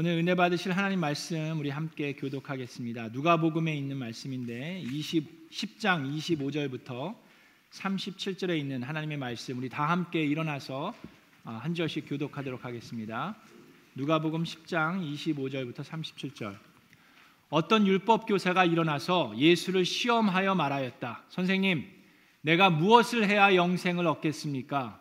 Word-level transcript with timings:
오늘 0.00 0.12
은혜 0.12 0.36
받으실 0.36 0.70
하나님 0.70 1.00
말씀 1.00 1.58
우리 1.58 1.70
함께 1.70 2.12
교독하겠습니다. 2.12 3.08
누가복음에 3.08 3.74
있는 3.74 3.96
말씀인데 3.96 4.80
20 4.82 5.50
10장 5.50 6.16
25절부터 6.16 7.16
37절에 7.72 8.56
있는 8.56 8.84
하나님의 8.84 9.16
말씀 9.18 9.58
우리 9.58 9.68
다 9.68 9.88
함께 9.88 10.22
일어나서 10.22 10.94
아, 11.42 11.54
한 11.54 11.74
절씩 11.74 12.08
교독하도록 12.08 12.64
하겠습니다. 12.64 13.34
누가복음 13.96 14.44
10장 14.44 15.02
25절부터 15.14 15.78
37절. 15.80 16.56
어떤 17.50 17.84
율법 17.84 18.26
교사가 18.26 18.66
일어나서 18.66 19.32
예수를 19.36 19.84
시험하여 19.84 20.54
말하였다. 20.54 21.24
선생님, 21.28 21.84
내가 22.42 22.70
무엇을 22.70 23.28
해야 23.28 23.52
영생을 23.52 24.06
얻겠습니까? 24.06 25.00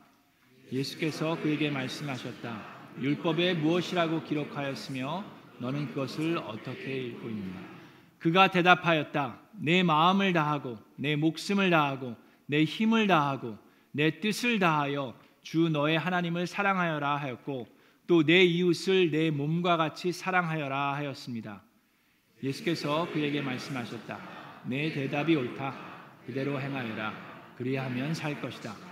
예수께서 0.72 1.40
그에게 1.40 1.70
말씀하셨다. 1.70 2.77
율법에 3.02 3.56
무엇이라고 3.56 4.24
기록하였으며 4.24 5.24
너는 5.60 5.88
그것을 5.88 6.38
어떻게 6.38 7.08
읽고 7.08 7.30
있느냐 7.30 7.78
그가 8.20 8.50
대답하였다 8.50 9.40
내 9.60 9.84
마음을 9.84 10.34
다하고 10.34 10.78
내 10.96 11.16
목숨을 11.16 11.70
다하고 11.70 12.16
내 12.46 12.64
힘을 12.64 13.08
다하고 13.08 13.58
내 13.92 14.20
뜻을 14.20 14.60
다하여 14.60 15.16
주 15.42 15.70
너의 15.70 15.98
하나님을 15.98 16.48
사랑하여라 16.48 17.16
하였고 17.18 17.68
또 18.08 18.24
내 18.24 18.44
이웃을 18.44 19.12
내 19.12 19.32
몸과 19.32 19.76
같이 19.76 20.14
사랑하여라 20.14 20.96
하였습니다. 20.96 21.62
예수께서 22.42 23.08
그에게 23.12 23.42
말씀하셨다. 23.42 24.20
내 24.66 24.92
대답이 24.92 25.36
옳다. 25.36 25.76
그대로 26.26 26.60
행하여라. 26.60 27.14
그리하면 27.58 28.14
살 28.14 28.40
것이다. 28.40 28.87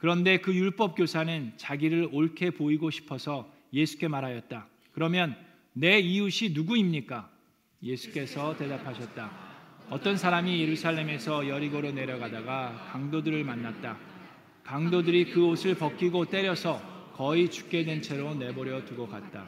그런데 0.00 0.38
그 0.38 0.54
율법 0.54 0.96
교사는 0.96 1.52
자기를 1.58 2.08
옳게 2.10 2.50
보이고 2.50 2.90
싶어서 2.90 3.52
예수께 3.72 4.08
말하였다. 4.08 4.66
그러면 4.92 5.36
내 5.74 5.98
이웃이 5.98 6.50
누구입니까? 6.50 7.30
예수께서 7.82 8.56
대답하셨다. 8.56 9.30
어떤 9.90 10.16
사람이 10.16 10.58
예루살렘에서 10.62 11.48
여리고로 11.48 11.92
내려가다가 11.92 12.88
강도들을 12.92 13.44
만났다. 13.44 13.98
강도들이 14.64 15.32
그 15.32 15.44
옷을 15.46 15.74
벗기고 15.74 16.26
때려서 16.26 16.80
거의 17.14 17.50
죽게 17.50 17.84
된 17.84 18.00
채로 18.00 18.34
내버려 18.34 18.84
두고 18.86 19.06
갔다. 19.06 19.44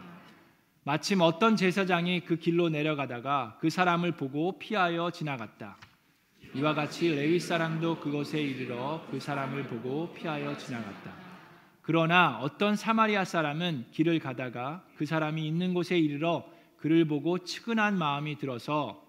마침 0.85 1.23
어떤 1.23 1.57
제사장이 1.57 2.21
그 2.21 2.37
길로 2.37 2.69
내려가다가 2.69 3.57
그 3.61 3.71
사람을 3.71 4.13
보고 4.13 4.59
피하여 4.59 5.11
지나갔다. 5.11 5.79
이와 6.55 6.75
같이 6.75 7.09
레위 7.09 7.41
사람도 7.41 8.01
그곳에 8.01 8.41
이르러 8.41 9.03
그 9.11 9.19
사람을 9.19 9.65
보고 9.65 10.13
피하여 10.13 10.55
지나갔다. 10.57 11.13
그러나 11.81 12.39
어떤 12.41 12.77
사마리아 12.77 13.25
사람은 13.25 13.87
길을 13.91 14.19
가다가 14.19 14.85
그 14.97 15.07
사람이 15.07 15.47
있는 15.47 15.73
곳에 15.73 15.99
이르러 15.99 16.45
그를 16.77 17.07
보고 17.07 17.39
측은한 17.39 17.97
마음이 17.97 18.37
들어서 18.37 19.03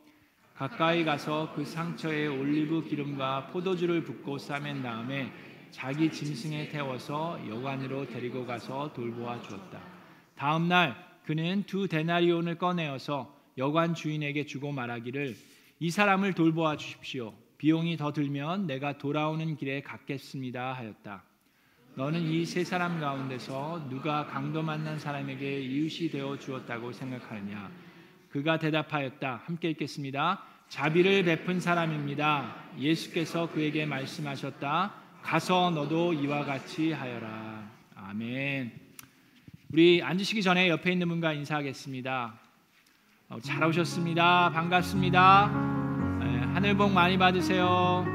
가까이 0.56 1.04
가서 1.04 1.52
그 1.54 1.66
상처에 1.66 2.28
올리브 2.28 2.86
기름과 2.88 3.48
포도주를 3.48 4.04
붓고 4.04 4.38
싸맨 4.38 4.82
다음에 4.82 5.32
자기 5.72 6.12
짐승에 6.12 6.70
태워서 6.70 7.40
여관으로 7.50 8.08
데리고 8.08 8.46
가서 8.46 8.94
돌보아 8.94 9.42
주었다. 9.42 9.82
다음 10.36 10.70
날 10.70 10.96
그는 11.26 11.64
두 11.64 11.88
데나리온을 11.88 12.58
꺼내어서 12.58 13.36
여관 13.58 13.94
주인에게 13.94 14.46
주고 14.46 14.72
말하기를 14.72 15.36
이 15.80 15.90
사람을 15.92 16.34
돌보아 16.34 16.78
주십시오. 16.78 17.34
비용이 17.58 17.98
더 17.98 18.12
들면 18.14 18.68
내가 18.68 18.98
돌아오는 18.98 19.56
길에 19.56 19.82
갖겠습니다 19.82 20.74
하였다. 20.74 21.24
너는 21.96 22.22
이 22.22 22.46
세 22.46 22.64
사람 22.64 23.00
가운데서 23.00 23.88
누가 23.90 24.25
강도 24.25 24.64
만난 24.64 24.97
사람에게 24.97 25.62
이웃이 25.62 26.09
되어 26.09 26.38
주었다고 26.38 26.92
생각하느냐? 26.92 27.72
그가 28.30 28.58
대답하였다. 28.58 29.44
함께 29.46 29.70
읽겠습니다. 29.72 30.44
자비를 30.70 31.24
베푼 31.24 31.59
사람입니다. 31.59 32.56
예수께서 32.80 33.52
그에게 33.52 33.86
말씀하셨다. 33.86 34.94
가서 35.22 35.70
너도 35.70 36.14
이와 36.14 36.46
같이 36.46 36.92
하여라. 36.92 37.70
아멘. 37.96 38.72
우리 39.72 40.02
앉으시기 40.02 40.42
전에 40.42 40.70
옆에 40.70 40.92
있는 40.92 41.08
분과 41.09 41.34
인사하겠습니다. 41.34 42.40
어, 43.34 43.40
잘 43.42 43.64
오셨습니다. 43.64 44.52
반갑습니다. 44.52 45.48
하늘 46.54 46.78
복 46.78 46.92
많이 46.92 47.18
받으세요. 47.18 48.06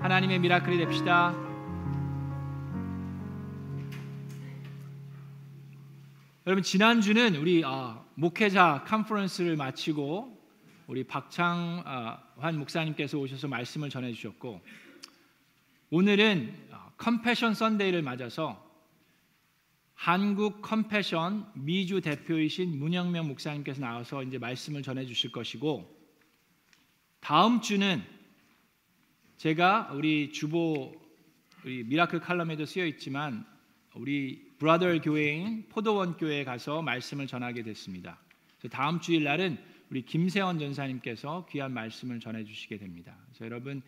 하나님의 0.00 0.40
미라클이 0.40 0.76
됩시다. 0.78 1.32
여러분 6.48 6.64
지난주는 6.64 7.36
우리 7.36 7.62
어, 7.62 8.04
목회자 8.16 8.82
컨퍼런스를 8.88 9.54
마치고 9.54 10.36
우리 10.88 11.04
박창환 11.04 11.84
어, 11.86 12.52
목사님께서 12.54 13.18
오셔서 13.18 13.46
말씀을 13.46 13.88
전해 13.88 14.12
주셨고 14.12 14.62
오늘은 15.90 16.56
어, 16.72 16.90
컴패션 16.96 17.54
선데이를 17.54 18.02
맞아서 18.02 18.65
한국 19.96 20.60
컴패션 20.60 21.50
미주 21.54 22.02
대표이신 22.02 22.78
문영명 22.78 23.26
목사님께서 23.28 23.80
나와서 23.80 24.22
이제 24.22 24.38
말씀을 24.38 24.82
전해 24.82 25.06
주실 25.06 25.32
것이고 25.32 25.90
다음 27.20 27.60
주는 27.60 28.04
제가 29.38 29.90
우리 29.94 30.30
주보 30.30 30.94
우리 31.64 31.82
miracle 31.82 32.20
칼럼에도 32.20 32.66
쓰여 32.66 32.86
있지만 32.86 33.44
우리 33.94 34.52
brother 34.58 35.00
교회인 35.00 35.66
포도원 35.70 36.16
교회에 36.16 36.44
가서 36.44 36.82
말씀을 36.82 37.26
전하게 37.26 37.62
됐습니다. 37.62 38.20
다음 38.70 39.00
주일 39.00 39.24
날은 39.24 39.58
우리 39.90 40.02
김세원 40.02 40.58
전도사님께서 40.58 41.46
귀한 41.50 41.72
말씀을 41.72 42.20
전해 42.20 42.44
주시게 42.44 42.78
됩니다. 42.78 43.16
그래서 43.26 43.46
여러분 43.46 43.82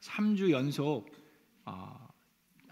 3주 0.00 0.50
연속 0.50 1.10
어, 1.64 2.03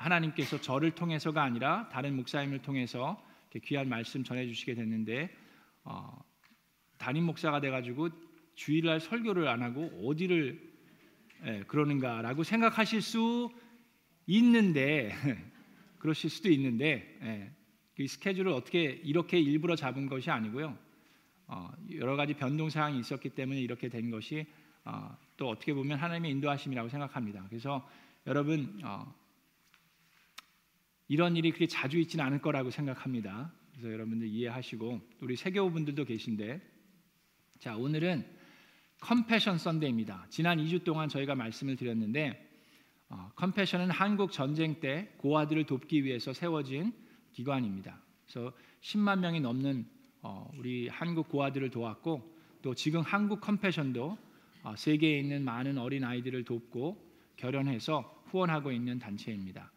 하나님께서 0.03 0.61
저를 0.61 0.91
통해서가 0.91 1.43
아니라 1.43 1.89
다른 1.89 2.17
목사님을 2.17 2.63
통해서 2.63 3.23
귀한 3.65 3.89
말씀 3.89 4.25
전해 4.25 4.47
주시게 4.47 4.75
됐는데 4.75 5.31
어, 5.85 6.25
담임 6.99 7.25
목사가 7.25 7.61
돼 7.61 7.71
가지고 7.71 8.09
주일날 8.55 9.01
설교를 9.01 9.49
안 9.49 9.63
하고 9.63 9.91
어디를 10.05 10.73
예, 11.45 11.65
그러는가라고 11.67 12.45
생각하실 12.45 13.03
수 13.03 13.51
있는데 14.27 15.13
그러실 15.99 16.31
수도 16.31 16.51
있는데 16.51 17.19
예, 17.23 17.51
그 17.97 18.07
스케줄을 18.07 18.53
어떻게 18.53 18.85
이렇게 18.85 19.39
일부러 19.39 19.77
잡은 19.77 20.09
것이 20.09 20.31
아니고요. 20.31 20.77
어, 21.49 21.71
여러 21.95 22.17
가지 22.17 22.35
변동 22.35 22.71
사항이 22.71 22.99
있었기 23.01 23.31
때문에 23.31 23.61
이렇게 23.61 23.89
된 23.89 24.11
것이 24.11 24.47
어, 24.85 25.17
또 25.37 25.49
어떻게 25.49 25.75
보면 25.75 25.99
하나님의 25.99 26.31
인도하심이라고 26.31 26.89
생각합니다. 26.89 27.45
그래서 27.49 27.89
여러분 28.27 28.81
어, 28.85 29.13
이런 31.13 31.37
일이 31.37 31.51
그렇게 31.51 31.67
자주 31.67 31.99
있지는 31.99 32.25
않을 32.25 32.41
거라고 32.41 32.71
생각합니다. 32.71 33.53
그래서 33.73 33.93
여러분들 33.93 34.29
이해하시고 34.29 34.99
우리 35.21 35.37
세교분들도 35.37 36.07
계신데 36.07 36.59
자 37.59 37.77
오늘은 37.77 38.25
컴패션 38.99 39.59
썬데이입니다. 39.59 40.29
지난 40.31 40.57
2주 40.57 40.85
동안 40.85 41.11
저희가 41.11 41.35
말씀을 41.35 41.77
드렸는데 41.77 42.51
어, 43.11 43.31
컴패션은 43.37 43.91
한국 43.91 44.33
전쟁 44.33 44.81
때 44.81 45.13
고아들을 45.19 45.67
돕기 45.67 46.03
위해서 46.03 46.33
세워진 46.33 46.95
기관입니다. 47.33 48.01
그래서 48.25 48.51
10만 48.81 49.19
명이 49.19 49.41
넘는 49.41 49.85
어, 50.23 50.51
우리 50.57 50.89
한국 50.89 51.29
고아들을 51.29 51.69
도왔고 51.69 52.35
또 52.63 52.75
지금 52.75 53.03
한국 53.03 53.43
컴패션도 53.43 54.17
어, 54.63 54.75
세계에 54.79 55.19
있는 55.19 55.45
많은 55.45 55.77
어린 55.77 56.05
아이들을 56.05 56.45
돕고 56.45 56.97
결연해서 57.37 58.23
후원하고 58.29 58.73
있는 58.73 58.99
단체입니다. 58.99 59.71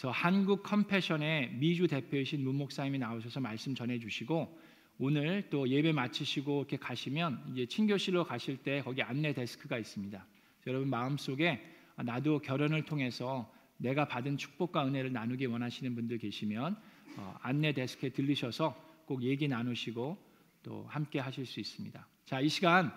그래서 0.00 0.12
한국 0.12 0.62
컴패션의 0.62 1.56
미주 1.56 1.86
대표이신 1.86 2.42
문 2.42 2.54
목사님이 2.54 2.96
나오셔서 2.96 3.38
말씀 3.40 3.74
전해주시고 3.74 4.58
오늘 4.98 5.46
또 5.50 5.68
예배 5.68 5.92
마치시고 5.92 6.60
이렇게 6.60 6.78
가시면 6.78 7.52
이제 7.52 7.66
친교실로 7.66 8.24
가실 8.24 8.56
때 8.56 8.80
거기 8.80 9.02
안내 9.02 9.34
데스크가 9.34 9.76
있습니다. 9.76 10.26
여러분 10.68 10.88
마음 10.88 11.18
속에 11.18 11.62
나도 11.96 12.38
결혼을 12.38 12.86
통해서 12.86 13.52
내가 13.76 14.08
받은 14.08 14.38
축복과 14.38 14.86
은혜를 14.86 15.12
나누기 15.12 15.44
원하시는 15.44 15.94
분들 15.94 16.16
계시면 16.16 16.76
어, 17.18 17.36
안내 17.42 17.74
데스크에 17.74 18.08
들리셔서 18.08 19.02
꼭 19.04 19.22
얘기 19.22 19.48
나누시고 19.48 20.16
또 20.62 20.86
함께 20.88 21.18
하실 21.18 21.44
수 21.44 21.60
있습니다. 21.60 22.08
자, 22.24 22.40
이 22.40 22.48
시간 22.48 22.90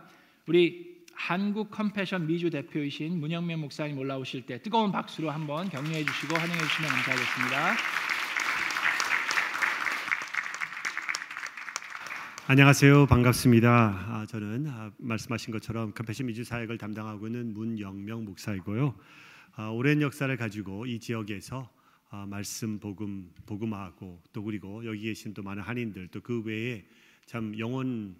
우리 0.47 0.92
한국 1.13 1.71
컴패션 1.71 2.27
미주 2.27 2.49
대표이신 2.49 3.19
문영명 3.19 3.61
목사님 3.61 3.97
올라오실 3.97 4.45
때 4.45 4.61
뜨거운 4.61 4.91
박수로 4.91 5.29
한번 5.31 5.69
격려해 5.69 6.03
주시고 6.03 6.35
환영해 6.35 6.59
주시면 6.59 6.89
감사하겠습니다. 6.89 7.73
안녕하세요. 12.45 13.05
반갑습니다. 13.05 13.69
아, 13.69 14.25
저는 14.27 14.67
아, 14.67 14.91
말씀하신 14.97 15.53
것처럼 15.53 15.93
컴패션 15.93 16.27
미주 16.27 16.43
사역을 16.43 16.77
담당하고 16.77 17.27
있는 17.27 17.53
문영명 17.53 18.25
목사이고요. 18.25 18.93
아, 19.55 19.67
오랜 19.69 20.01
역사를 20.01 20.35
가지고 20.35 20.85
이 20.85 20.99
지역에서 20.99 21.69
아, 22.09 22.25
말씀 22.27 22.79
복음 22.79 23.31
복음하고 23.45 24.21
또 24.33 24.43
그리고 24.43 24.85
여기 24.85 25.03
계신 25.03 25.33
또 25.33 25.41
많은 25.41 25.63
한인들 25.63 26.09
또 26.09 26.19
그 26.21 26.41
외에 26.41 26.83
참 27.25 27.57
영혼 27.57 28.15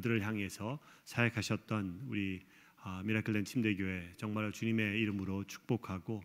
들을 0.00 0.22
향해서 0.22 0.78
사역하셨던 1.04 2.06
우리 2.08 2.40
아, 2.82 3.02
미라클랜 3.04 3.44
침대교회 3.44 4.14
정말 4.16 4.50
주님의 4.50 5.00
이름으로 5.00 5.44
축복하고 5.44 6.22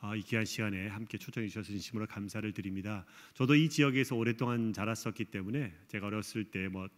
아, 0.00 0.16
이 0.16 0.22
귀한 0.22 0.44
시간에 0.44 0.88
함께 0.88 1.18
초청해 1.18 1.48
주셔서 1.48 1.68
진심으로 1.68 2.06
감사를 2.06 2.50
드립니다. 2.52 3.04
저도 3.34 3.54
이 3.54 3.68
지역에서 3.68 4.16
오랫동안 4.16 4.72
자랐었기 4.72 5.26
때문에 5.26 5.74
제가 5.88 6.06
어렸을 6.06 6.44
때 6.44 6.68
뭐 6.68 6.88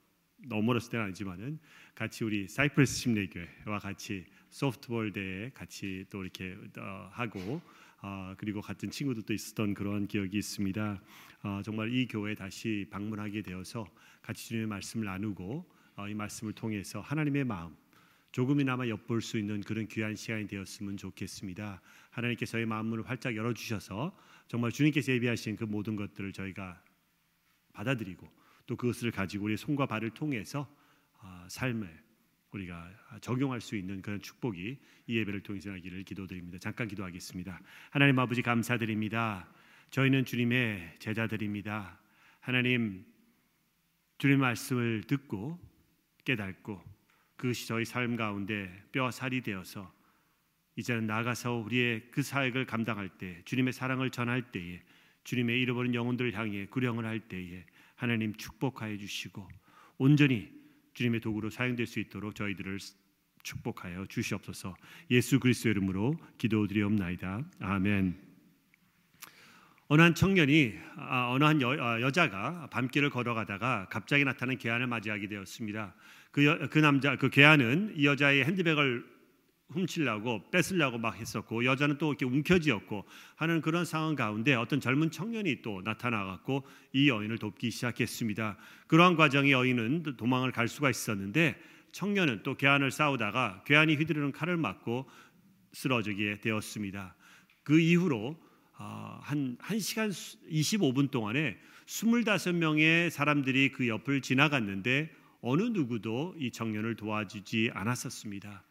너무 0.49 0.71
어렸을 0.73 0.91
때는 0.91 1.07
아니지만은 1.07 1.59
같이 1.95 2.25
우리 2.25 2.49
사이프러스 2.49 2.97
침례교회와 3.03 3.79
같이 3.81 4.25
소프트볼 4.51 5.13
대회 5.13 5.51
같이 5.51 6.05
또 6.11 6.23
이렇게 6.23 6.57
어, 6.79 7.09
하고 7.13 7.61
어, 8.03 8.35
그리고 8.37 8.61
같은 8.61 8.91
친구들도 8.91 9.33
있었던 9.33 9.75
그런 9.75 10.09
기억이 10.09 10.37
있습니다. 10.37 11.01
어, 11.45 11.61
정말 11.65 11.93
이 11.95 12.07
교회 12.09 12.35
다시 12.35 12.87
방문하게 12.91 13.43
되어서 13.43 13.87
같이 14.21 14.49
주님의 14.49 14.67
말씀을 14.67 15.07
나누고 15.07 15.43
어, 15.55 15.82
이 16.09 16.15
말씀을 16.15 16.53
통해서 16.53 17.01
하나님의 17.01 17.45
마음 17.45 17.77
조금이나마 18.33 18.89
엿볼 18.89 19.21
수 19.21 19.39
있는 19.39 19.61
그런 19.61 19.87
귀한 19.89 20.17
시간이 20.17 20.47
되었으면 20.47 20.97
좋겠습니다. 20.97 21.83
하나님께서 22.11 22.59
의 22.59 22.67
마음문을 22.67 23.09
활짝 23.09 23.37
열어 23.37 23.53
주셔서 23.53 24.17
정말 24.49 24.73
주님께서 24.73 25.13
예비하신 25.13 25.57
그 25.57 25.65
모든 25.65 25.97
것들을 25.97 26.33
저희가 26.33 26.83
받아들이고 27.75 28.29
또 28.67 28.77
그것을 28.77 29.11
가지고 29.11 29.45
우리 29.45 29.57
손과 29.57 29.87
발을 29.87 30.11
통해서 30.11 30.67
아, 31.21 31.47
삶을 31.49 32.03
우리가 32.53 32.91
적용할 33.21 33.61
수 33.61 33.77
있는 33.77 34.03
그런 34.03 34.21
축복이 34.21 34.79
이 35.07 35.17
예배를 35.19 35.43
통해서 35.43 35.71
하기를 35.71 36.05
기도드립니다. 36.05 36.59
잠깐 36.59 36.89
기도하겠습니다. 36.89 37.61
하나님 37.91 38.19
아버지 38.19 38.43
감사드립니다. 38.43 39.49
저희는 39.91 40.25
주님의 40.25 40.97
제자들입니다. 40.99 41.99
하나님 42.41 43.05
주님 44.19 44.41
말씀을 44.41 45.03
듣고 45.07 45.59
깨닫고 46.25 46.83
그것이 47.37 47.67
저희 47.67 47.85
삶 47.85 48.17
가운데 48.17 48.71
뼈 48.93 49.11
살이 49.11 49.41
되어서 49.41 49.93
이제는 50.77 51.07
나가서 51.07 51.55
우리의 51.55 52.11
그 52.11 52.23
사역을 52.23 52.67
감당할 52.67 53.09
때 53.09 53.43
주님의 53.45 53.73
사랑을 53.73 54.11
전할 54.11 54.53
때에 54.53 54.81
주님의 55.25 55.61
잃어버린 55.61 55.95
영혼들을 55.95 56.35
향해 56.35 56.67
구령을 56.67 57.05
할 57.05 57.21
때에 57.21 57.65
하나님 57.95 58.35
축복하여 58.35 58.97
주시고 58.97 59.47
온전히 59.99 60.51
주님의 60.95 61.21
도구로 61.21 61.51
사용될 61.51 61.87
수 61.87 62.01
있도록 62.01 62.35
저희들을 62.35 62.79
축복하여 63.43 64.07
주시옵소서. 64.07 64.75
예수 65.11 65.41
그리스도 65.41 65.69
이름으로 65.71 66.17
기도드리옵나이다. 66.39 67.45
아멘. 67.61 68.32
어느 69.93 70.01
한 70.01 70.15
청년이 70.15 70.73
아, 70.97 71.33
어느 71.33 71.45
한 71.45 71.61
여, 71.61 71.69
아, 71.79 72.01
여자가 72.01 72.67
밤길을 72.71 73.11
걸어가다가 73.11 73.89
갑자기 73.91 74.25
나타난 74.25 74.57
괴한을 74.57 74.87
맞이하게 74.87 75.29
되었습니다. 75.29 75.95
그, 76.31 76.47
여, 76.47 76.59
그 76.71 76.79
남자 76.79 77.15
그 77.17 77.29
괴한은 77.29 77.93
이 77.99 78.07
여자의 78.07 78.43
핸드백을 78.47 79.05
훔치려고 79.69 80.51
뺏으려고 80.51 80.97
막 80.97 81.21
했었고 81.21 81.67
여자는 81.67 81.99
또 81.99 82.09
이렇게 82.09 82.25
움켜쥐었고 82.25 83.05
하는 83.37 83.61
그런 83.61 83.85
상황 83.85 84.15
가운데 84.15 84.55
어떤 84.55 84.81
젊은 84.81 85.11
청년이 85.11 85.61
또 85.61 85.83
나타나갖고 85.85 86.67
이 86.95 87.11
여인을 87.11 87.37
돕기 87.37 87.71
시작했습니다. 87.71 88.57
그러한 88.87 89.17
과정에 89.17 89.51
여인은 89.51 90.17
도망을 90.17 90.53
갈 90.53 90.69
수가 90.69 90.89
있었는데 90.89 91.61
청년은 91.93 92.45
또 92.45 92.57
괴한을 92.57 92.91
싸우다가 92.93 93.65
괴한이 93.67 93.97
휘두르는 93.97 94.33
칼을 94.33 94.57
맞고 94.57 95.07
쓰러지게 95.75 96.41
되었습니다. 96.41 97.15
그 97.63 97.79
이후로 97.79 98.39
아, 98.39 98.52
한 98.75 99.57
1시간 99.59 100.11
25분 100.51 101.11
동안에 101.11 101.57
25명의 101.87 103.11
사람들이 103.11 103.73
그 103.73 103.89
옆을 103.89 104.21
지나갔는데 104.21 105.11
어느 105.41 105.63
누구도 105.63 106.35
이 106.39 106.51
청년을 106.51 106.97
도와주지 106.97 107.71
않았었습니다. 107.75 108.63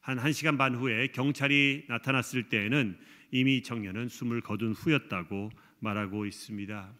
한 0.00 0.18
1시간 0.18 0.56
반 0.56 0.74
후에 0.74 1.08
경찰이 1.08 1.84
나타났을 1.88 2.48
때에는 2.48 2.98
이미 3.32 3.62
청년은 3.62 4.08
숨을 4.08 4.40
거둔 4.40 4.72
후였다고 4.72 5.50
말하고 5.80 6.26
있습니다. 6.26 6.92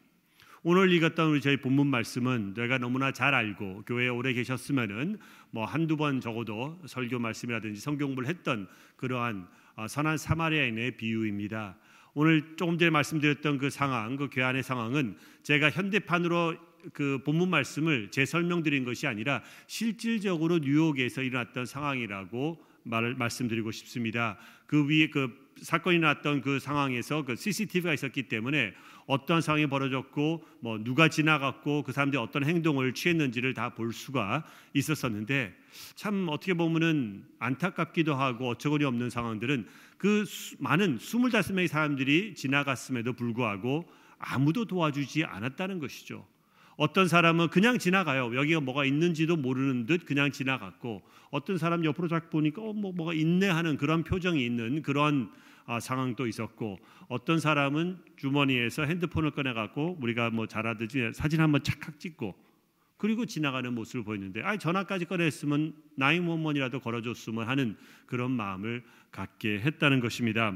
오늘 0.62 0.93
읽었던 0.93 1.31
우리 1.31 1.41
저희 1.41 1.57
본문 1.57 1.87
말씀은 1.87 2.53
내가 2.53 2.77
너무나 2.77 3.12
잘 3.12 3.35
알고 3.35 3.85
교회에 3.87 4.09
오래 4.09 4.35
계셨으면은 4.35 5.19
뭐 5.51 5.65
한두 5.65 5.97
번 5.97 6.21
적어도 6.21 6.79
설교 6.87 7.19
말씀이라든지 7.19 7.81
성경을 7.81 8.27
했던 8.27 8.69
그러한 8.97 9.49
어, 9.77 9.89
선한 9.89 10.19
사마리아인의 10.19 10.99
비유입니다. 10.99 11.79
오늘 12.15 12.57
조금 12.57 12.79
전에 12.79 12.91
말씀드렸던 12.91 13.59
그 13.59 13.71
상황, 13.71 14.17
그 14.17 14.29
교환의 14.31 14.62
상황은 14.62 15.17
제가 15.43 15.71
현대판으로 15.71 16.57
그 16.93 17.21
본문 17.25 17.51
말씀을 17.51 18.11
재설명드린 18.11 18.85
것이 18.85 19.07
아니라 19.07 19.43
실질적으로 19.67 20.59
뉴욕에서 20.59 21.23
일어났던 21.23 21.67
상황이라고 21.67 22.65
말을 22.85 23.15
말씀드리고 23.15 23.71
싶습니다. 23.71 24.39
그 24.67 24.87
위에 24.89 25.09
그 25.11 25.50
사건이 25.62 25.99
났던 25.99 26.43
그 26.43 26.61
상황에서 26.61 27.25
그 27.25 27.37
CCTV가 27.37 27.95
있었기 27.95 28.25
때문에 28.25 28.75
어떤 29.07 29.41
상황이 29.41 29.67
벌어졌고 29.67 30.45
뭐 30.61 30.79
누가 30.79 31.09
지나갔고 31.09 31.83
그 31.83 31.93
사람들이 31.93 32.21
어떤 32.23 32.45
행동을 32.45 32.95
취했는지를 32.95 33.55
다 33.55 33.71
볼 33.81 33.93
수가 33.93 34.45
있었었는데 34.75 35.57
참 35.95 36.27
어떻게 36.29 36.55
보면은 36.55 37.25
안타깝기도 37.39 38.15
하고 38.15 38.49
어처구니 38.51 38.85
없는 38.85 39.11
상황들은 39.11 39.67
그 39.97 40.25
수, 40.25 40.57
많은 40.59 40.99
25명의 40.99 41.67
사람들이 41.67 42.35
지나갔음에도 42.35 43.12
불구하고 43.15 43.89
아무도 44.19 44.65
도와주지 44.67 45.25
않았다는 45.25 45.79
것이죠. 45.79 46.27
어떤 46.77 47.09
사람은 47.09 47.49
그냥 47.49 47.79
지나가요. 47.79 48.35
여기가 48.35 48.61
뭐가 48.61 48.85
있는지도 48.85 49.37
모르는 49.37 49.87
듯 49.87 50.07
그냥 50.07 50.31
지나갔고 50.31 51.03
어떤 51.31 51.59
사람 51.59 51.85
옆으로 51.85 52.09
쫙 52.09 52.31
보니까 52.31 52.62
어, 52.62 52.73
뭐 52.73 52.93
뭐가 52.93 53.12
있네 53.15 53.49
하는 53.49 53.77
그런 53.77 54.03
표정이 54.03 54.45
있는 54.45 54.83
그런 54.83 55.31
아, 55.31 55.50
상황도 55.78 56.26
있었고 56.26 56.78
어떤 57.08 57.38
사람은 57.38 57.99
주머니에서 58.17 58.84
핸드폰을 58.84 59.31
꺼내 59.31 59.52
갖고 59.52 59.96
우리가 60.00 60.31
뭐 60.31 60.46
잘하듯이 60.46 61.11
사진 61.12 61.40
한번 61.40 61.62
착각 61.62 62.00
찍고 62.00 62.34
그리고 62.96 63.25
지나가는 63.25 63.72
모습을 63.72 64.05
보였는데 64.05 64.43
아 64.43 64.56
전화까지 64.56 65.05
꺼냈으면 65.05 65.75
나이원원이라도 65.96 66.81
걸어줬으면 66.81 67.49
하는 67.49 67.76
그런 68.06 68.30
마음을 68.33 68.83
갖게 69.11 69.61
했다는 69.61 70.00
것입니다. 70.00 70.54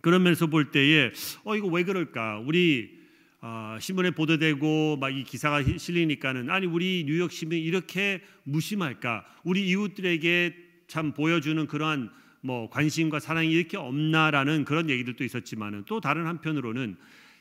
그런 0.00 0.22
면에서 0.22 0.46
볼 0.46 0.70
때에 0.70 1.12
어 1.44 1.56
이거 1.56 1.68
왜 1.68 1.84
그럴까? 1.84 2.38
우리 2.46 3.02
어, 3.44 3.76
신문에 3.80 4.12
보도되고 4.12 4.98
막 4.98 5.10
이 5.10 5.24
기사가 5.24 5.62
실리니까는 5.64 6.48
아니 6.48 6.66
우리 6.66 7.04
뉴욕 7.06 7.30
시민이 7.30 7.62
이렇게 7.62 8.22
무심할까? 8.44 9.26
우리 9.42 9.68
이웃들에게 9.68 10.56
참 10.86 11.12
보여주는 11.12 11.66
그러한 11.66 12.10
뭐 12.42 12.68
관심과 12.68 13.20
사랑이 13.20 13.50
이렇게 13.50 13.76
없나라는 13.76 14.64
그런 14.64 14.90
얘기들도 14.90 15.24
있었지만은 15.24 15.84
또 15.86 16.00
다른 16.00 16.26
한편으로는 16.26 16.96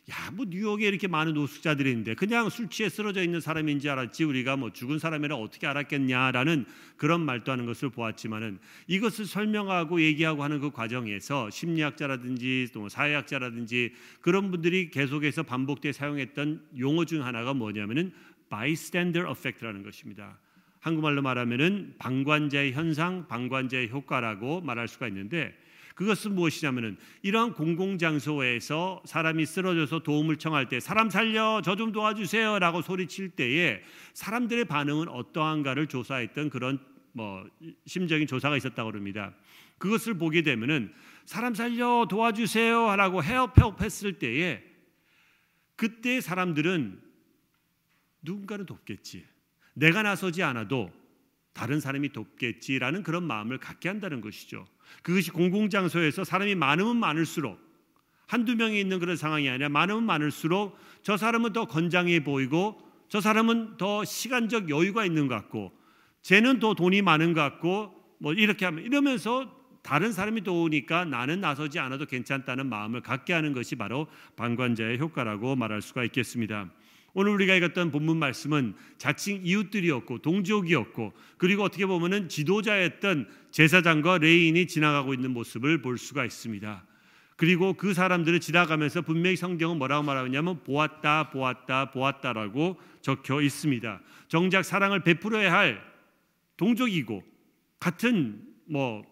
야, 0.09 0.31
뭐 0.31 0.45
뉴욕에 0.49 0.87
이렇게 0.87 1.07
많은 1.07 1.33
노숙자들이 1.33 1.89
있는데 1.91 2.15
그냥 2.15 2.49
술 2.49 2.69
취해 2.69 2.89
쓰러져 2.89 3.23
있는 3.23 3.39
사람인지 3.39 3.87
알았지 3.87 4.23
우리가 4.23 4.57
뭐 4.57 4.71
죽은 4.71 4.97
사람이라 4.97 5.35
어떻게 5.35 5.67
알았겠냐라는 5.67 6.65
그런 6.97 7.21
말도 7.21 7.51
하는 7.51 7.65
것을 7.65 7.89
보았지만은 7.89 8.59
이것을 8.87 9.25
설명하고 9.25 10.01
얘기하고 10.01 10.43
하는 10.43 10.59
그 10.59 10.71
과정에서 10.71 11.49
심리학자라든지 11.51 12.69
또 12.73 12.89
사회학자라든지 12.89 13.93
그런 14.21 14.49
분들이 14.49 14.89
계속해서 14.89 15.43
반복돼 15.43 15.91
사용했던 15.91 16.67
용어 16.79 17.05
중 17.05 17.23
하나가 17.23 17.53
뭐냐면은 17.53 18.11
bystander 18.49 19.29
effect라는 19.29 19.83
것입니다. 19.83 20.39
한국말로 20.81 21.21
말하면은 21.21 21.95
방관자의 21.99 22.73
현상, 22.73 23.27
방관자의 23.27 23.89
효과라고 23.89 24.61
말할 24.61 24.87
수가 24.87 25.07
있는데 25.07 25.55
그것은 25.95 26.33
무엇이냐면은 26.33 26.97
이러한 27.21 27.53
공공 27.53 27.99
장소에서 27.99 29.03
사람이 29.05 29.45
쓰러져서 29.45 29.99
도움을 29.99 30.37
청할 30.37 30.67
때 30.69 30.79
사람 30.79 31.09
살려 31.09 31.61
저 31.61 31.75
좀 31.75 31.91
도와주세요라고 31.91 32.81
소리칠 32.81 33.29
때에 33.29 33.83
사람들의 34.13 34.65
반응은 34.65 35.07
어떠한가를 35.07 35.87
조사했던 35.87 36.49
그런 36.49 36.79
뭐 37.11 37.45
심적인 37.85 38.25
조사가 38.25 38.57
있었다고 38.57 38.91
합니다. 38.91 39.35
그것을 39.77 40.15
보게 40.15 40.41
되면은 40.41 40.93
사람 41.25 41.53
살려 41.53 42.07
도와주세요라고 42.09 43.23
헤어페업 43.23 43.81
했을 43.81 44.17
때에 44.17 44.63
그때 45.75 46.21
사람들은 46.21 46.99
누군가는 48.23 48.65
돕겠지. 48.65 49.25
내가 49.73 50.03
나서지 50.03 50.43
않아도 50.43 50.91
다른 51.53 51.79
사람이 51.79 52.09
돕겠지라는 52.09 53.03
그런 53.03 53.23
마음을 53.23 53.57
갖게 53.57 53.89
한다는 53.89 54.21
것이죠. 54.21 54.65
그것이 55.03 55.31
공공장소에서 55.31 56.23
사람이 56.23 56.55
많으면 56.55 56.97
많을수록 56.97 57.59
한두 58.27 58.55
명이 58.55 58.79
있는 58.79 58.99
그런 58.99 59.17
상황이 59.17 59.49
아니라 59.49 59.69
많으면 59.69 60.03
많을수록 60.05 60.77
저 61.01 61.17
사람은 61.17 61.53
더 61.53 61.65
건장해 61.65 62.23
보이고 62.23 62.81
저 63.09 63.19
사람은 63.19 63.75
더 63.77 64.05
시간적 64.05 64.69
여유가 64.69 65.05
있는 65.05 65.27
것 65.27 65.35
같고 65.35 65.73
쟤는 66.21 66.59
더 66.59 66.73
돈이 66.73 67.01
많은 67.01 67.33
것 67.33 67.41
같고 67.41 67.93
뭐 68.19 68.33
이렇게 68.33 68.65
하면 68.65 68.85
이러면서 68.85 69.59
다른 69.81 70.13
사람이 70.13 70.41
도우니까 70.41 71.05
나는 71.05 71.41
나서지 71.41 71.79
않아도 71.79 72.05
괜찮다는 72.05 72.67
마음을 72.67 73.01
갖게 73.01 73.33
하는 73.33 73.51
것이 73.51 73.75
바로 73.75 74.07
방관자의 74.35 74.99
효과라고 74.99 75.55
말할 75.55 75.81
수가 75.81 76.03
있겠습니다. 76.05 76.69
오늘 77.13 77.33
우리가 77.33 77.55
읽었던 77.55 77.91
본문 77.91 78.17
말씀은 78.17 78.73
자칭 78.97 79.41
이웃들이었고 79.43 80.19
동족이었고 80.19 81.13
그리고 81.37 81.63
어떻게 81.63 81.85
보면은 81.85 82.29
지도자였던 82.29 83.29
제사장과 83.51 84.19
레인이 84.19 84.67
지나가고 84.67 85.13
있는 85.13 85.31
모습을 85.31 85.81
볼 85.81 85.97
수가 85.97 86.25
있습니다. 86.25 86.85
그리고 87.35 87.73
그 87.73 87.93
사람들을 87.93 88.39
지나가면서 88.39 89.01
분명히 89.01 89.35
성경은 89.35 89.77
뭐라고 89.77 90.03
말하냐면 90.03 90.63
보았다 90.63 91.31
보았다 91.31 91.91
보았다라고 91.91 92.79
적혀 93.01 93.41
있습니다. 93.41 93.99
정작 94.27 94.63
사랑을 94.63 95.03
베풀어야 95.03 95.51
할 95.51 95.81
동족이고 96.55 97.23
같은 97.79 98.41
뭐 98.69 99.03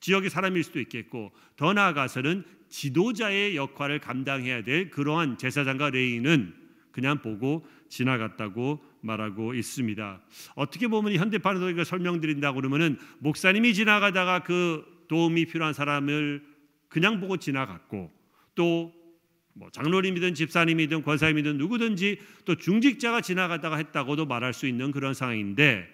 지역의 0.00 0.30
사람일 0.30 0.62
수도 0.62 0.80
있겠고 0.80 1.32
더 1.56 1.72
나아가서는 1.72 2.44
지도자의 2.68 3.56
역할을 3.56 4.00
감당해야 4.00 4.62
될 4.62 4.90
그러한 4.90 5.38
제사장과 5.38 5.90
레인은 5.90 6.54
그냥 6.98 7.22
보고 7.22 7.64
지나갔다고 7.88 8.80
말하고 9.02 9.54
있습니다. 9.54 10.20
어떻게 10.56 10.88
보면 10.88 11.14
현대판으로 11.14 11.70
이거 11.70 11.84
설명드린다고 11.84 12.56
그러면은 12.56 12.98
목사님이 13.20 13.74
지나가다가 13.74 14.42
그 14.42 14.84
도움이 15.08 15.46
필요한 15.46 15.72
사람을 15.72 16.42
그냥 16.88 17.20
보고 17.20 17.36
지나갔고 17.36 18.10
또 18.54 18.98
뭐 19.58 19.68
장로님이든 19.70 20.34
집사님이든 20.34 21.02
권사님이든 21.02 21.58
누구든지 21.58 22.20
또 22.44 22.54
중직자가 22.54 23.20
지나가다가 23.20 23.76
했다고도 23.76 24.26
말할 24.26 24.54
수 24.54 24.68
있는 24.68 24.92
그런 24.92 25.14
상황인데 25.14 25.88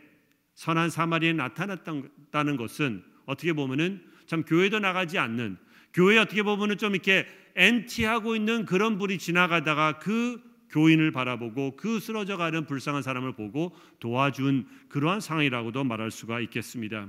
선한 0.55 0.91
사마리에 0.91 1.33
나타났다는 1.33 2.57
것은 2.59 3.03
어떻게 3.25 3.55
보면은 3.55 4.03
참 4.27 4.43
교회도 4.45 4.81
나가지 4.81 5.19
않는 5.19 5.57
교회 5.95 6.19
어떻게 6.19 6.43
보면은 6.43 6.77
좀 6.77 6.93
이렇게 6.93 7.27
엔티하고 7.57 8.37
있는 8.37 8.67
그런 8.67 8.99
분이 8.99 9.17
지나가다가 9.17 9.99
그 9.99 10.43
교인을 10.75 11.13
바라보고 11.13 11.77
그 11.77 12.01
쓰러져가는 12.01 12.67
불쌍한 12.67 13.03
사람을 13.03 13.35
보고 13.35 13.75
도와준 14.01 14.67
그러한 14.89 15.21
상황이라고도 15.21 15.85
말할 15.85 16.11
수가 16.11 16.41
있겠습니다. 16.41 17.07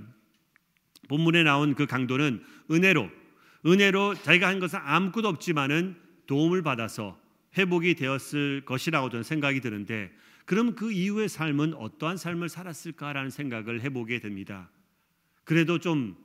본문에 1.09 1.41
나온 1.41 1.73
그 1.73 1.87
강도는 1.87 2.43
은혜로 2.69 3.09
은혜로 3.65 4.13
자기가 4.21 4.47
한 4.47 4.59
것은 4.59 4.79
아무것도 4.83 5.27
없지만은 5.27 5.95
도움을 6.27 6.61
받아서 6.61 7.19
회복이 7.57 7.95
되었을 7.95 8.61
것이라고 8.65 9.09
저는 9.09 9.23
생각이 9.23 9.61
드는데 9.61 10.11
그럼 10.45 10.75
그 10.75 10.91
이후의 10.91 11.27
삶은 11.27 11.73
어떠한 11.73 12.17
삶을 12.17 12.49
살았을까라는 12.49 13.31
생각을 13.31 13.81
해보게 13.81 14.19
됩니다. 14.19 14.69
그래도 15.43 15.79
좀, 15.79 16.15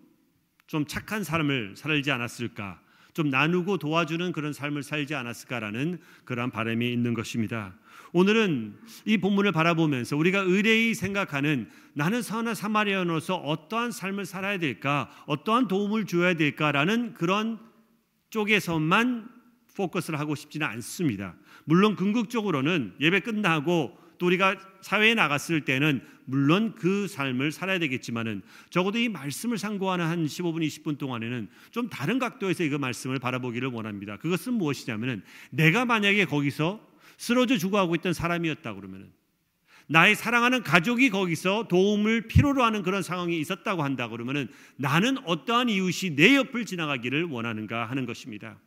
좀 0.66 0.84
착한 0.84 1.24
삶을 1.24 1.74
살지 1.76 2.10
않았을까? 2.10 2.82
좀 3.14 3.30
나누고 3.30 3.78
도와주는 3.78 4.32
그런 4.32 4.52
삶을 4.52 4.82
살지 4.82 5.14
않았을까라는 5.14 5.98
그러한 6.24 6.50
바람이 6.50 6.92
있는 6.92 7.14
것입니다. 7.14 7.74
오늘은 8.12 8.76
이 9.04 9.18
본문을 9.18 9.52
바라보면서 9.52 10.16
우리가 10.16 10.40
의뢰히 10.40 10.94
생각하는 10.94 11.68
나는 11.92 12.22
선한 12.22 12.54
사마리아노서 12.54 13.36
어떠한 13.36 13.92
삶을 13.92 14.24
살아야 14.24 14.58
될까, 14.58 15.10
어떠한 15.26 15.68
도움을 15.68 16.06
줘야 16.06 16.34
될까라는 16.34 17.14
그런 17.14 17.58
쪽에서만 18.30 19.28
포커스를 19.76 20.18
하고 20.18 20.34
싶지는 20.34 20.66
않습니다. 20.66 21.34
물론 21.64 21.94
궁극적으로는 21.94 22.94
예배 23.00 23.20
끝나고 23.20 23.96
또 24.20 24.26
우리가 24.26 24.54
사회에 24.82 25.14
나갔을 25.14 25.62
때는 25.62 26.06
물론 26.26 26.74
그 26.74 27.08
삶을 27.08 27.52
살아야 27.52 27.78
되겠지만은 27.78 28.42
적어도 28.68 28.98
이 28.98 29.08
말씀을 29.08 29.56
상고하는 29.56 30.04
한 30.04 30.26
15분 30.26 30.58
20분 30.66 30.98
동안에는 30.98 31.48
좀 31.70 31.88
다른 31.88 32.18
각도에서 32.18 32.62
이 32.62 32.68
말씀을 32.68 33.18
바라보기를 33.18 33.68
원합니다. 33.68 34.18
그것은 34.18 34.52
무엇이냐면은 34.52 35.22
내가 35.48 35.86
만약에 35.86 36.26
거기서 36.26 36.86
쓰러져 37.16 37.56
죽어가고 37.56 37.94
있던 37.96 38.12
사람이었다 38.12 38.74
그러면은 38.74 39.10
나의 39.86 40.14
사랑하는 40.14 40.64
가족이 40.64 41.08
거기서 41.08 41.68
도움을 41.68 42.28
필요로 42.28 42.62
하는 42.62 42.82
그런 42.82 43.02
상황이 43.02 43.40
있었다고 43.40 43.82
한다 43.82 44.08
그러면은 44.08 44.48
나는 44.76 45.16
어떠한 45.24 45.70
이웃이 45.70 46.14
내 46.14 46.36
옆을 46.36 46.66
지나가기를 46.66 47.24
원하는가 47.24 47.86
하는 47.86 48.04
것입니다. 48.04 48.60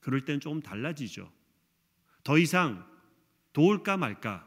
그럴 0.00 0.20
때는 0.26 0.38
조금 0.38 0.60
달라지죠. 0.60 1.32
더 2.22 2.36
이상 2.36 2.89
도울까 3.52 3.96
말까? 3.96 4.46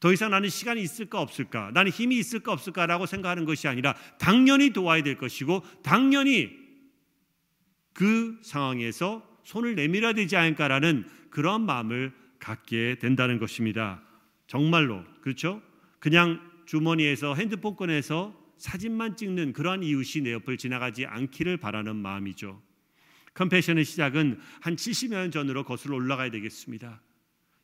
더 0.00 0.12
이상 0.12 0.30
나는 0.30 0.48
시간이 0.48 0.82
있을까 0.82 1.20
없을까? 1.20 1.70
나는 1.72 1.92
힘이 1.92 2.18
있을까 2.18 2.52
없을까라고 2.52 3.06
생각하는 3.06 3.44
것이 3.44 3.68
아니라 3.68 3.94
당연히 4.18 4.70
도와야 4.70 5.02
될 5.02 5.16
것이고 5.16 5.62
당연히 5.82 6.50
그 7.92 8.38
상황에서 8.42 9.22
손을 9.44 9.76
내밀어야 9.76 10.12
되지 10.12 10.36
않을까라는 10.36 11.08
그런 11.30 11.64
마음을 11.64 12.12
갖게 12.38 12.96
된다는 12.98 13.38
것입니다. 13.38 14.02
정말로 14.48 15.04
그렇죠? 15.20 15.62
그냥 16.00 16.40
주머니에서 16.66 17.34
핸드폰 17.34 17.76
꺼내서 17.76 18.36
사진만 18.56 19.16
찍는 19.16 19.52
그러한 19.52 19.82
이웃이 19.82 20.22
내 20.24 20.32
옆을 20.32 20.56
지나가지 20.56 21.06
않기를 21.06 21.56
바라는 21.58 21.96
마음이죠. 21.96 22.60
컴패션의 23.34 23.84
시작은 23.84 24.40
한 24.60 24.76
70년 24.76 25.32
전으로 25.32 25.64
거슬러 25.64 25.96
올라가야 25.96 26.30
되겠습니다. 26.30 27.00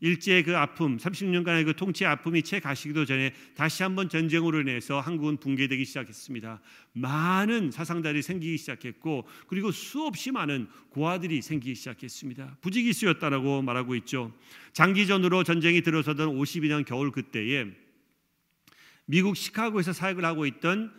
일제의 0.01 0.45
그 0.45 0.57
아픔, 0.57 0.97
30년간의 0.97 1.65
그 1.65 1.75
통치의 1.75 2.09
아픔이 2.09 2.43
채 2.43 2.61
가시기도 2.61 3.05
전에 3.05 3.33
다시 3.57 3.83
한번 3.83 4.09
전쟁으로 4.09 4.61
인해서 4.61 5.01
한국은 5.01 5.39
붕괴되기 5.39 5.85
시작했습니다. 5.85 6.61
많은 6.93 7.71
사상자들이 7.73 8.23
생기기 8.23 8.59
시작했고 8.59 9.27
그리고 9.49 9.73
수없이 9.73 10.31
많은 10.31 10.69
고아들이 10.91 11.43
생기기 11.43 11.75
시작했습니다. 11.75 12.59
부지기수였다라고 12.61 13.63
말하고 13.63 13.97
있죠. 13.97 14.33
장기전으로 14.73 15.43
전쟁이 15.43 15.83
들어서던 15.83 16.29
52년 16.29 16.85
겨울 16.85 17.11
그때에 17.11 17.67
미국 19.05 19.37
시카고에서 19.37 19.93
사역을 19.93 20.25
하고 20.25 20.47
있던 20.47 20.93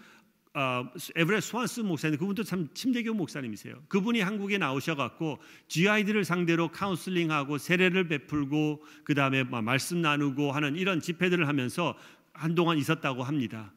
어, 0.56 0.90
에브레 1.16 1.42
스완스 1.42 1.82
목사님 1.82 2.18
그분도 2.18 2.44
참 2.44 2.68
침대교 2.74 3.14
목사님이세요. 3.14 3.76
그분이 3.88 4.22
한국에 4.22 4.58
나오셔갖고 4.58 5.40
GI들을 5.68 6.26
상대로 6.26 6.70
카운슬링하고 6.70 7.60
세례를 7.60 8.08
베풀고 8.08 8.84
그 9.04 9.14
다음에 9.14 9.44
말씀 9.44 10.02
나누고 10.02 10.52
하는 10.52 10.76
이런 10.76 11.02
집회들을 11.02 11.48
하면서 11.48 11.96
한동안 12.34 12.78
있었다고 12.78 13.24
합니다. 13.24 13.72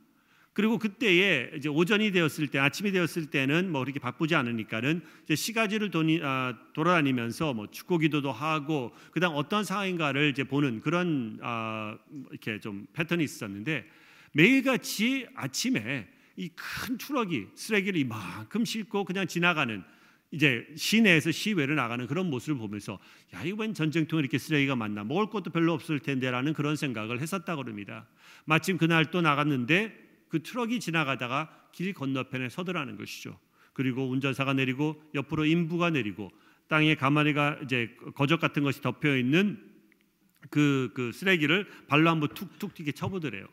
그리고 0.55 0.79
그때에 0.79 1.51
이제 1.57 1.69
오전이 1.69 2.13
되었을 2.13 2.49
때 2.49 2.59
아침이 2.59 2.93
되었을 2.93 3.27
때는 3.27 3.71
뭐 3.71 3.83
그렇게 3.83 3.99
바쁘지 3.99 4.35
않으니까는 4.35 5.03
이제 5.25 5.35
시가지를 5.35 5.91
도니, 5.91 6.21
아, 6.23 6.55
돌아다니면서 6.75 7.55
뭐 7.55 7.71
축구 7.71 7.99
기도도 7.99 8.33
하고 8.33 8.93
그다음 9.13 9.35
어떤 9.35 9.65
상황인가를 9.65 10.31
이제 10.31 10.45
보는 10.45 10.81
그런 10.81 11.39
아, 11.43 11.97
이렇게 12.31 12.61
좀 12.61 12.87
패턴이 12.93 13.25
있었는데 13.25 13.87
매일같이 14.33 15.27
아침에 15.35 16.07
이 16.37 16.51
큰 16.55 16.99
트럭이 16.99 17.47
쓰레기를 17.55 18.01
이만큼 18.01 18.65
싣고 18.65 19.05
그냥 19.05 19.27
지나가는 19.27 19.83
이제 20.31 20.67
시내에서 20.77 21.31
시외로 21.31 21.75
나가는 21.75 22.07
그런 22.07 22.31
모습을 22.31 22.57
보면서 22.57 22.99
야 23.35 23.45
이거 23.45 23.59
웬 23.59 23.75
전쟁통에 23.75 24.21
이렇게 24.21 24.39
쓰레기가 24.39 24.75
많나 24.75 25.05
먹을 25.05 25.27
것도 25.27 25.51
별로 25.51 25.75
없을 25.75 26.01
텐데라는 26.01 26.55
그런 26.55 26.75
생각을 26.75 27.21
했었다 27.21 27.55
그럽니다. 27.55 28.09
마침 28.47 28.79
그날 28.79 29.11
또 29.11 29.21
나갔는데 29.21 30.25
그 30.29 30.43
트럭이 30.43 30.81
지나가다가 30.81 31.69
길 31.73 31.93
건너편에 31.93 32.49
서더라는 32.49 32.97
것이죠. 32.97 33.39
그리고 33.75 34.09
운전사가 34.09 34.55
내리고 34.55 35.03
옆으로 35.15 35.45
인부가 35.45 35.91
내리고 35.91 36.31
땅에 36.69 36.95
가마니가 36.95 37.61
이제 37.65 37.95
거적 38.15 38.41
같은 38.41 38.63
것이 38.63 38.81
덮여 38.81 39.17
있는 39.17 39.63
그, 40.51 40.91
그 40.95 41.13
쓰레기를 41.13 41.69
발로 41.87 42.09
한번 42.09 42.31
툭툭 42.31 42.75
튀게 42.75 42.93
쳐보더래요. 42.93 43.47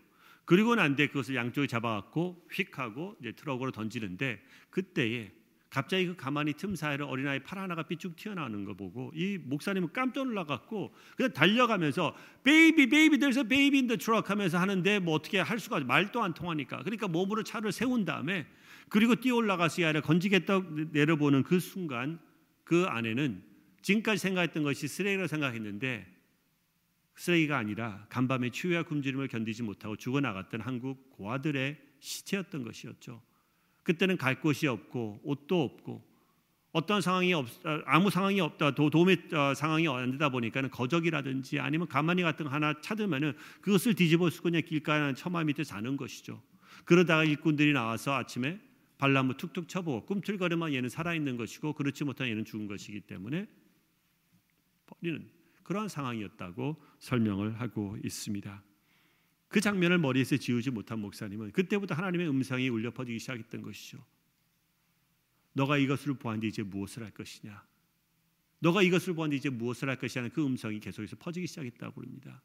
그리고 0.50 0.74
난 0.74 0.96
뒤에 0.96 1.10
그것을 1.10 1.36
양쪽에 1.36 1.68
잡아갖고 1.68 2.48
휙 2.51 2.79
하고 2.79 3.15
이제 3.20 3.34
트럭으로 3.34 3.70
던지는데 3.70 4.41
그때에 4.72 5.32
갑자기 5.70 6.08
그 6.08 6.15
가마니 6.15 6.53
틈 6.53 6.75
사이로 6.75 7.08
어린아이 7.08 7.44
팔 7.44 7.60
하나가 7.60 7.84
삐쭉 7.84 8.15
튀어나오는 8.15 8.65
거 8.65 8.74
보고 8.74 9.12
이 9.13 9.38
목사님은 9.38 9.94
깜짝 9.94 10.25
놀라갖고 10.25 10.91
그냥 11.15 11.34
달려가면서 11.34 12.15
baby 12.43 12.89
baby 12.89 13.19
baby 13.20 13.77
in 13.77 13.88
the 13.89 13.98
truck 14.00 14.27
하면서 14.27 14.58
하는데 14.58 14.98
뭐 14.98 15.13
어떻게 15.13 15.39
할 15.39 15.60
수가 15.60 15.82
말도 15.82 16.24
안 16.24 16.34
통하니까. 16.34 16.82
그러니까 16.82 17.08
몸으로 17.08 17.44
차를 17.44 17.72
세운 17.72 18.03
다음에 18.03 18.48
그리고 18.89 19.13
뛰어 19.13 19.36
올라가서 19.36 19.86
아이를 19.86 20.01
건지겠다 20.01 20.63
내려보는 20.91 21.44
그 21.44 21.60
순간 21.60 22.18
그 22.63 22.86
안에는 22.89 23.44
지금까지 23.84 24.18
생각했던 24.18 24.63
것이 24.63 24.88
쓰레기라고 24.88 25.27
생각했는데 25.27 26.18
쓰레기가 27.19 27.57
아니라 27.57 28.05
간밤에 28.07 28.49
추위와 28.49 28.83
굶주림을 28.83 29.27
견디지 29.27 29.63
못하고 29.63 29.97
죽어나갔던 29.97 30.61
한국 30.61 31.09
고아들의 31.11 31.77
시체였던 31.99 32.63
것이었죠. 32.63 33.21
그때는 33.83 34.15
갈 34.15 34.39
곳이 34.39 34.67
없고 34.67 35.19
옷도 35.23 35.61
없고 35.61 36.07
어떤 36.71 37.01
상황이 37.01 37.33
없, 37.33 37.47
아무 37.85 38.09
상황이 38.09 38.39
없다 38.39 38.73
도, 38.73 38.89
도움의 38.89 39.17
어, 39.33 39.53
상황이 39.53 39.85
안 39.89 40.11
되다 40.11 40.29
보니까는 40.29 40.69
거적이라든지 40.71 41.59
아니면 41.59 41.89
가만히 41.89 42.21
같은 42.21 42.45
거 42.45 42.51
하나 42.51 42.79
찾으면은 42.79 43.33
그것을 43.59 43.95
뒤집어 43.95 44.29
쓰고 44.29 44.43
그냥 44.43 44.61
길가에 44.65 45.13
처마 45.13 45.43
밑에 45.43 45.65
자는 45.65 45.97
것이죠. 45.97 46.41
그러다가 46.85 47.25
일꾼들이 47.25 47.73
나와서 47.73 48.13
아침에 48.13 48.61
발나무 48.97 49.35
툭툭 49.35 49.67
쳐보고 49.67 50.05
꿈틀거리면 50.05 50.73
얘는 50.73 50.88
살아 50.88 51.13
있는 51.13 51.35
것이고 51.35 51.73
그렇지 51.73 52.05
못한 52.05 52.29
얘는 52.29 52.45
죽은 52.45 52.67
것이기 52.67 53.01
때문에 53.01 53.45
버리는 54.85 55.38
그러한 55.69 55.88
상황이었다고 55.88 56.77
설명을 56.97 57.61
하고 57.61 57.95
있습니다. 58.03 58.63
그 59.49 59.61
장면을 59.61 59.99
머리에서 59.99 60.35
지우지 60.35 60.71
못한 60.71 60.97
목사님은 60.97 61.51
그때부터 61.51 61.93
하나님의 61.93 62.27
음성이 62.27 62.69
울려 62.69 62.89
퍼지기 62.89 63.19
시작했던 63.19 63.61
것이죠. 63.61 64.03
너가 65.53 65.77
이것을 65.77 66.15
보았는데 66.15 66.47
이제 66.47 66.63
무엇을 66.63 67.03
할 67.03 67.11
것이냐? 67.11 67.63
너가 68.57 68.81
이것을 68.81 69.13
보았는데 69.13 69.38
이제 69.38 69.49
무엇을 69.51 69.89
할 69.89 69.97
것이냐는 69.97 70.31
그 70.31 70.43
음성이 70.43 70.79
계속해서 70.79 71.17
퍼지기 71.17 71.45
시작했다고 71.45 72.01
합니다. 72.01 72.41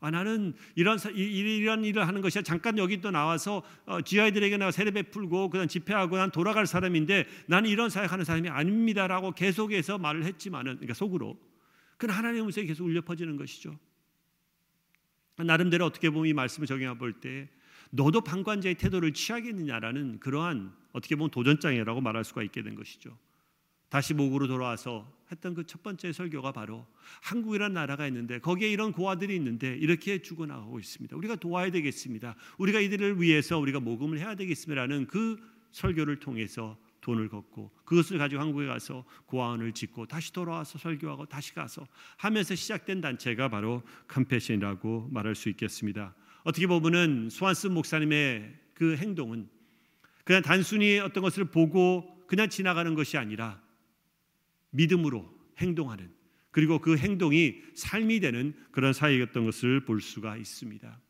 아 0.00 0.10
나는 0.10 0.52
이런 0.74 0.98
이런 1.14 1.82
일을 1.82 2.06
하는 2.06 2.20
것이 2.20 2.42
잠깐 2.42 2.76
여기 2.76 3.00
또 3.00 3.10
나와서 3.10 3.62
어, 3.86 4.02
지하이들에게 4.02 4.58
나 4.58 4.70
세례 4.70 4.90
베풀고 4.90 5.48
그다음 5.48 5.66
집회하고 5.66 6.18
난 6.18 6.30
돌아갈 6.30 6.66
사람인데 6.66 7.26
나는 7.46 7.70
이런 7.70 7.88
사역하는 7.88 8.26
사람이 8.26 8.50
아닙니다라고 8.50 9.32
계속해서 9.32 9.96
말을 9.96 10.24
했지만은 10.24 10.74
그러니까 10.74 10.92
속으로 10.92 11.38
그 11.96 12.06
하나님의 12.06 12.42
음성이 12.42 12.66
계속 12.66 12.84
울려 12.84 13.00
퍼지는 13.00 13.36
것이죠. 13.36 13.78
나름대로 15.36 15.84
어떻게 15.84 16.10
보면 16.10 16.28
이 16.28 16.32
말씀을 16.32 16.66
적용해 16.66 16.98
볼 16.98 17.20
때 17.20 17.48
너도 17.90 18.20
방관자의 18.20 18.74
태도를 18.76 19.12
취하겠느냐라는 19.12 20.18
그러한 20.20 20.74
어떻게 20.92 21.14
보면 21.14 21.30
도전장이라고 21.30 22.00
말할 22.00 22.24
수가 22.24 22.42
있게 22.42 22.62
된 22.62 22.74
것이죠. 22.74 23.16
다시 23.88 24.14
목으로 24.14 24.48
돌아와서 24.48 25.10
했던 25.30 25.54
그 25.54 25.64
첫 25.64 25.82
번째 25.82 26.12
설교가 26.12 26.52
바로 26.52 26.86
한국이라는 27.22 27.74
나라가 27.74 28.06
있는데 28.08 28.38
거기에 28.40 28.70
이런 28.70 28.92
고아들이 28.92 29.34
있는데 29.36 29.76
이렇게 29.76 30.20
죽어나가고 30.20 30.78
있습니다. 30.80 31.16
우리가 31.16 31.36
도와야 31.36 31.70
되겠습니다. 31.70 32.34
우리가 32.58 32.80
이들을 32.80 33.20
위해서 33.20 33.58
우리가 33.58 33.80
모금을 33.80 34.18
해야 34.18 34.34
되겠습니다라는 34.34 35.06
그 35.06 35.38
설교를 35.70 36.18
통해서 36.18 36.76
돈을 37.06 37.28
걷고 37.28 37.70
그것을 37.84 38.18
가지고 38.18 38.42
한국에 38.42 38.66
가서 38.66 39.04
고아원을 39.26 39.72
짓고 39.72 40.06
다시 40.06 40.32
돌아와서 40.32 40.76
설교하고 40.76 41.26
다시 41.26 41.54
가서 41.54 41.86
하면서 42.16 42.56
시작된 42.56 43.00
단체가 43.00 43.48
바로 43.48 43.84
컴패션이라고 44.08 45.10
말할 45.12 45.36
수 45.36 45.48
있겠습니다. 45.50 46.16
어떻게 46.42 46.66
보면은 46.66 47.30
수완스 47.30 47.68
목사님의 47.68 48.58
그 48.74 48.96
행동은 48.96 49.48
그냥 50.24 50.42
단순히 50.42 50.98
어떤 50.98 51.22
것을 51.22 51.44
보고 51.44 52.26
그냥 52.26 52.48
지나가는 52.48 52.92
것이 52.96 53.16
아니라 53.16 53.62
믿음으로 54.70 55.32
행동하는 55.58 56.12
그리고 56.50 56.80
그 56.80 56.96
행동이 56.96 57.62
삶이 57.74 58.18
되는 58.18 58.52
그런 58.72 58.92
사회였던 58.92 59.44
것을 59.44 59.84
볼 59.84 60.00
수가 60.00 60.36
있습니다. 60.36 61.00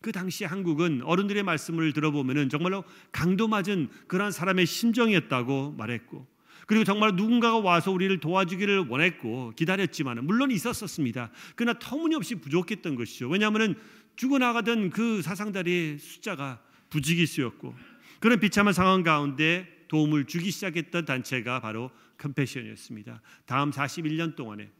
그 0.00 0.12
당시 0.12 0.44
한국은 0.44 1.02
어른들의 1.02 1.42
말씀을 1.42 1.92
들어보면은 1.92 2.48
정말로 2.48 2.84
강도 3.10 3.48
맞은 3.48 3.88
그런 4.06 4.30
사람의 4.30 4.66
심정이었다고 4.66 5.72
말했고 5.72 6.26
그리고 6.66 6.84
정말 6.84 7.16
누군가가 7.16 7.58
와서 7.58 7.90
우리를 7.90 8.20
도와주기를 8.20 8.88
원했고 8.88 9.52
기다렸지만 9.56 10.24
물론 10.24 10.50
있었었습니다. 10.50 11.30
그러나 11.56 11.78
터무니없이 11.78 12.36
부족했던 12.36 12.94
것이죠. 12.94 13.28
왜냐하면 13.28 13.74
죽어나가던 14.16 14.90
그 14.90 15.22
사상자리의 15.22 15.98
숫자가 15.98 16.60
부지기수였고 16.90 17.74
그런 18.20 18.38
비참한 18.38 18.74
상황 18.74 19.02
가운데 19.02 19.66
도움을 19.88 20.26
주기 20.26 20.50
시작했던 20.50 21.06
단체가 21.06 21.60
바로 21.60 21.90
컴패션이었습니다. 22.18 23.22
다음 23.46 23.70
41년 23.70 24.36
동안에 24.36 24.70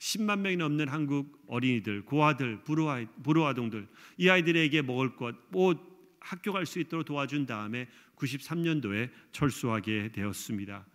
10만 0.00 0.40
명이 0.40 0.56
넘는 0.56 0.88
한국 0.88 1.42
어린이들, 1.46 2.06
고아들, 2.06 2.62
불우아, 2.64 3.04
불우아동들 3.22 3.86
이 4.16 4.28
아이들에게 4.30 4.82
먹을 4.82 5.14
것, 5.14 5.36
옷, 5.52 5.78
학교 6.20 6.52
갈 6.52 6.64
수 6.66 6.80
있도록 6.80 7.04
도와준 7.04 7.46
다음에 7.46 7.86
93년도에 8.16 9.10
철수하게 9.32 10.12
되었습니다. 10.12 10.86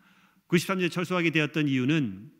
93년에 0.48 0.92
철수하게 0.92 1.30
되었던 1.30 1.68
이유는 1.68 2.32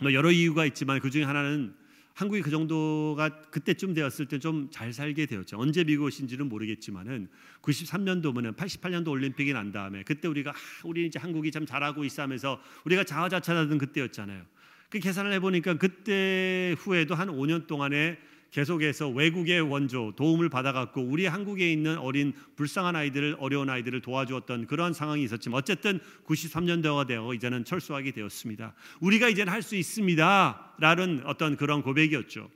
뭐 0.00 0.12
여러 0.12 0.30
이유가 0.30 0.64
있지만 0.66 1.00
그 1.00 1.10
중에 1.10 1.22
하나는 1.22 1.74
한국이 2.14 2.42
그 2.42 2.50
정도가 2.50 3.42
그때쯤 3.50 3.94
되었을 3.94 4.26
때 4.26 4.38
좀 4.38 4.68
잘 4.70 4.92
살게 4.92 5.26
되었죠. 5.26 5.58
언제 5.58 5.82
미국 5.84 6.04
오신지는 6.06 6.48
모르겠지만은 6.48 7.28
93년도면은 7.62 8.56
88년도 8.56 9.08
올림픽이 9.08 9.52
난 9.52 9.72
다음에 9.72 10.02
그때 10.02 10.28
우리가 10.28 10.50
아, 10.50 10.54
우리 10.84 11.06
이제 11.06 11.18
한국이 11.18 11.50
참 11.50 11.64
잘하고 11.64 12.04
있어 12.04 12.22
하면서 12.22 12.60
우리가 12.84 13.04
자화자찬하던 13.04 13.78
그때였잖아요. 13.78 14.44
그 14.92 14.98
계산을 14.98 15.32
해보니까 15.32 15.78
그때 15.78 16.76
후에도 16.76 17.14
한 17.14 17.28
5년 17.28 17.66
동안에 17.66 18.18
계속해서 18.50 19.08
외국의 19.08 19.62
원조 19.62 20.12
도움을 20.16 20.50
받아갖고 20.50 21.00
우리 21.00 21.24
한국에 21.24 21.72
있는 21.72 21.96
어린 21.96 22.34
불쌍한 22.56 22.94
아이들을 22.94 23.36
어려운 23.40 23.70
아이들을 23.70 24.02
도와주었던 24.02 24.66
그런 24.66 24.92
상황이 24.92 25.24
있었지만 25.24 25.56
어쨌든 25.56 25.98
93년도가 26.26 27.06
되어 27.06 27.32
이제는 27.32 27.64
철수하게 27.64 28.10
되었습니다. 28.10 28.74
우리가 29.00 29.30
이제는 29.30 29.50
할 29.50 29.62
수 29.62 29.76
있습니다라는 29.76 31.22
어떤 31.24 31.56
그런 31.56 31.80
고백이었죠. 31.80 32.50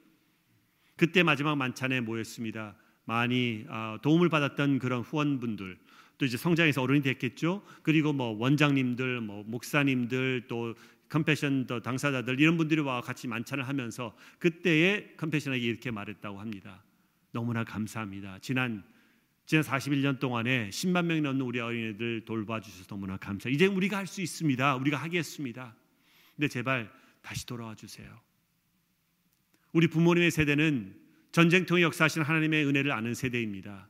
그때 0.96 1.22
마지막 1.22 1.57
만찬에 1.57 2.03
모였습니다. 2.03 2.77
많이 3.07 3.64
아, 3.70 3.99
도움을 4.03 4.29
받았던 4.29 4.79
그런 4.79 5.01
후원분들 5.01 5.79
또 6.18 6.25
이제 6.25 6.37
성장해서 6.37 6.83
어른이 6.83 7.03
됐겠죠. 7.03 7.62
그리고 7.83 8.12
뭐 8.12 8.37
원장님들, 8.38 9.20
뭐 9.20 9.44
목사님들 9.46 10.44
또 10.49 10.75
컴패션 11.09 11.66
더 11.66 11.81
당사자들 11.81 12.40
이런 12.40 12.57
분들이 12.57 12.81
와 12.81 13.01
같이 13.01 13.29
만찬을 13.29 13.66
하면서 13.66 14.16
그때에 14.38 15.14
컴패션에게 15.16 15.64
이렇게 15.64 15.90
말했다고 15.90 16.40
합니다. 16.40 16.83
너무나 17.33 17.64
감사합니다. 17.64 18.38
지난 18.40 18.85
지난 19.47 19.62
41년 19.62 20.19
동안에 20.19 20.71
10만 20.71 21.05
명이 21.05 21.21
넘는 21.21 21.47
우리 21.47 21.61
어린이들 21.61 22.25
돌봐 22.25 22.61
주셔서 22.61 22.87
너무나 22.87 23.16
감사. 23.16 23.49
이제 23.49 23.66
우리가 23.66 23.99
할 23.99 24.07
수 24.07 24.21
있습니다. 24.21 24.77
우리가 24.77 24.97
하겠습니다. 24.97 25.77
근데 26.35 26.49
제발 26.49 26.92
다시 27.23 27.47
돌아와 27.47 27.75
주세요. 27.77 28.09
우리 29.73 29.87
부모님의 29.87 30.31
세대는 30.33 30.97
전쟁통의 31.31 31.85
역사하신 31.85 32.23
하나님의 32.23 32.66
은혜를 32.66 32.90
아는 32.90 33.14
세대입니다. 33.14 33.88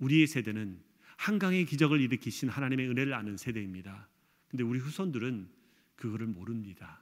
우리의 0.00 0.26
세대는 0.26 0.80
한강의 1.16 1.64
기적을 1.66 2.00
일으키신 2.00 2.48
하나님의 2.48 2.88
은혜를 2.90 3.14
아는 3.14 3.36
세대입니다. 3.36 4.08
근데 4.48 4.64
우리 4.64 4.80
후손들은 4.80 5.48
그거를 6.02 6.26
모릅니다. 6.26 6.98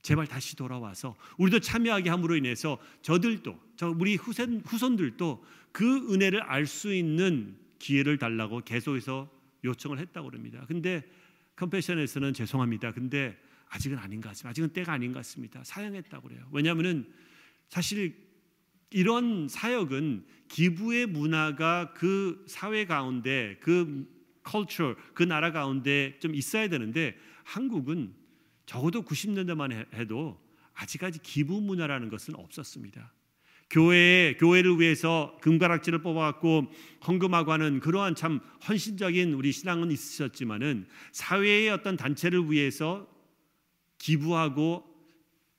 제발 0.00 0.26
다시 0.26 0.56
돌아와서 0.56 1.16
우리도 1.36 1.60
참여하게 1.60 2.08
함으로 2.08 2.34
인해서 2.34 2.78
저들도 3.02 3.60
저 3.76 3.90
우리 3.90 4.16
후손, 4.16 4.62
후손들도 4.64 5.44
그 5.70 6.14
은혜를 6.14 6.40
알 6.42 6.66
수 6.66 6.94
있는 6.94 7.58
기회를 7.78 8.16
달라고 8.16 8.62
계속해서 8.62 9.30
요청을 9.64 9.98
했다고 9.98 10.30
그럽니다. 10.30 10.64
근데 10.66 11.04
컴패션에서는 11.56 12.32
죄송합니다. 12.32 12.92
근데 12.92 13.38
아직은 13.68 13.98
아닌 13.98 14.22
것 14.22 14.30
같습니다. 14.30 14.48
아직은 14.48 14.70
때가 14.70 14.92
아닌 14.92 15.12
것 15.12 15.18
같습니다. 15.18 15.62
사양했다고 15.62 16.28
그래요. 16.28 16.48
왜냐하면은 16.52 17.12
사실 17.68 18.16
이런 18.90 19.46
사역은 19.46 20.24
기부의 20.48 21.04
문화가 21.06 21.92
그 21.92 22.42
사회 22.48 22.86
가운데 22.86 23.58
그 23.60 24.08
컬처 24.42 24.96
그 25.12 25.22
나라 25.22 25.52
가운데 25.52 26.16
좀 26.20 26.34
있어야 26.34 26.68
되는데 26.68 27.18
한국은 27.44 28.14
적어도 28.68 29.02
90년대만 29.02 29.94
해도 29.94 30.38
아직까지 30.74 31.20
기부 31.22 31.58
문화라는 31.62 32.10
것은 32.10 32.34
없었습니다. 32.34 33.14
교회 33.70 34.36
교회를 34.38 34.78
위해서 34.78 35.38
금가락지를 35.40 36.02
뽑아갖고 36.02 36.70
헌금하고 37.06 37.50
하는 37.50 37.80
그러한 37.80 38.14
참 38.14 38.40
헌신적인 38.68 39.32
우리 39.32 39.52
신앙은 39.52 39.90
있으셨지만은 39.90 40.86
사회의 41.12 41.70
어떤 41.70 41.96
단체를 41.96 42.50
위해서 42.50 43.08
기부하고 43.96 44.84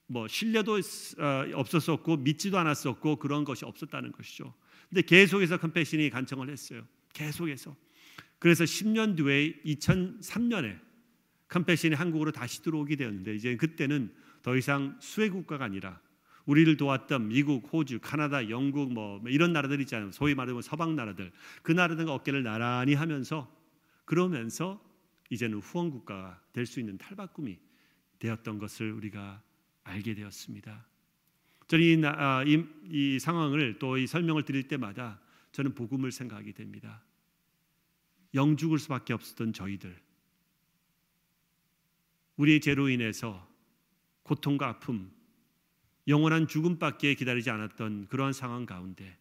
뭐 0.05 0.27
신뢰도 0.27 0.75
어, 0.75 1.45
없었었고 1.55 2.17
믿지도 2.17 2.59
않았었고 2.59 3.15
그런 3.15 3.43
것이 3.43 3.65
없었다는 3.65 4.11
것이죠. 4.11 4.53
근데 4.87 5.01
계속해서 5.01 5.57
컴패션이 5.57 6.11
간청을 6.11 6.49
했어요. 6.49 6.83
계속해서. 7.13 7.75
그래서 8.37 8.65
10년 8.65 9.17
뒤에 9.17 9.61
2003년에 9.65 10.88
컴패션이 11.49 11.95
한국으로 11.95 12.31
다시 12.31 12.61
들어오게 12.61 12.95
되었는데 12.95 13.35
이제 13.35 13.55
그때는 13.55 14.13
더 14.41 14.55
이상 14.55 14.97
수혜 15.01 15.29
국가가 15.29 15.65
아니라 15.65 15.99
우리를 16.45 16.77
도왔던 16.77 17.27
미국, 17.27 17.71
호주, 17.71 17.99
카나다, 17.99 18.49
영국 18.49 18.93
뭐 18.93 19.21
이런 19.27 19.53
나라들 19.53 19.81
있잖아요. 19.81 20.11
소위 20.11 20.33
말하면 20.33 20.61
서방 20.61 20.95
나라들 20.95 21.31
그 21.61 21.71
나라들과 21.71 22.13
어깨를 22.13 22.43
나란히 22.43 22.93
하면서 22.93 23.53
그러면서 24.05 24.83
이제는 25.29 25.59
후원 25.59 25.91
국가가 25.91 26.41
될 26.53 26.65
수 26.65 26.79
있는 26.79 26.97
탈바꿈이 26.97 27.59
되었던 28.17 28.57
것을 28.57 28.91
우리가 28.93 29.41
알게 29.83 30.15
되었습니다. 30.15 30.85
저는 31.67 31.85
이, 31.85 32.01
아, 32.05 32.43
이, 32.43 32.63
이 32.89 33.19
상황을 33.19 33.77
또 33.77 33.97
이 33.97 34.07
설명을 34.07 34.43
드릴 34.43 34.67
때마다 34.67 35.19
저는 35.51 35.75
복음을 35.75 36.11
생각하게 36.11 36.53
됩니다. 36.53 37.03
영 38.33 38.57
죽을 38.57 38.79
수밖에 38.79 39.13
없었던 39.13 39.53
저희들 39.53 39.95
우리의 42.39 42.61
죄로 42.61 42.87
인해서 42.87 43.45
고통과 44.23 44.69
아픔, 44.69 45.11
영원한 46.07 46.47
죽음밖에 46.47 47.13
기다리지 47.15 47.49
않았던 47.49 48.07
그러한 48.07 48.31
상황 48.31 48.65
가운데 48.65 49.17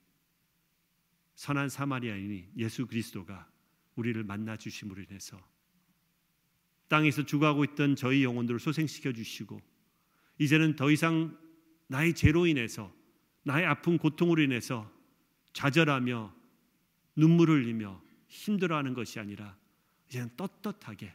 선한 1.34 1.68
사마리아인이 1.68 2.50
예수 2.58 2.86
그리스도가 2.86 3.50
우리를 3.96 4.22
만나 4.22 4.56
주심으로 4.56 5.02
인해서 5.02 5.36
땅에서 6.86 7.24
죽어가고 7.24 7.64
있던 7.64 7.96
저희 7.96 8.22
영혼들을 8.22 8.60
소생시켜 8.60 9.12
주시고 9.12 9.60
이제는 10.38 10.76
더 10.76 10.88
이상 10.92 11.36
나의 11.88 12.14
죄로 12.14 12.46
인해서 12.46 12.94
나의 13.42 13.66
아픈 13.66 13.98
고통으로 13.98 14.42
인해서 14.42 14.90
좌절하며 15.54 16.32
눈물을 17.16 17.64
흘리며 17.64 18.00
힘들어하는 18.28 18.94
것이 18.94 19.18
아니라 19.18 19.58
이제는 20.06 20.30
떳떳하게 20.36 21.12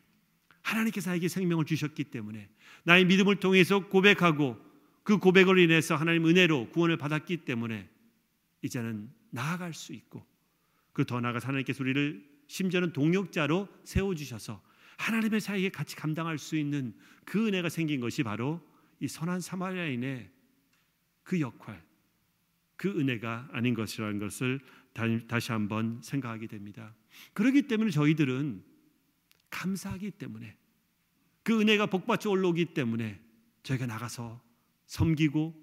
하나님께서 0.63 1.11
나에게 1.11 1.27
생명을 1.27 1.65
주셨기 1.65 2.05
때문에 2.05 2.49
나의 2.83 3.05
믿음을 3.05 3.35
통해서 3.37 3.87
고백하고 3.87 4.57
그 5.03 5.17
고백으로 5.17 5.59
인해서 5.59 5.95
하나님 5.95 6.25
은혜로 6.25 6.69
구원을 6.69 6.97
받았기 6.97 7.37
때문에 7.37 7.89
이제는 8.61 9.09
나아갈 9.29 9.73
수 9.73 9.93
있고 9.93 10.25
그더 10.93 11.19
나아가 11.19 11.39
하나님께서 11.39 11.83
우리를 11.83 12.23
심지어는 12.47 12.93
동역자로 12.93 13.67
세워 13.83 14.15
주셔서 14.15 14.61
하나님의 14.97 15.41
사이에 15.41 15.69
같이 15.69 15.95
감당할 15.95 16.37
수 16.37 16.55
있는 16.55 16.93
그 17.25 17.47
은혜가 17.47 17.69
생긴 17.69 17.99
것이 17.99 18.23
바로 18.23 18.61
이 18.99 19.07
선한 19.07 19.41
사마리아인의 19.41 20.29
그 21.23 21.39
역할, 21.41 21.83
그 22.77 22.89
은혜가 22.89 23.49
아닌 23.51 23.73
것이라는 23.73 24.19
것을 24.19 24.59
다시 25.27 25.51
한번 25.51 25.99
생각하게 26.01 26.47
됩니다. 26.47 26.93
그렇기 27.33 27.63
때문에 27.63 27.89
저희들은 27.89 28.63
감사하기 29.53 30.11
때문에 30.11 30.57
그 31.43 31.61
은혜가 31.61 31.85
복받쳐 31.85 32.29
올라오기 32.29 32.73
때문에 32.73 33.19
저희가 33.61 33.85
나가서 33.85 34.41
섬기고 34.87 35.53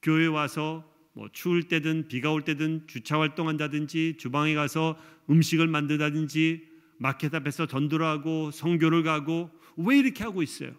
교회 0.00 0.26
와서 0.26 0.88
뭐 1.12 1.28
추울 1.32 1.64
때든 1.64 2.08
비가 2.08 2.32
올 2.32 2.44
때든 2.44 2.86
주차 2.86 3.18
활동한다든지 3.18 4.16
주방에 4.18 4.54
가서 4.54 4.98
음식을 5.28 5.66
만들다든지 5.66 6.68
마켓 6.98 7.34
앞에서 7.34 7.66
전도를 7.66 8.06
하고 8.06 8.50
성교를 8.50 9.02
가고 9.02 9.50
왜 9.76 9.98
이렇게 9.98 10.22
하고 10.22 10.42
있어요? 10.42 10.74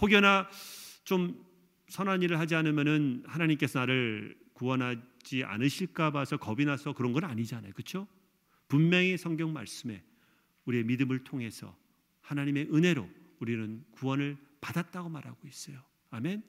혹여나 0.00 0.48
좀 1.04 1.44
선한 1.88 2.22
일을 2.22 2.38
하지 2.38 2.54
않으면은 2.54 3.24
하나님께서 3.26 3.80
나를 3.80 4.38
구원하지 4.52 5.44
않으실까 5.44 6.12
봐서 6.12 6.36
겁이 6.36 6.64
나서 6.64 6.92
그런 6.92 7.12
건 7.12 7.24
아니잖아요. 7.24 7.72
그렇죠? 7.72 8.06
분명히 8.68 9.16
성경 9.16 9.52
말씀에 9.52 10.02
우리의 10.68 10.84
믿음을 10.84 11.24
통해서 11.24 11.74
하나님의 12.20 12.68
은혜로 12.72 13.08
우리는 13.40 13.82
구원을 13.92 14.36
받았다고 14.60 15.08
말하고 15.08 15.48
있어요. 15.48 15.78
아멘. 16.10 16.42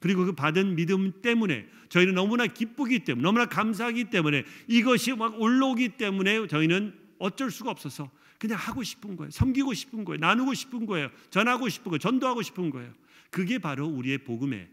그리고 0.00 0.26
그 0.26 0.32
받은 0.32 0.76
믿음 0.76 1.22
때문에 1.22 1.66
저희는 1.88 2.14
너무나 2.14 2.46
기쁘기 2.46 3.00
때문에 3.00 3.22
너무나 3.22 3.46
감사하기 3.46 4.10
때문에 4.10 4.44
이것이 4.68 5.14
막 5.14 5.40
올라오기 5.40 5.96
때문에 5.96 6.46
저희는 6.48 6.94
어쩔 7.18 7.50
수가 7.50 7.70
없어서 7.70 8.10
그냥 8.38 8.58
하고 8.58 8.82
싶은 8.82 9.16
거예요. 9.16 9.30
섬기고 9.30 9.72
싶은 9.72 10.04
거예요. 10.04 10.18
나누고 10.18 10.52
싶은 10.52 10.84
거예요. 10.84 11.08
전하고 11.30 11.70
싶은 11.70 11.84
거예요. 11.90 11.98
전도하고 11.98 12.42
싶은 12.42 12.68
거예요. 12.68 12.92
그게 13.30 13.58
바로 13.58 13.86
우리의 13.86 14.18
복음의 14.18 14.68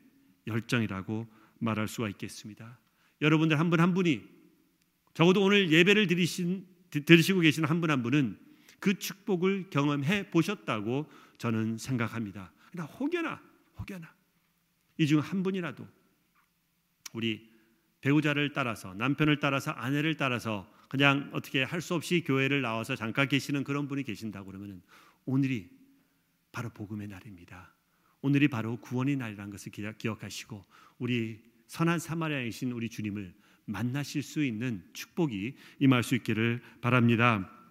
열정이라고 0.47 1.27
말할 1.59 1.87
수가 1.87 2.09
있겠습니다. 2.09 2.77
여러분들 3.21 3.57
한 3.57 3.69
분한 3.69 3.89
한 3.89 3.93
분이 3.93 4.23
적어도 5.13 5.41
오늘 5.41 5.71
예배를 5.71 6.07
드리신 6.07 6.65
들으시고 6.89 7.39
계신 7.39 7.63
한 7.63 7.79
분한 7.79 7.99
한 7.99 8.03
분은 8.03 8.37
그 8.83 8.99
축복을 8.99 9.69
경험해 9.69 10.29
보셨다고 10.29 11.09
저는 11.37 11.77
생각합니다. 11.77 12.51
혹여나 12.99 13.41
혹여나 13.79 14.13
이 14.97 15.05
중 15.07 15.21
한 15.21 15.41
분이라도 15.41 15.87
우리 17.13 17.49
배우자를 18.01 18.51
따라서 18.51 18.93
남편을 18.93 19.39
따라서 19.39 19.71
아내를 19.71 20.17
따라서 20.17 20.69
그냥 20.89 21.29
어떻게 21.31 21.63
할 21.63 21.79
수 21.79 21.93
없이 21.95 22.25
교회를 22.27 22.61
나와서 22.61 22.97
잠깐 22.97 23.29
계시는 23.29 23.63
그런 23.63 23.87
분이 23.87 24.03
계신다고 24.03 24.47
그러면 24.47 24.81
오늘이 25.23 25.69
바로 26.51 26.69
복음의 26.69 27.07
날입니다. 27.07 27.73
오늘이 28.19 28.49
바로 28.49 28.75
구원의 28.81 29.15
날이라는 29.15 29.49
것을 29.49 29.71
기억하시고 29.97 30.61
우리 30.99 31.41
선한 31.67 31.99
사마리아이신 31.99 32.73
우리 32.73 32.89
주님을 32.89 33.33
만나실 33.63 34.23
수 34.23 34.43
있는 34.43 34.83
축복이 34.91 35.55
임할 35.79 36.03
수 36.03 36.15
있기를 36.15 36.61
바랍니다. 36.81 37.62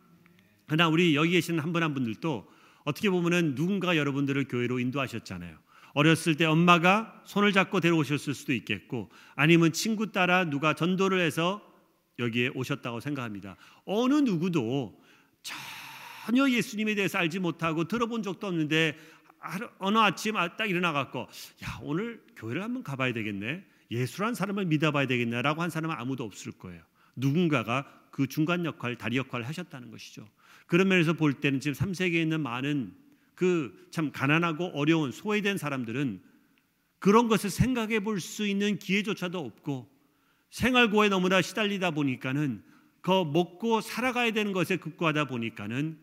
그러나 0.66 0.88
우리 0.88 1.14
여기 1.16 1.30
계시는 1.32 1.60
한 1.60 1.72
분 1.72 1.82
한 1.82 1.94
분들도 1.94 2.48
어떻게 2.84 3.10
보면은 3.10 3.54
누군가 3.54 3.96
여러분들을 3.96 4.48
교회로 4.48 4.78
인도하셨잖아요. 4.80 5.56
어렸을 5.94 6.36
때 6.36 6.44
엄마가 6.46 7.22
손을 7.26 7.52
잡고 7.52 7.80
데려오셨을 7.80 8.34
수도 8.34 8.52
있겠고 8.54 9.10
아니면 9.34 9.72
친구 9.72 10.10
따라 10.10 10.44
누가 10.44 10.74
전도를 10.74 11.20
해서 11.20 11.60
여기에 12.18 12.50
오셨다고 12.54 13.00
생각합니다. 13.00 13.56
어느 13.84 14.14
누구도 14.14 14.98
전혀 16.26 16.48
예수님에 16.50 16.94
대해서 16.94 17.18
알지 17.18 17.38
못하고 17.40 17.84
들어본 17.88 18.22
적도 18.22 18.46
없는데 18.46 18.96
어느 19.78 19.98
아침 19.98 20.36
아, 20.36 20.56
딱 20.56 20.70
일어나 20.70 20.92
갖고 20.92 21.20
야 21.64 21.78
오늘 21.82 22.22
교회를 22.36 22.62
한번 22.62 22.82
가봐야 22.82 23.12
되겠네 23.12 23.64
예수란 23.90 24.34
사람을 24.34 24.66
믿어봐야 24.66 25.06
되겠네라고 25.06 25.60
한 25.62 25.68
사람은 25.70 25.94
아무도 25.98 26.24
없을 26.24 26.52
거예요. 26.52 26.80
누군가가 27.16 27.86
그 28.12 28.28
중간 28.28 28.64
역할, 28.64 28.96
다리 28.96 29.16
역할을 29.16 29.48
하셨다는 29.48 29.90
것이죠. 29.90 30.28
그런 30.66 30.86
면에서 30.86 31.14
볼 31.14 31.32
때는 31.32 31.58
지금 31.58 31.74
3세계에 31.74 32.22
있는 32.22 32.40
많은 32.40 32.94
그 33.34 33.88
참 33.90 34.12
가난하고 34.12 34.66
어려운 34.74 35.10
소외된 35.10 35.58
사람들은 35.58 36.22
그런 37.00 37.26
것을 37.26 37.50
생각해 37.50 38.00
볼 38.00 38.20
수 38.20 38.46
있는 38.46 38.78
기회조차도 38.78 39.38
없고 39.38 39.90
생활고에 40.50 41.08
너무나 41.08 41.42
시달리다 41.42 41.90
보니까는 41.90 42.62
그 43.00 43.10
먹고 43.10 43.80
살아가야 43.80 44.30
되는 44.30 44.52
것에 44.52 44.76
급고하다 44.76 45.24
보니까는 45.26 45.98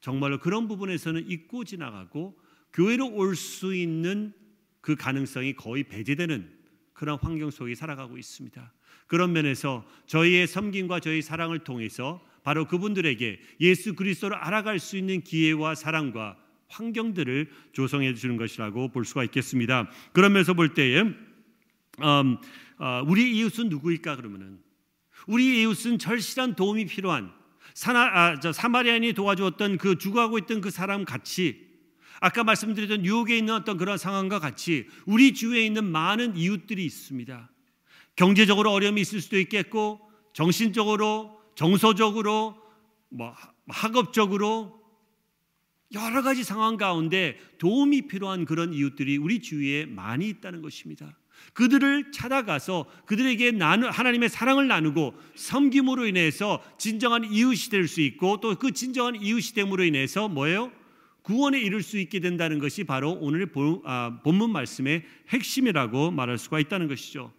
정말로 0.00 0.38
그런 0.38 0.68
부분에서는 0.68 1.28
잊고 1.28 1.64
지나가고 1.64 2.38
교회로 2.72 3.12
올 3.14 3.34
수 3.34 3.74
있는 3.74 4.32
그 4.80 4.94
가능성이 4.94 5.54
거의 5.54 5.84
배제되는 5.84 6.52
그런 6.92 7.18
환경 7.20 7.50
속에 7.50 7.74
살아가고 7.74 8.18
있습니다. 8.18 8.72
그런 9.06 9.32
면에서 9.32 9.84
저희의 10.06 10.46
섬김과 10.46 11.00
저희 11.00 11.22
사랑을 11.22 11.60
통해서 11.60 12.20
바로 12.42 12.66
그분들에게 12.66 13.40
예수 13.60 13.94
그리스도를 13.94 14.36
알아갈 14.36 14.78
수 14.78 14.96
있는 14.96 15.22
기회와 15.22 15.74
사랑과 15.74 16.36
환경들을 16.68 17.50
조성해 17.72 18.14
주는 18.14 18.36
것이라고 18.36 18.88
볼 18.88 19.04
수가 19.04 19.24
있겠습니다. 19.24 19.90
그러면서 20.12 20.54
볼 20.54 20.74
때에 20.74 21.00
음, 21.00 22.36
어, 22.78 23.02
우리 23.06 23.36
이웃은 23.38 23.68
누구일까 23.68 24.16
그러면은 24.16 24.58
우리 25.26 25.62
이웃은 25.62 25.98
절실한 25.98 26.54
도움이 26.56 26.86
필요한 26.86 27.32
사나, 27.72 28.00
아, 28.00 28.40
저 28.40 28.52
사마리아인이 28.52 29.14
도와주었던 29.14 29.78
그 29.78 29.98
죽어가고 29.98 30.38
있던 30.38 30.60
그 30.60 30.70
사람 30.70 31.04
같이 31.04 31.64
아까 32.20 32.44
말씀드렸던 32.44 33.04
유혹에 33.04 33.36
있는 33.36 33.54
어떤 33.54 33.76
그런 33.76 33.98
상황과 33.98 34.38
같이 34.38 34.86
우리 35.06 35.34
주위에 35.34 35.64
있는 35.64 35.84
많은 35.84 36.36
이웃들이 36.36 36.84
있습니다. 36.84 37.50
경제적으로 38.16 38.72
어려움이 38.72 39.00
있을 39.00 39.20
수도 39.20 39.38
있겠고 39.38 40.00
정신적으로 40.32 41.38
정서적으로 41.54 42.56
뭐 43.08 43.34
학업적으로 43.68 44.80
여러 45.92 46.22
가지 46.22 46.42
상황 46.42 46.76
가운데 46.76 47.38
도움이 47.58 48.08
필요한 48.08 48.44
그런 48.44 48.74
이웃들이 48.74 49.16
우리 49.16 49.40
주위에 49.40 49.86
많이 49.86 50.28
있다는 50.28 50.62
것입니다. 50.62 51.16
그들을 51.52 52.10
찾아가서 52.12 52.86
그들에게 53.06 53.52
나누, 53.52 53.88
하나님의 53.88 54.28
사랑을 54.28 54.66
나누고 54.66 55.14
섬김으로 55.34 56.06
인해서 56.06 56.62
진정한 56.78 57.24
이웃이 57.24 57.70
될 57.70 57.86
수 57.86 58.00
있고 58.00 58.40
또 58.40 58.54
그 58.56 58.72
진정한 58.72 59.16
이웃이 59.16 59.54
됨으로 59.54 59.84
인해서 59.84 60.28
뭐예요? 60.28 60.72
구원에 61.22 61.60
이를 61.60 61.82
수 61.82 61.98
있게 61.98 62.20
된다는 62.20 62.58
것이 62.58 62.84
바로 62.84 63.12
오늘 63.12 63.50
아, 63.84 64.20
본문 64.22 64.50
말씀의 64.52 65.04
핵심이라고 65.28 66.10
말할 66.10 66.38
수가 66.38 66.60
있다는 66.60 66.88
것이죠. 66.88 67.32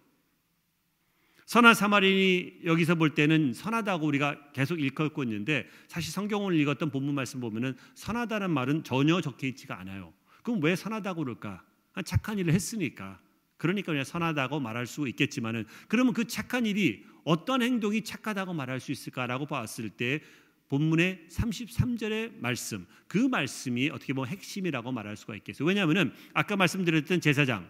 선한 1.45 1.75
사마리인이 1.75 2.61
여기서 2.65 2.95
볼 2.95 3.13
때는 3.13 3.53
선하다고 3.53 4.07
우리가 4.07 4.51
계속 4.53 4.81
읽고 4.81 5.23
있는데 5.23 5.67
사실 5.87 6.11
성경을 6.11 6.55
읽었던 6.55 6.89
본문 6.89 7.13
말씀 7.13 7.39
보면은 7.39 7.75
선하다는 7.93 8.49
말은 8.49 8.83
전혀 8.83 9.21
적혀 9.21 9.47
있지가 9.47 9.79
않아요. 9.79 10.11
그럼 10.43 10.61
왜 10.63 10.75
선하다고 10.75 11.23
그럴까? 11.23 11.63
착한 12.03 12.39
일을 12.39 12.53
했으니까. 12.53 13.19
그러니까 13.57 13.91
그냥 13.91 14.03
선하다고 14.03 14.59
말할 14.59 14.85
수 14.87 15.07
있겠지만은 15.07 15.65
그러면 15.87 16.13
그 16.13 16.25
착한 16.25 16.65
일이 16.65 17.05
어떤 17.23 17.61
행동이 17.61 18.01
착하다고 18.03 18.53
말할 18.53 18.79
수 18.79 18.91
있을까라고 18.91 19.45
봤을 19.45 19.89
때 19.89 20.21
본문의 20.67 21.27
33절의 21.29 22.39
말씀 22.39 22.85
그 23.07 23.17
말씀이 23.17 23.89
어떻게 23.91 24.13
보면 24.13 24.29
핵심이라고 24.29 24.91
말할 24.91 25.15
수가 25.15 25.35
있겠어요. 25.35 25.67
왜냐하면은 25.67 26.11
아까 26.33 26.55
말씀드렸던 26.55 27.21
제사장 27.21 27.69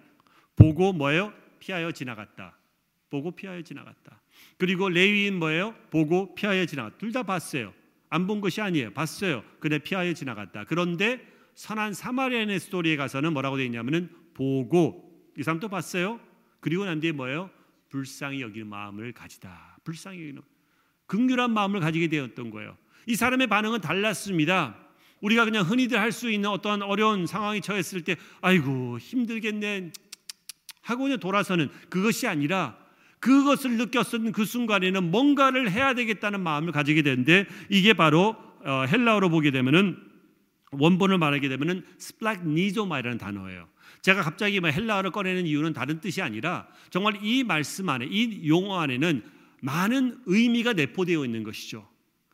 보고 0.55 0.93
뭐예요? 0.93 1.33
피하여 1.59 1.91
지나갔다. 1.91 2.57
보고 3.09 3.31
피하여 3.31 3.61
지나갔다. 3.61 4.21
그리고 4.57 4.89
레위인 4.89 5.37
뭐예요? 5.39 5.75
보고 5.91 6.33
피하여 6.35 6.65
지나갔다. 6.65 6.97
둘 6.97 7.11
다 7.11 7.23
봤어요. 7.23 7.73
안 8.09 8.27
본 8.27 8.41
것이 8.41 8.61
아니에요. 8.61 8.91
봤어요. 8.93 9.43
근데 9.59 9.79
피하여 9.79 10.13
지나갔다. 10.13 10.65
그런데 10.65 11.25
선한 11.55 11.93
사마리아인의 11.93 12.59
스토리에 12.59 12.95
가서는 12.97 13.33
뭐라고 13.33 13.57
되어 13.57 13.65
있냐면은 13.65 14.09
보고 14.33 15.29
이 15.37 15.43
사람도 15.43 15.69
봤어요. 15.69 16.19
그리고 16.59 16.85
난 16.85 16.99
뒤에 16.99 17.11
뭐예요? 17.11 17.49
불쌍히 17.89 18.41
여기는 18.41 18.67
마음을 18.67 19.11
가지다. 19.13 19.77
불쌍히 19.83 20.19
여기는 20.21 20.41
긍휼한 21.07 21.51
마음을 21.51 21.79
가지게 21.79 22.07
되었던 22.07 22.49
거예요. 22.49 22.77
이 23.07 23.15
사람의 23.15 23.47
반응은 23.47 23.81
달랐습니다. 23.81 24.75
우리가 25.21 25.45
그냥 25.45 25.63
흔히들 25.65 25.99
할 25.99 26.11
수 26.11 26.29
있는 26.31 26.49
어떠한 26.49 26.81
어려운 26.81 27.25
상황이 27.27 27.61
처했을 27.61 28.03
때 28.03 28.15
아이고 28.41 28.97
힘들겠네 28.99 29.91
하고 30.81 31.03
그냥 31.03 31.19
돌아서는 31.19 31.69
그것이 31.89 32.27
아니라 32.27 32.77
그것을 33.25 33.77
느꼈었던 33.77 34.33
그 34.33 34.45
순간에는 34.45 35.09
뭔가를 35.09 35.71
해야 35.71 35.95
되겠다는 35.95 36.41
마음을 36.41 36.71
가지게 36.71 37.01
되는데 37.01 37.47
이게 37.69 37.93
바로 37.93 38.35
어, 38.63 38.85
헬라어로 38.87 39.29
보게 39.29 39.49
되면은 39.49 39.97
원본을 40.69 41.17
말하게 41.17 41.49
되면은 41.49 41.85
스플락니조마이라는 41.97 43.17
단어예요. 43.17 43.67
제가 44.03 44.21
갑자기 44.21 44.59
뭐 44.59 44.69
헬라어를 44.69 45.09
꺼내는 45.09 45.47
이유는 45.47 45.73
다른 45.73 45.99
뜻이 46.01 46.21
아니라 46.21 46.67
정말 46.91 47.17
이 47.23 47.43
말씀 47.43 47.89
안에 47.89 48.05
이 48.05 48.47
용어 48.47 48.79
안에는 48.79 49.23
많은 49.61 50.19
의미가 50.27 50.73
내포되어 50.73 51.25
있는 51.25 51.43
것이죠. 51.43 51.89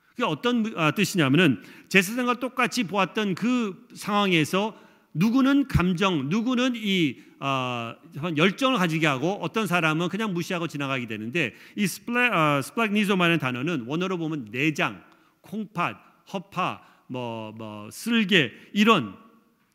그게 0.09 0.25
어떤 0.25 0.73
아, 0.75 0.91
뜻이냐면은 0.91 1.63
제 1.87 2.01
세상과 2.01 2.41
똑같이 2.41 2.83
보았던 2.83 3.35
그 3.35 3.87
상황에서 3.93 4.77
누구는 5.13 5.67
감정, 5.67 6.29
누구는 6.29 6.73
이 6.75 7.17
어, 7.39 7.95
열정을 8.37 8.77
가지게 8.77 9.07
하고 9.07 9.33
어떤 9.41 9.65
사람은 9.65 10.09
그냥 10.09 10.33
무시하고 10.33 10.67
지나가게 10.67 11.07
되는데 11.07 11.55
이 11.75 11.87
스플라, 11.87 12.57
어, 12.57 12.61
스플락니조마는 12.61 13.39
단어는 13.39 13.85
원어로 13.87 14.17
보면 14.17 14.49
내장, 14.51 15.03
콩팥, 15.41 16.25
허파, 16.31 16.81
뭐, 17.07 17.51
뭐 17.57 17.89
쓸개 17.91 18.51
이런 18.73 19.15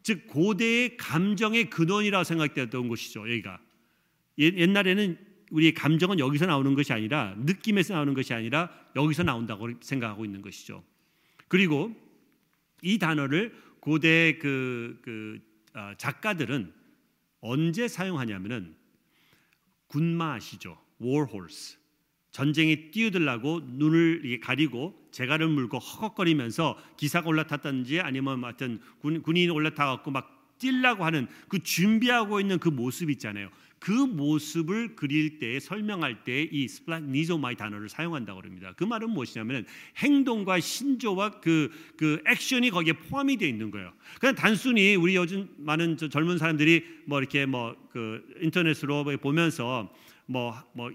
즉 0.03 0.27
고대의 0.29 0.96
감정의 0.96 1.68
근원이라고 1.68 2.22
생각되었던 2.25 2.88
것이죠. 2.88 3.29
여기가 3.29 3.59
옛날에는 4.38 5.18
우리의 5.51 5.75
감정은 5.75 6.18
여기서 6.18 6.46
나오는 6.46 6.75
것이 6.75 6.92
아니라 6.92 7.35
느낌에서 7.38 7.94
나오는 7.94 8.14
것이 8.14 8.33
아니라 8.33 8.70
여기서 8.94 9.22
나온다고 9.22 9.68
생각하고 9.81 10.25
있는 10.25 10.42
것이죠. 10.42 10.83
그리고 11.49 11.94
이 12.83 12.99
단어를 12.99 13.55
고대 13.87 14.37
그, 14.38 14.99
그 15.01 15.38
어, 15.72 15.92
작가들은 15.96 16.72
언제 17.40 17.87
사용하냐면은 17.87 18.75
군마 19.87 20.35
아시죠? 20.35 20.77
warhorse. 21.01 21.79
전쟁에 22.33 22.90
뛰어들라고 22.90 23.61
눈을 23.64 24.40
가리고 24.40 25.09
재갈을 25.12 25.46
물고 25.46 25.79
허걱거리면서 25.79 26.77
기사가 26.96 27.29
올라탔든지 27.29 28.01
아니면 28.01 28.42
하여튼 28.42 28.81
군, 28.99 29.22
군인이 29.22 29.51
올라타 29.51 29.87
갖고 29.87 30.11
막 30.11 30.57
뛸라고 30.59 31.03
하는 31.03 31.29
그 31.46 31.62
준비하고 31.62 32.40
있는 32.40 32.59
그 32.59 32.68
모습 32.68 33.09
있잖아요. 33.11 33.51
그 33.87 33.92
모습을 33.92 34.96
그릴 34.96 35.38
때 35.38 35.61
설명할 35.61 36.25
때 36.25 36.49
이 36.51 36.68
스플라니조마이 36.68 37.57
단어를 37.57 37.88
사용한다고 37.88 38.40
합니다. 38.40 38.72
그 38.77 38.85
말은 38.85 39.11
무엇이냐면 39.11 39.66
행동과 39.99 40.61
신조와 40.61 41.40
그, 41.40 41.70
그 41.96 42.22
액션이 42.27 42.70
거기에 42.70 42.94
포함이 42.94 43.37
되어 43.37 43.49
있는 43.49 43.70
거예요. 43.70 43.92
그냥 44.20 44.35
단순히 44.35 44.94
우리 44.94 45.16
요즘 45.16 45.49
많은 45.59 45.96
젊은 45.96 46.38
사람들이 46.38 46.85
뭐 47.07 47.18
이렇게 47.20 47.46
뭐 47.46 47.77
그 47.96 48.22
인터넷으로 48.42 49.05
보면서 49.22 49.90
뭐뭐 50.27 50.55
뭐 50.75 50.90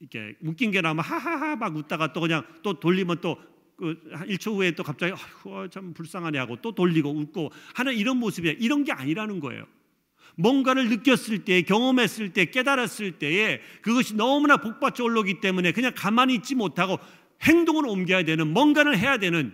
이렇게 0.00 0.34
웃긴 0.40 0.70
게 0.70 0.80
나면 0.80 1.04
하하하 1.04 1.56
막 1.56 1.76
웃다가 1.76 2.14
또 2.14 2.22
그냥 2.22 2.42
또 2.62 2.80
돌리면 2.80 3.20
또그 3.20 4.08
1초 4.28 4.54
후에 4.54 4.70
또 4.70 4.82
갑자기 4.82 5.12
아휴 5.12 5.68
참 5.68 5.92
불쌍하네 5.92 6.38
하고 6.38 6.56
또 6.62 6.74
돌리고 6.74 7.10
웃고 7.10 7.50
하는 7.74 7.94
이런 7.94 8.16
모습이 8.16 8.56
이런 8.58 8.82
게 8.84 8.92
아니라는 8.92 9.40
거예요. 9.40 9.66
뭔가를 10.36 10.88
느꼈을 10.88 11.44
때, 11.44 11.62
경험했을 11.62 12.32
때, 12.32 12.46
깨달았을 12.46 13.12
때에 13.18 13.60
그것이 13.82 14.14
너무나 14.14 14.58
복받쳐 14.58 15.02
올라오기 15.04 15.40
때문에 15.40 15.72
그냥 15.72 15.92
가만히 15.94 16.34
있지 16.34 16.54
못하고 16.54 16.98
행동을 17.42 17.86
옮겨야 17.86 18.22
되는 18.24 18.52
뭔가를 18.52 18.96
해야 18.98 19.18
되는 19.18 19.52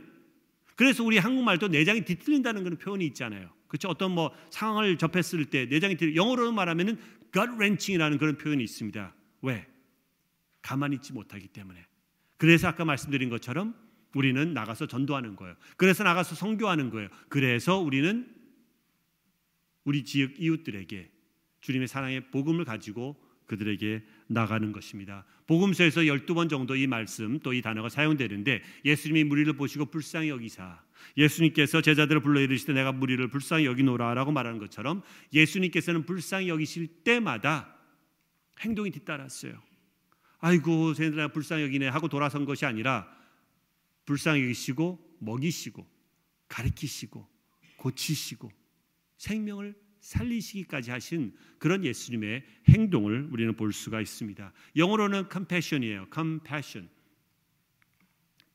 그래서 0.76 1.04
우리 1.04 1.18
한국말도 1.18 1.68
내장이 1.68 2.04
뒤틀린다는 2.04 2.64
그런 2.64 2.78
표현이 2.78 3.04
있잖아요. 3.06 3.50
그렇죠? 3.68 3.88
어떤 3.88 4.12
뭐 4.12 4.32
상황을 4.50 4.98
접했을 4.98 5.44
때 5.46 5.66
내장이 5.66 5.96
뒤 5.96 6.16
영어로 6.16 6.52
말하면은 6.52 6.98
gut 7.32 7.50
wrenching이라는 7.52 8.18
그런 8.18 8.36
표현이 8.36 8.62
있습니다. 8.64 9.14
왜? 9.42 9.66
가만히 10.60 10.96
있지 10.96 11.12
못하기 11.12 11.48
때문에. 11.48 11.84
그래서 12.36 12.68
아까 12.68 12.84
말씀드린 12.84 13.30
것처럼 13.30 13.74
우리는 14.14 14.52
나가서 14.52 14.86
전도하는 14.86 15.36
거예요. 15.36 15.54
그래서 15.76 16.04
나가서 16.04 16.34
선교하는 16.34 16.90
거예요. 16.90 17.08
그래서 17.28 17.78
우리는 17.78 18.26
우리 19.84 20.04
지역 20.04 20.38
이웃들에게 20.38 21.10
주님의 21.60 21.88
사랑의 21.88 22.30
복음을 22.30 22.64
가지고 22.64 23.16
그들에게 23.46 24.02
나가는 24.28 24.72
것입니다. 24.72 25.24
복음서에서 25.46 26.02
12번 26.02 26.48
정도 26.48 26.74
이 26.74 26.86
말씀 26.86 27.38
또 27.40 27.52
이 27.52 27.60
단어가 27.60 27.88
사용되는데 27.88 28.62
예수님이 28.84 29.24
무리를 29.24 29.52
보시고 29.54 29.86
불쌍히 29.86 30.30
여기사 30.30 30.82
예수님께서 31.16 31.82
제자들을 31.82 32.22
불러 32.22 32.40
이르시되 32.40 32.72
내가 32.72 32.92
무리를 32.92 33.26
불쌍히 33.28 33.66
여기노라라고 33.66 34.32
말하는 34.32 34.58
것처럼 34.58 35.02
예수님께서는 35.32 36.06
불쌍히 36.06 36.48
여기실 36.48 37.02
때마다 37.04 37.76
행동이 38.60 38.90
뒤따랐어요. 38.90 39.60
아이고 40.38 40.94
쟤네들 40.94 41.28
불쌍히 41.32 41.64
여기네 41.64 41.88
하고 41.88 42.08
돌아선 42.08 42.44
것이 42.44 42.64
아니라 42.64 43.08
불쌍히 44.06 44.42
여기시고 44.42 45.16
먹이시고 45.20 45.86
가르치시고 46.48 47.28
고치시고 47.76 48.61
생명을 49.22 49.74
살리시기까지 50.00 50.90
하신 50.90 51.32
그런 51.58 51.84
예수님의 51.84 52.44
행동을 52.68 53.28
우리는 53.30 53.54
볼 53.54 53.72
수가 53.72 54.00
있습니다. 54.00 54.52
영어로는 54.74 55.28
compassion이에요. 55.30 56.08
compassion. 56.12 56.90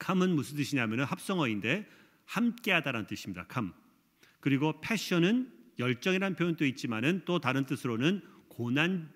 come은 0.04 0.36
무슨 0.36 0.58
뜻이냐면 0.58 1.06
합성어인데 1.06 1.88
함께하다라는 2.26 3.08
뜻입니다. 3.08 3.48
come. 3.52 3.72
그리고 4.42 4.82
passion은 4.82 5.54
열정이라는 5.80 6.36
표현도 6.36 6.66
있지만은 6.66 7.22
또 7.24 7.40
다른 7.40 7.66
뜻으로는 7.66 8.22
고난 8.50 9.10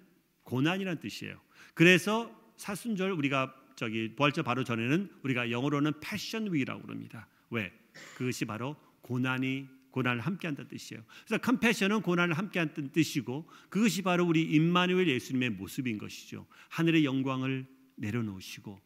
고난이라는 0.43 0.99
뜻이에요. 1.01 1.39
그래서 1.73 2.33
사순절 2.55 3.11
우리가 3.11 3.53
저기 3.75 4.15
부활절 4.15 4.45
바로 4.45 4.63
전에는 4.63 5.09
우리가 5.23 5.51
영어로는 5.51 5.99
passion 5.99 6.49
week라고 6.53 6.81
그럽니다. 6.83 7.27
왜? 7.49 7.73
그것이 8.15 8.45
바로 8.45 8.77
고난이 9.01 9.80
고난을 9.91 10.21
함께한다는 10.21 10.69
뜻이에요. 10.69 11.03
그래서 11.25 11.41
컴패션은 11.41 12.01
고난을 12.01 12.37
함께한다는 12.37 12.91
뜻이고 12.91 13.49
그것이 13.69 14.01
바로 14.01 14.25
우리 14.25 14.41
임마누엘 14.43 15.07
예수님의 15.07 15.51
모습인 15.51 15.97
것이죠. 15.97 16.47
하늘의 16.69 17.05
영광을 17.05 17.65
내려놓으시고 17.95 18.81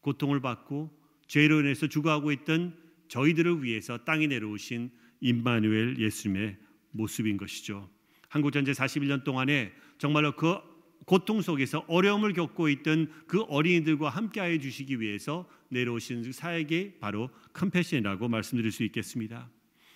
고통을 0.00 0.40
받고 0.40 0.96
죄로 1.26 1.60
인해서 1.60 1.86
죽어가고 1.86 2.32
있던 2.32 2.76
저희들을 3.08 3.62
위해서 3.62 4.04
땅에 4.04 4.26
내려오신 4.26 4.90
임마누엘 5.20 5.98
예수님의 5.98 6.56
모습인 6.90 7.36
것이죠. 7.36 7.90
한국 8.28 8.52
전쟁 8.52 8.74
41년 8.74 9.24
동안에 9.24 9.72
정말로 9.98 10.36
그 10.36 10.58
고통 11.06 11.42
속에서 11.42 11.84
어려움을 11.86 12.32
겪고 12.32 12.68
있던 12.68 13.12
그 13.26 13.42
어린이들과 13.42 14.10
함께하여 14.10 14.58
주시기 14.58 15.00
위해서 15.00 15.48
내려오신 15.68 16.32
사역이 16.32 16.94
바로 17.00 17.30
컴패션이라고 17.52 18.28
말씀드릴 18.28 18.72
수 18.72 18.84
있겠습니다. 18.84 19.50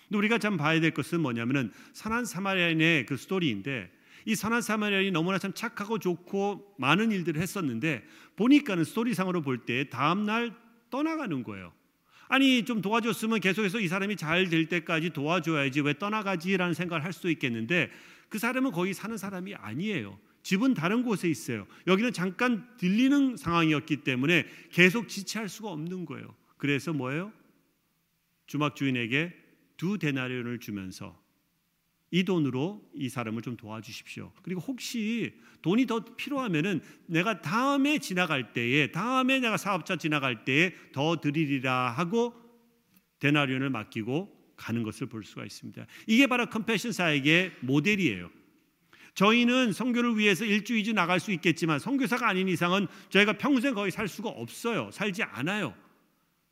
근데 0.09 0.17
우리가 0.17 0.39
참 0.39 0.57
봐야 0.57 0.79
될 0.79 0.91
것은 0.91 1.21
뭐냐면은 1.21 1.71
선한 1.93 2.25
사마리아인의 2.25 3.05
그 3.05 3.15
스토리인데 3.15 3.91
이 4.25 4.35
선한 4.35 4.61
사마리아인이 4.61 5.11
너무나 5.11 5.37
참 5.37 5.53
착하고 5.53 5.99
좋고 5.99 6.75
많은 6.79 7.11
일들을 7.11 7.39
했었는데 7.41 8.03
보니까는 8.35 8.83
스토리상으로 8.83 9.41
볼 9.41 9.65
때 9.65 9.87
다음 9.89 10.25
날 10.25 10.53
떠나가는 10.89 11.43
거예요. 11.43 11.71
아니 12.27 12.65
좀 12.65 12.81
도와줬으면 12.81 13.39
계속해서 13.39 13.79
이 13.79 13.87
사람이 13.87 14.15
잘 14.15 14.49
될 14.49 14.67
때까지 14.67 15.11
도와줘야지 15.11 15.81
왜 15.81 15.93
떠나가지라는 15.97 16.73
생각을 16.73 17.03
할 17.03 17.13
수도 17.13 17.29
있겠는데 17.29 17.91
그 18.29 18.39
사람은 18.39 18.71
거기 18.71 18.93
사는 18.93 19.15
사람이 19.15 19.55
아니에요. 19.55 20.19
집은 20.41 20.73
다른 20.73 21.03
곳에 21.03 21.29
있어요. 21.29 21.67
여기는 21.85 22.13
잠깐 22.13 22.67
들리는 22.77 23.37
상황이었기 23.37 23.97
때문에 23.97 24.45
계속 24.71 25.07
지체할 25.07 25.49
수가 25.49 25.69
없는 25.69 26.05
거예요. 26.05 26.33
그래서 26.57 26.93
뭐예요? 26.93 27.31
주막 28.47 28.75
주인에게 28.75 29.33
두 29.79 29.97
데나리온을 29.97 30.59
주면서 30.59 31.17
이 32.11 32.25
돈으로 32.25 32.85
이 32.93 33.07
사람을 33.07 33.41
좀 33.41 33.55
도와주십시오. 33.55 34.33
그리고 34.43 34.59
혹시 34.59 35.33
돈이 35.61 35.85
더 35.85 36.03
필요하면은 36.03 36.81
내가 37.05 37.41
다음에 37.41 37.97
지나갈 37.97 38.51
때에 38.51 38.91
다음에 38.91 39.39
내가 39.39 39.55
사업자 39.55 39.95
지나갈 39.95 40.43
때에 40.43 40.73
더 40.91 41.21
드리리라 41.21 41.91
하고 41.91 42.33
데나리온을 43.19 43.69
맡기고 43.69 44.53
가는 44.57 44.83
것을 44.83 45.07
볼 45.07 45.23
수가 45.23 45.45
있습니다. 45.45 45.85
이게 46.07 46.27
바로 46.27 46.47
컴패션 46.47 46.91
사역의 46.91 47.53
모델이에요. 47.61 48.29
저희는 49.13 49.71
선교를 49.71 50.17
위해서 50.17 50.43
일주 50.43 50.75
이주 50.75 50.91
나갈 50.91 51.21
수 51.21 51.31
있겠지만 51.31 51.79
선교사가 51.79 52.27
아닌 52.27 52.49
이상은 52.49 52.87
저희가 53.09 53.37
평생 53.37 53.73
거기 53.73 53.91
살 53.91 54.09
수가 54.09 54.27
없어요. 54.29 54.91
살지 54.91 55.23
않아요. 55.23 55.73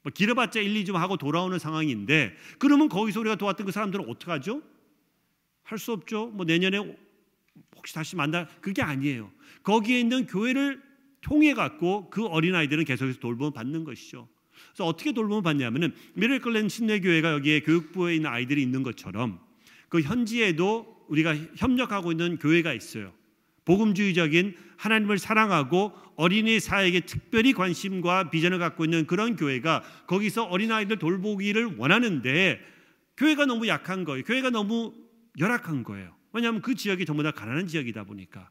뭐 0.03 0.12
길어봤자 0.13 0.60
1, 0.60 0.83
2주 0.83 0.93
하고 0.93 1.17
돌아오는 1.17 1.57
상황인데 1.60 2.36
그러면 2.60 2.89
거기서 2.89 3.19
우리가 3.21 3.36
도왔던 3.36 3.65
그 3.65 3.71
사람들은 3.71 4.10
어떻게 4.10 4.31
하죠? 4.31 4.62
할 5.63 5.77
수 5.77 5.91
없죠. 5.91 6.27
뭐 6.27 6.45
내년에 6.45 6.77
혹시 7.75 7.93
다시 7.93 8.15
만나 8.15 8.47
그게 8.62 8.81
아니에요. 8.81 9.31
거기에 9.63 9.99
있는 9.99 10.25
교회를 10.25 10.81
통해 11.21 11.53
갖고 11.53 12.10
그 12.10 12.25
어린 12.25 12.55
아이들은 12.55 12.86
계속해서 12.86 13.19
돌봄 13.19 13.51
받는 13.51 13.83
것이죠. 13.83 14.29
그래서 14.69 14.86
어떻게 14.86 15.12
돌봄을 15.12 15.43
받냐면은 15.43 15.93
미래클랜 16.13 16.69
침례교회가 16.69 17.33
여기에 17.33 17.62
교육부에 17.62 18.15
있는 18.15 18.29
아이들이 18.29 18.62
있는 18.62 18.81
것처럼 18.83 19.39
그 19.89 20.01
현지에도 20.01 21.05
우리가 21.10 21.36
협력하고 21.57 22.12
있는 22.12 22.38
교회가 22.38 22.73
있어요. 22.73 23.13
복음주의적인 23.67 24.56
하나님을 24.77 25.19
사랑하고 25.19 25.91
어린이 26.15 26.60
사에게 26.60 27.01
특별히 27.01 27.51
관심과 27.51 28.30
비전을 28.30 28.60
갖고 28.60 28.86
있는 28.86 29.06
그런 29.06 29.36
교회가 29.36 29.84
거기서 30.08 30.45
어린아이들 30.45 30.97
돌보기를 30.97 31.75
원하는데 31.77 32.62
교회가 33.17 33.45
너무 33.45 33.67
약한 33.67 34.06
거예요. 34.06 34.23
교회가 34.23 34.51
너무 34.51 34.93
열악한 35.38 35.84
거예요. 35.84 36.15
왜냐하면 36.32 36.62
그 36.62 36.75
지역이 36.75 37.06
전부 37.06 37.23
다 37.23 37.32
가난한 37.32 37.67
지역이다 37.67 38.06
보니까. 38.06 38.49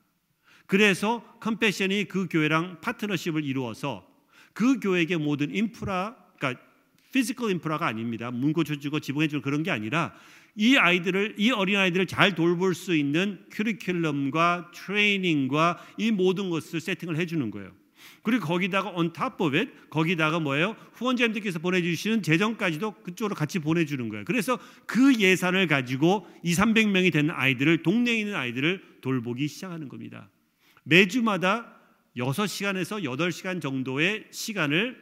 그래서 0.66 1.24
컴패션이 1.40 2.04
그 2.04 2.28
교회랑 2.28 2.80
파트너십을 2.82 3.44
이루어서 3.44 4.06
그 4.52 4.80
교회에게 4.80 5.16
모든 5.16 5.54
인프라, 5.54 6.16
그러니까 6.38 6.60
physical 7.12 7.52
인프라가 7.52 7.86
아닙니다. 7.86 8.30
문 8.30 8.52
고쳐주고 8.52 9.00
지붕해 9.00 9.28
주는 9.28 9.40
그런 9.40 9.62
게 9.62 9.70
아니라 9.70 10.14
이 10.56 10.76
아이들을 10.76 11.34
이 11.38 11.50
어린 11.50 11.76
아이들을 11.76 12.06
잘 12.06 12.34
돌볼 12.34 12.74
수 12.74 12.96
있는 12.96 13.44
커리큘럼과 13.50 14.72
트레이닝과 14.72 15.78
이 15.98 16.10
모든 16.10 16.50
것을 16.50 16.80
세팅을 16.80 17.16
해주는 17.16 17.50
거예요. 17.50 17.72
그리고 18.22 18.46
거기다가 18.46 18.90
on 18.90 19.12
top 19.12 19.44
of 19.44 19.56
it 19.56 19.70
거기다가 19.90 20.40
뭐예요? 20.40 20.76
후원자님들께서 20.94 21.58
보내주시는 21.58 22.22
재정까지도 22.22 23.02
그쪽으로 23.02 23.34
같이 23.34 23.58
보내주는 23.58 24.08
거예요. 24.08 24.24
그래서 24.24 24.58
그 24.86 25.14
예산을 25.14 25.66
가지고 25.66 26.26
2, 26.42 26.54
300명이 26.54 27.12
되는 27.12 27.30
아이들을 27.34 27.82
동네에 27.82 28.18
있는 28.18 28.34
아이들을 28.34 28.82
돌보기 29.02 29.46
시작하는 29.48 29.88
겁니다. 29.88 30.30
매주마다 30.84 31.76
6시간에서 32.16 33.04
8시간 33.04 33.60
정도의 33.60 34.24
시간을 34.30 34.96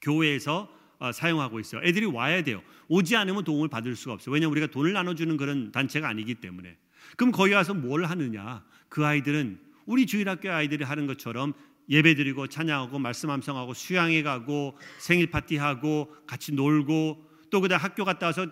교회에서 0.00 0.62
어, 0.62 0.73
사용하고 1.12 1.60
있어요. 1.60 1.82
애들이 1.84 2.06
와야 2.06 2.42
돼요. 2.42 2.62
오지 2.88 3.16
않으면 3.16 3.44
도움을 3.44 3.68
받을 3.68 3.96
수가 3.96 4.14
없어요. 4.14 4.32
왜냐하면 4.32 4.52
우리가 4.52 4.66
돈을 4.68 4.92
나눠주는 4.92 5.36
그런 5.36 5.72
단체가 5.72 6.08
아니기 6.08 6.36
때문에. 6.36 6.76
그럼 7.16 7.32
거기 7.32 7.52
가서 7.52 7.74
뭘 7.74 8.04
하느냐? 8.04 8.64
그 8.88 9.04
아이들은 9.04 9.58
우리 9.86 10.06
주일학교 10.06 10.50
아이들이 10.50 10.84
하는 10.84 11.06
것처럼 11.06 11.52
예배드리고 11.88 12.46
찬양하고 12.46 12.98
말씀 12.98 13.30
암송하고 13.30 13.74
수양회 13.74 14.22
가고 14.22 14.76
생일 14.98 15.30
파티하고 15.30 16.14
같이 16.26 16.52
놀고 16.52 17.30
또 17.50 17.60
그다 17.60 17.76
학교 17.76 18.04
갔다 18.04 18.26
와서 18.26 18.50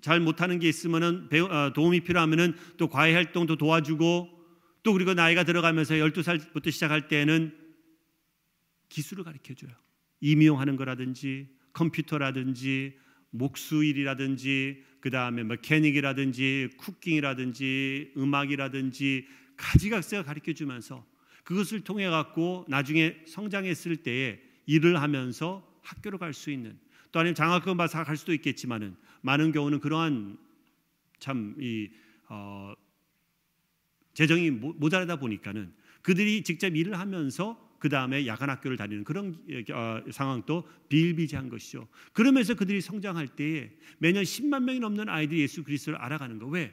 잘 0.00 0.20
못하는 0.20 0.58
게 0.58 0.68
있으면은 0.68 1.28
어, 1.50 1.72
도움이 1.72 2.00
필요하면은 2.00 2.56
또 2.76 2.88
과외 2.88 3.14
활동도 3.14 3.56
도와주고 3.56 4.30
또 4.82 4.92
그리고 4.92 5.14
나이가 5.14 5.44
들어가면서 5.44 5.94
12살부터 5.94 6.72
시작할 6.72 7.08
때는 7.08 7.56
기술을 8.88 9.24
가르쳐 9.24 9.54
줘요. 9.54 9.70
임용하는 10.20 10.76
거라든지 10.76 11.48
컴퓨터라든지 11.72 12.94
목수일이라든지 13.30 14.84
그 15.00 15.10
다음에 15.10 15.42
메케닉이라든지 15.44 16.70
쿠킹이라든지 16.76 18.12
음악이라든지 18.16 19.26
가지각색을 19.56 20.24
가르쳐 20.24 20.52
주면서 20.52 21.04
그것을 21.44 21.80
통해 21.82 22.08
갖고 22.08 22.64
나중에 22.68 23.16
성장했을 23.26 23.96
때에 23.98 24.40
일을 24.66 25.00
하면서 25.00 25.66
학교로 25.82 26.18
갈 26.18 26.32
수 26.32 26.50
있는 26.50 26.78
또 27.10 27.20
아니면 27.20 27.34
장학금 27.34 27.76
받아서 27.76 28.04
갈 28.04 28.16
수도 28.16 28.32
있겠지만은 28.32 28.96
많은 29.20 29.52
경우는 29.52 29.80
그러한 29.80 30.38
참이 31.18 31.90
어, 32.28 32.72
재정이 34.14 34.50
모자라다 34.50 35.16
보니까는 35.16 35.72
그들이 36.02 36.42
직접 36.42 36.74
일을 36.74 36.98
하면서 36.98 37.61
그 37.82 37.88
다음에 37.88 38.28
야간 38.28 38.48
학교를 38.48 38.76
다니는 38.76 39.02
그런 39.02 39.36
어, 39.72 40.00
상황도 40.08 40.68
비일비재한 40.88 41.48
것이죠. 41.48 41.88
그러면서 42.12 42.54
그들이 42.54 42.80
성장할 42.80 43.26
때에 43.26 43.72
매년 43.98 44.22
10만 44.22 44.62
명이 44.62 44.78
넘는 44.78 45.08
아이들이 45.08 45.40
예수 45.40 45.64
그리스도를 45.64 45.98
알아가는 45.98 46.38
거 46.38 46.46
왜? 46.46 46.72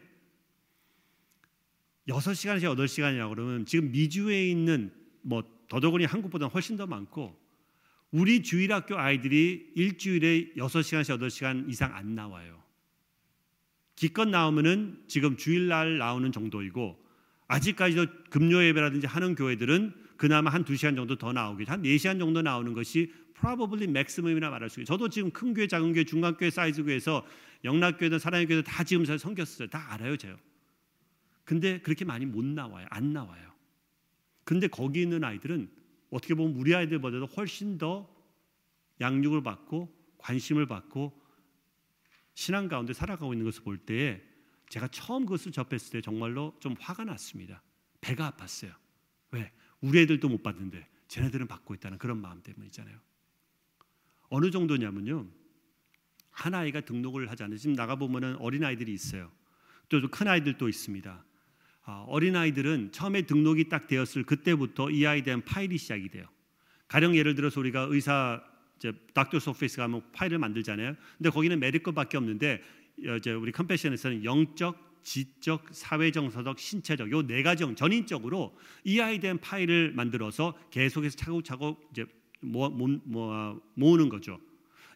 6시간에서 2.07 2.75
8시간이라고 2.75 3.29
그러면 3.29 3.65
지금 3.65 3.91
미주에 3.91 4.51
있는 4.51 4.93
뭐 5.23 5.43
더더군이 5.67 6.05
한국보다 6.05 6.45
훨씬 6.45 6.77
더 6.77 6.85
많고 6.85 7.35
우리 8.11 8.43
주일학교 8.43 8.95
아이들이 8.95 9.71
일주일에 9.73 10.53
6시간에서 10.57 11.19
8시간 11.19 11.67
이상 11.71 11.95
안 11.95 12.13
나와요. 12.13 12.61
기껏 13.95 14.25
나오면은 14.25 15.05
지금 15.07 15.37
주일날 15.37 15.97
나오는 15.97 16.31
정도이고 16.31 17.03
아직까지도 17.47 18.05
금요 18.29 18.63
예배라든지 18.63 19.07
하는 19.07 19.33
교회들은 19.33 20.08
그나마 20.19 20.51
한 20.51 20.65
2시간 20.65 20.97
정도 20.97 21.15
더 21.15 21.31
나오기 21.31 21.63
한 21.63 21.81
4시간 21.81 22.19
정도 22.19 22.41
나오는 22.41 22.73
것이 22.73 23.09
probably 23.35 23.85
maximum이나 23.85 24.49
말할 24.49 24.69
수 24.69 24.81
있어요. 24.81 24.97
저도 24.97 25.07
지금 25.07 25.31
큰 25.31 25.53
교회, 25.53 25.65
작은 25.65 25.93
교회, 25.93 26.03
중간 26.03 26.35
교회, 26.35 26.49
사이즈 26.49 26.83
교회에서 26.83 27.25
영락교회든 27.63 28.19
사랑의 28.19 28.45
교회든 28.45 28.69
다 28.69 28.83
지금 28.83 29.05
섬겼어요. 29.05 29.69
다 29.69 29.93
알아요, 29.93 30.17
제가. 30.17 30.37
근데 31.45 31.79
그렇게 31.79 32.03
많이 32.03 32.25
못 32.25 32.43
나와요. 32.43 32.85
안 32.89 33.13
나와요. 33.13 33.49
근데 34.43 34.67
거기 34.67 35.01
있는 35.01 35.23
아이들은 35.23 35.71
어떻게 36.09 36.33
보면 36.33 36.57
우리 36.57 36.75
아이들보다도 36.75 37.25
훨씬 37.27 37.77
더 37.77 38.13
양육을 38.99 39.41
받고 39.41 39.89
관심을 40.17 40.65
받고 40.65 41.17
신앙 42.33 42.67
가운데 42.67 42.91
살아가고 42.91 43.33
있는 43.33 43.45
것을 43.45 43.63
볼 43.63 43.77
때에 43.77 44.21
제가 44.67 44.89
처음 44.89 45.23
그것을 45.23 45.53
접했을 45.53 45.93
때 45.93 46.01
정말로 46.01 46.57
좀 46.59 46.75
화가 46.77 47.05
났습니다. 47.05 47.63
배가 48.01 48.31
아팠어요. 48.31 48.73
왜? 49.31 49.49
우리 49.81 49.99
애들도 50.01 50.27
못 50.29 50.43
받는데 50.43 50.87
쟤네들은 51.07 51.47
받고 51.47 51.73
있다는 51.75 51.97
그런 51.97 52.21
마음 52.21 52.41
때문이잖아요. 52.41 52.97
어느 54.29 54.51
정도냐면요. 54.51 55.27
한 56.31 56.53
아이가 56.53 56.81
등록을 56.81 57.29
하지 57.29 57.43
않아요. 57.43 57.57
지금 57.57 57.75
나가 57.75 57.95
보면은 57.95 58.35
어린 58.37 58.63
아이들이 58.63 58.93
있어요. 58.93 59.31
또 59.89 59.99
큰 60.09 60.27
아이들도 60.27 60.69
있습니다. 60.69 61.25
아, 61.85 62.05
어린 62.07 62.35
아이들은 62.35 62.91
처음에 62.91 63.23
등록이 63.23 63.67
딱 63.69 63.87
되었을 63.87 64.23
그때부터 64.23 64.91
이 64.91 65.05
아이에 65.05 65.23
대한 65.23 65.43
파일이 65.43 65.77
시작이 65.77 66.09
돼요. 66.09 66.27
가령 66.87 67.15
예를 67.15 67.33
들어서 67.35 67.59
우리가 67.59 67.87
의사 67.89 68.43
이제 68.77 68.93
닥터 69.13 69.37
오피스 69.37 69.77
가면 69.77 70.11
파일을 70.13 70.37
만들잖아요. 70.37 70.95
근데 71.17 71.29
거기는 71.29 71.59
메디컬밖에 71.59 72.17
없는데 72.17 72.63
이제 73.17 73.31
우리 73.31 73.51
컴패션에서는 73.51 74.23
영적, 74.23 74.88
지적, 75.03 75.67
사회정서적, 75.71 76.59
신체적 76.59 77.11
요 77.11 77.23
네 77.23 77.43
가지 77.43 77.63
전인적으로 77.75 78.55
이 78.83 78.99
아이에 78.99 79.19
대한 79.19 79.37
파일을 79.39 79.93
만들어서 79.93 80.57
계속해서 80.71 81.15
차곡차곡 81.17 81.89
이제 81.91 82.05
모아, 82.41 82.69
모아, 82.69 83.55
모으는 83.75 84.09
거죠. 84.09 84.39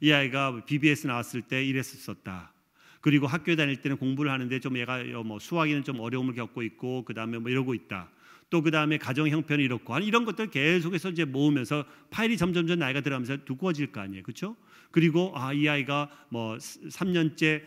이 0.01 0.11
아이가 0.11 0.63
BBS 0.65 1.07
나왔을 1.07 1.41
때 1.41 1.63
이랬었다. 1.65 2.53
그리고 3.01 3.27
학교 3.27 3.55
다닐 3.55 3.81
때는 3.81 3.97
공부를 3.97 4.31
하는데 4.31 4.59
좀 4.59 4.77
얘가 4.77 5.03
뭐 5.25 5.39
수학에는 5.39 5.83
좀 5.83 5.99
어려움을 5.99 6.33
겪고 6.35 6.63
있고 6.63 7.03
그 7.03 7.13
다음에 7.13 7.37
뭐 7.37 7.51
이러고 7.51 7.73
있다. 7.73 8.09
또 8.49 8.61
그 8.61 8.69
다음에 8.69 8.99
가정 8.99 9.27
형편이 9.27 9.63
이렇고 9.63 9.97
이런 9.99 10.25
것들 10.25 10.51
계속해서 10.51 11.09
이제 11.09 11.25
모으면서 11.25 11.85
파일이 12.11 12.37
점점점 12.37 12.77
나이가 12.79 13.01
들어가면서 13.01 13.43
두꺼워질 13.45 13.91
거 13.91 13.99
아니에요, 14.01 14.21
그렇죠? 14.23 14.55
그리고 14.91 15.31
아 15.35 15.53
이 15.53 15.67
아이가 15.67 16.09
뭐 16.29 16.55
3년째 16.57 17.63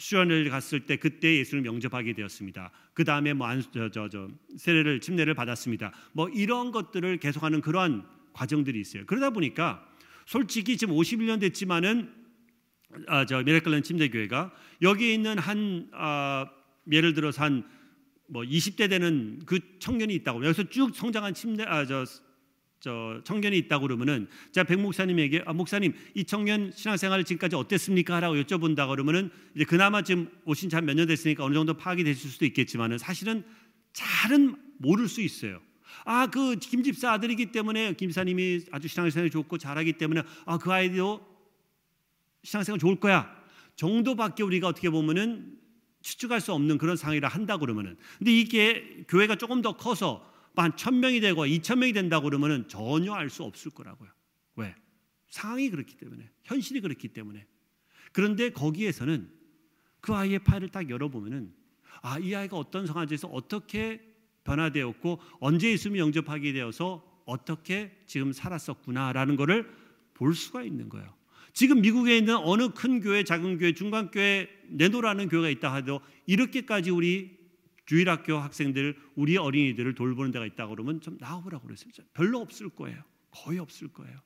수련을 0.00 0.48
갔을 0.48 0.80
때 0.86 0.96
그때 0.96 1.38
예수를 1.38 1.66
영접하게 1.66 2.14
되었습니다. 2.14 2.72
그 2.94 3.04
다음에 3.04 3.34
뭐저저 3.34 4.08
저, 4.08 4.28
세례를 4.56 5.00
침례를 5.00 5.34
받았습니다. 5.34 5.92
뭐 6.12 6.28
이런 6.30 6.72
것들을 6.72 7.18
계속하는 7.18 7.60
그러한 7.60 8.06
과정들이 8.32 8.80
있어요. 8.80 9.04
그러다 9.06 9.30
보니까 9.30 9.86
솔직히 10.26 10.78
지금 10.78 10.94
51년 10.94 11.38
됐지만은 11.40 12.12
아, 13.06 13.26
저 13.26 13.42
미라클랜 13.42 13.82
침대교회가 13.82 14.52
여기에 14.82 15.14
있는 15.14 15.38
한 15.38 15.90
아, 15.92 16.46
예를 16.90 17.12
들어서 17.12 17.44
한뭐 17.44 18.42
20대 18.44 18.88
되는 18.88 19.38
그 19.44 19.60
청년이 19.80 20.14
있다고 20.14 20.44
여기서 20.46 20.64
쭉 20.70 20.94
성장한 20.94 21.34
침대 21.34 21.64
아저 21.64 22.04
저 22.80 23.20
청년이 23.24 23.58
있다고 23.58 23.82
그러면은 23.86 24.26
자 24.52 24.64
백 24.64 24.80
목사님에게 24.80 25.42
아, 25.46 25.52
목사님 25.52 25.92
이 26.14 26.24
청년 26.24 26.72
신앙생활 26.74 27.22
지금까지 27.24 27.54
어땠습니까? 27.56 28.16
하라고 28.16 28.36
여쭤본다 28.36 28.88
그러면은 28.88 29.30
이제 29.54 29.64
그나마 29.64 30.00
지금 30.02 30.30
오신 30.46 30.70
지 30.70 30.76
한 30.76 30.84
몇 30.86 30.94
년 30.96 31.06
됐으니까 31.06 31.44
어느 31.44 31.52
정도 31.54 31.74
파악이 31.74 32.02
되실 32.04 32.30
수도 32.30 32.46
있겠지만은 32.46 32.96
사실은 32.98 33.44
잘은 33.92 34.56
모를 34.78 35.08
수 35.08 35.20
있어요. 35.20 35.60
아 36.06 36.26
그 36.28 36.56
김집사 36.56 37.12
아들이기 37.12 37.52
때문에 37.52 37.92
김사님이 37.94 38.64
아주 38.70 38.88
신앙생활이 38.88 39.30
좋고 39.30 39.58
잘하기 39.58 39.94
때문에 39.94 40.22
아 40.46 40.56
그 40.56 40.72
아이도 40.72 41.20
신앙생활 42.44 42.78
좋을 42.78 42.96
거야 42.96 43.30
정도밖에 43.76 44.42
우리가 44.42 44.68
어떻게 44.68 44.88
보면은 44.88 45.58
추측할 46.02 46.40
수 46.40 46.54
없는 46.54 46.78
그런 46.78 46.96
상황이라 46.96 47.28
한다 47.28 47.58
그러면은 47.58 47.96
근데 48.18 48.32
이게 48.32 49.04
교회가 49.08 49.36
조금 49.36 49.60
더 49.60 49.76
커서 49.76 50.29
한 50.56 50.76
천 50.76 51.00
명이 51.00 51.20
되고 51.20 51.46
이천 51.46 51.78
명이 51.78 51.92
된다 51.92 52.20
그러면은 52.20 52.68
전혀 52.68 53.12
알 53.14 53.30
수 53.30 53.42
없을 53.44 53.70
거라고요. 53.70 54.10
왜? 54.56 54.74
상황이 55.28 55.70
그렇기 55.70 55.96
때문에 55.96 56.28
현실이 56.44 56.80
그렇기 56.80 57.08
때문에 57.08 57.46
그런데 58.12 58.50
거기에서는 58.50 59.30
그 60.00 60.14
아이의 60.14 60.40
파일을 60.40 60.68
딱 60.68 60.90
열어보면은 60.90 61.54
아 62.02 62.18
이 62.18 62.34
아이가 62.34 62.56
어떤 62.56 62.86
상황에서 62.86 63.28
어떻게 63.28 64.00
변화되었고 64.44 65.20
언제 65.40 65.70
예수님 65.70 65.98
영접하게 65.98 66.52
되어서 66.52 67.04
어떻게 67.26 67.92
지금 68.06 68.32
살았었구나라는 68.32 69.36
것을 69.36 69.70
볼 70.14 70.34
수가 70.34 70.62
있는 70.62 70.88
거예요. 70.88 71.14
지금 71.52 71.80
미국에 71.80 72.16
있는 72.16 72.36
어느 72.36 72.70
큰 72.70 73.00
교회, 73.00 73.22
작은 73.24 73.58
교회, 73.58 73.72
중간 73.72 74.10
교회 74.10 74.48
내노라는 74.68 75.28
교회가 75.28 75.48
있다 75.50 75.72
하도 75.72 76.00
이렇게까지 76.26 76.90
우리 76.90 77.38
주일학교 77.90 78.36
학생들, 78.36 78.96
우리 79.16 79.36
어린이들을 79.36 79.96
돌보는 79.96 80.30
데가 80.30 80.46
있다 80.46 80.68
그러면 80.68 81.00
좀 81.00 81.16
나와보라고 81.18 81.66
그랬어요. 81.66 81.90
별로 82.14 82.38
없을 82.38 82.68
거예요. 82.68 83.02
거의 83.32 83.58
없을 83.58 83.88
거예요. 83.88 84.16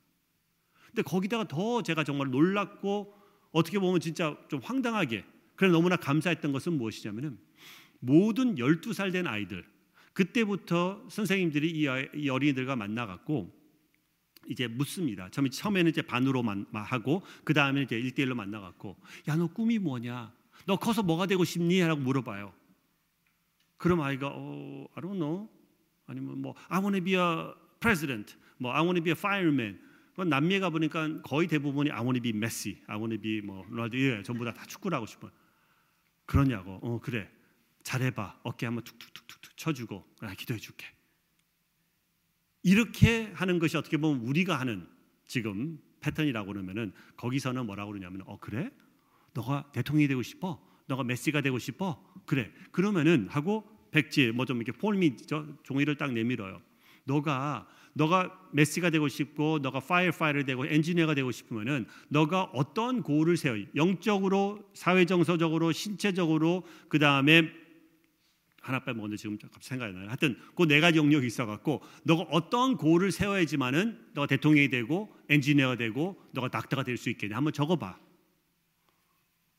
근데 0.88 1.00
거기다가 1.00 1.48
더 1.48 1.82
제가 1.82 2.04
정말 2.04 2.28
놀랍고 2.28 3.14
어떻게 3.52 3.78
보면 3.78 4.00
진짜 4.00 4.36
좀 4.48 4.60
황당하게 4.62 5.24
그래 5.56 5.70
너무나 5.70 5.96
감사했던 5.96 6.52
것은 6.52 6.74
무엇이냐면은 6.74 7.38
모든 8.00 8.56
12살 8.56 9.10
된 9.14 9.26
아이들 9.26 9.64
그때부터 10.12 11.06
선생님들이 11.08 11.70
이, 11.70 11.86
이 12.16 12.28
어린이들과 12.28 12.76
만나갖고 12.76 13.50
이제 14.46 14.68
묻습니다. 14.68 15.30
처음에 15.30 15.48
처음에는 15.48 15.90
이제 15.90 16.02
반으로만 16.02 16.66
하고 16.70 17.22
그 17.44 17.54
다음에 17.54 17.80
이제 17.80 17.98
일대일로 17.98 18.34
만나갖고 18.34 18.98
야 19.26 19.36
너 19.36 19.46
꿈이 19.46 19.78
뭐냐? 19.78 20.34
너 20.66 20.76
커서 20.76 21.02
뭐가 21.02 21.24
되고 21.24 21.44
싶니? 21.44 21.80
라고 21.80 22.02
물어봐요. 22.02 22.63
그럼 23.76 24.00
아이가 24.00 24.28
어, 24.32 24.86
I 24.94 25.02
don't 25.02 25.18
know. 25.18 25.48
아니면 26.06 26.40
뭐 26.40 26.54
I 26.68 26.80
want 26.80 26.96
to 26.98 27.04
be 27.04 27.14
a 27.14 27.52
president. 27.80 28.36
뭐 28.58 28.72
I 28.72 28.82
want 28.82 28.98
to 28.98 29.02
be 29.04 29.10
a 29.10 29.16
fireman. 29.16 29.80
남미에 30.16 30.60
가 30.60 30.70
보니까 30.70 31.22
거의 31.22 31.48
대부분이 31.48 31.90
I 31.90 32.00
want 32.00 32.20
to 32.20 32.22
be 32.22 32.30
Messi, 32.30 32.78
I 32.86 32.96
want 32.96 33.14
to 33.14 33.20
be 33.20 33.40
뭐 33.40 33.64
로날도 33.68 33.98
예, 33.98 34.22
전부 34.22 34.44
다, 34.44 34.52
다 34.52 34.64
축구를 34.66 34.94
하고 34.94 35.06
싶어. 35.06 35.30
그러냐고. 36.24 36.78
어 36.82 37.00
그래. 37.00 37.30
잘해 37.82 38.12
봐. 38.12 38.38
어깨 38.42 38.66
한번 38.66 38.84
툭툭툭툭 38.84 39.56
쳐 39.56 39.72
주고 39.72 40.04
나 40.20 40.32
기도해 40.34 40.58
줄게. 40.58 40.86
이렇게 42.62 43.30
하는 43.34 43.58
것이 43.58 43.76
어떻게 43.76 43.98
보면 43.98 44.24
우리가 44.26 44.58
하는 44.58 44.88
지금 45.26 45.78
패턴이라고 46.00 46.46
그러면은 46.52 46.92
거기서는 47.16 47.66
뭐라고 47.66 47.92
그러냐면 47.92 48.22
어 48.26 48.38
그래? 48.38 48.70
너가 49.34 49.70
대통령이 49.72 50.08
되고 50.08 50.22
싶어? 50.22 50.62
너가 50.86 51.04
메시가 51.04 51.40
되고 51.40 51.58
싶어? 51.58 52.02
그래. 52.26 52.50
그러면은 52.72 53.26
하고 53.30 53.64
백지 53.90 54.32
뭐 54.32 54.44
좀 54.44 54.60
이렇게 54.60 54.72
폴미 54.72 55.16
종이를 55.62 55.96
딱 55.96 56.12
내밀어요. 56.12 56.60
너가 57.04 57.66
너가 57.92 58.36
메시가 58.52 58.90
되고 58.90 59.06
싶고 59.08 59.60
너가 59.62 59.78
firefighter 59.80 60.44
되고 60.44 60.66
엔지니어가 60.66 61.14
되고 61.14 61.30
싶으면은 61.30 61.86
너가 62.08 62.44
어떤 62.52 63.02
goal을 63.02 63.36
세워 63.36 63.56
영적으로 63.76 64.68
사회 64.74 65.04
정서적으로 65.04 65.70
신체적으로 65.70 66.64
그 66.88 66.98
다음에 66.98 67.52
하나 68.60 68.80
빼먹었는데 68.82 69.16
지금 69.20 69.36
갑자기 69.38 69.66
생각이 69.66 69.92
나요. 69.92 70.08
하여튼 70.08 70.36
그 70.56 70.66
네 70.66 70.80
가지 70.80 70.98
영역이 70.98 71.26
있어갖고 71.26 71.82
너가 72.02 72.22
어떤 72.30 72.76
goal을 72.76 73.12
세워야지만은 73.12 74.06
너가 74.14 74.26
대통령이 74.26 74.70
되고 74.70 75.14
엔지니어가 75.28 75.76
되고 75.76 76.20
너가 76.32 76.48
닥터가 76.48 76.82
될 76.82 76.96
수 76.96 77.10
있겠냐 77.10 77.36
한번 77.36 77.52
적어봐. 77.52 77.98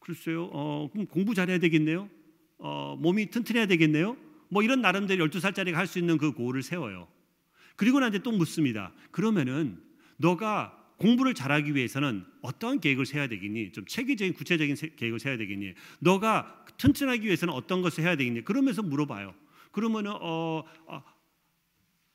글쎄요. 0.06 0.52
어, 0.54 0.88
그럼 0.92 1.08
공부 1.08 1.34
잘해야 1.34 1.58
되겠네요. 1.58 2.08
어, 2.60 2.96
몸이 3.00 3.32
튼튼해야 3.32 3.66
되겠네요. 3.66 4.16
뭐 4.50 4.62
이런 4.62 4.80
나름대로 4.80 5.26
12살짜리가 5.28 5.74
할 5.74 5.88
수 5.88 5.98
있는 5.98 6.20
그 6.20 6.32
고를 6.32 6.62
세워요. 6.62 7.08
그리고 7.76 8.00
나한테 8.00 8.20
또 8.20 8.32
묻습니다. 8.32 8.94
그러면은 9.10 9.82
너가 10.18 10.78
공부를 10.98 11.34
잘하기 11.34 11.74
위해서는 11.76 12.24
어떤 12.42 12.80
계획을 12.80 13.08
세워야 13.08 13.28
되겠니? 13.28 13.72
좀 13.72 13.86
체계적인 13.88 14.36
구체적인 14.36 14.76
계획을 14.96 15.20
세워야 15.20 15.40
되겠니? 15.40 15.74
너가 16.00 16.64
튼튼하기 16.78 17.26
위해서는 17.26 17.52
어떤 17.52 17.82
것을 17.82 18.04
해야 18.04 18.16
되겠니? 18.16 18.46
그러면서 18.46 18.84
물어봐요. 18.84 19.34
그러면은 19.72 20.12
어, 20.22 20.64
어, 20.86 21.04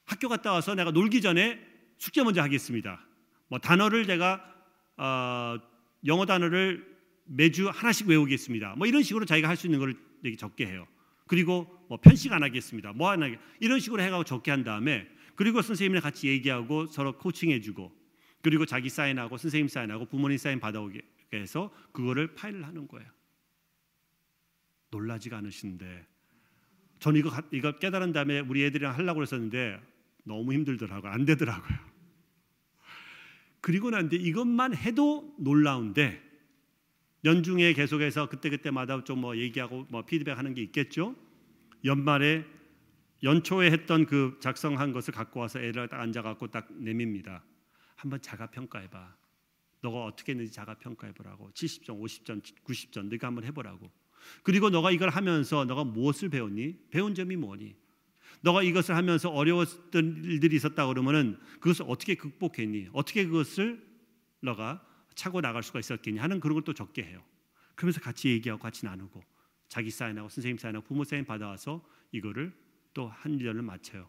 학교 0.05 0.28
갔다 0.28 0.53
와서 0.53 0.76
내가 0.76 0.93
놀기 0.93 1.20
전에 1.20 1.59
숙제 1.99 2.22
먼저 2.22 2.41
하겠습니다. 2.41 3.05
뭐 3.49 3.59
단어를 3.59 4.07
제가 4.07 4.45
어, 4.97 5.59
영어 6.07 6.24
단어를 6.24 6.89
매주 7.32 7.68
하나씩 7.68 8.08
외우겠습니다. 8.08 8.74
뭐 8.76 8.86
이런 8.86 9.02
식으로 9.02 9.24
자기가 9.24 9.48
할 9.48 9.56
수 9.56 9.66
있는 9.66 9.78
걸 9.78 9.94
적게 10.36 10.66
해요. 10.66 10.86
그리고 11.26 11.66
뭐 11.88 11.98
편식 11.98 12.32
안 12.32 12.42
하겠습니다. 12.42 12.92
뭐 12.92 13.10
하나 13.10 13.26
이런 13.60 13.78
식으로 13.78 14.02
해가고 14.02 14.24
적게 14.24 14.50
한 14.50 14.64
다음에 14.64 15.08
그리고 15.36 15.62
선생님이랑 15.62 16.02
같이 16.02 16.28
얘기하고 16.28 16.86
서로 16.86 17.16
코칭해주고 17.16 17.92
그리고 18.42 18.66
자기 18.66 18.88
사인하고 18.88 19.36
선생님 19.36 19.68
사인하고 19.68 20.06
부모님 20.06 20.38
사인 20.38 20.58
받아오게 20.58 21.02
해서 21.34 21.72
그거를 21.92 22.34
파일을 22.34 22.66
하는 22.66 22.88
거예요. 22.88 23.08
놀라지가 24.90 25.38
않으신데 25.38 26.06
저는 26.98 27.20
이거 27.20 27.30
이거 27.52 27.78
깨달은 27.78 28.12
다음에 28.12 28.40
우리 28.40 28.64
애들이랑 28.64 28.96
하려고 28.96 29.22
했었는데 29.22 29.80
너무 30.24 30.52
힘들더라고요. 30.52 31.12
안 31.12 31.24
되더라고요. 31.24 31.78
그리고 33.60 33.90
난데 33.90 34.16
이것만 34.16 34.74
해도 34.74 35.34
놀라운데 35.38 36.29
연중에 37.24 37.72
계속해서 37.74 38.28
그때그때마다 38.28 39.04
좀 39.04 39.20
뭐 39.20 39.36
얘기하고 39.36 39.86
뭐 39.90 40.04
피드백하는 40.04 40.54
게 40.54 40.62
있겠죠. 40.62 41.14
연말에 41.84 42.44
연초에 43.22 43.70
했던 43.70 44.06
그 44.06 44.38
작성한 44.40 44.92
것을 44.92 45.12
갖고 45.12 45.40
와서 45.40 45.60
애를 45.60 45.88
딱 45.88 46.00
앉아 46.00 46.22
갖고 46.22 46.46
딱 46.46 46.72
내밉니다. 46.72 47.44
한번 47.96 48.20
자가 48.22 48.46
평가해 48.46 48.88
봐. 48.88 49.14
너가 49.82 50.04
어떻게 50.04 50.32
했는지 50.32 50.52
자가 50.52 50.74
평가해 50.78 51.12
보라고. 51.12 51.50
70점, 51.52 52.00
50점, 52.00 52.42
90점 52.64 53.08
네가 53.08 53.26
한번 53.26 53.44
해 53.44 53.50
보라고. 53.50 53.90
그리고 54.42 54.70
너가 54.70 54.90
이걸 54.90 55.10
하면서 55.10 55.64
너가 55.64 55.84
무엇을 55.84 56.30
배웠니? 56.30 56.76
배운 56.90 57.14
점이 57.14 57.36
뭐니? 57.36 57.76
너가 58.42 58.62
이것을 58.62 58.96
하면서 58.96 59.28
어려웠던 59.28 60.22
일들이 60.24 60.56
있었다 60.56 60.86
그러면은 60.86 61.38
그것을 61.60 61.84
어떻게 61.88 62.14
극복했니? 62.14 62.88
어떻게 62.92 63.26
그것을 63.26 63.82
너가 64.40 64.82
차고 65.14 65.40
나갈 65.40 65.62
수가 65.62 65.78
있었겠니? 65.80 66.18
하는 66.18 66.40
그런 66.40 66.54
걸 66.54 66.62
또 66.64 66.72
적게 66.74 67.02
해요. 67.02 67.24
그러면서 67.74 68.00
같이 68.00 68.28
얘기하고 68.28 68.61
같이 68.62 68.84
나누고 68.84 69.22
자기 69.68 69.90
사인하고 69.90 70.28
선생님 70.28 70.58
사인하고 70.58 70.86
부모 70.86 71.04
사인 71.04 71.24
받아와서 71.24 71.84
이거를 72.12 72.52
또 72.92 73.08
한 73.08 73.36
년을 73.36 73.62
마쳐요. 73.62 74.08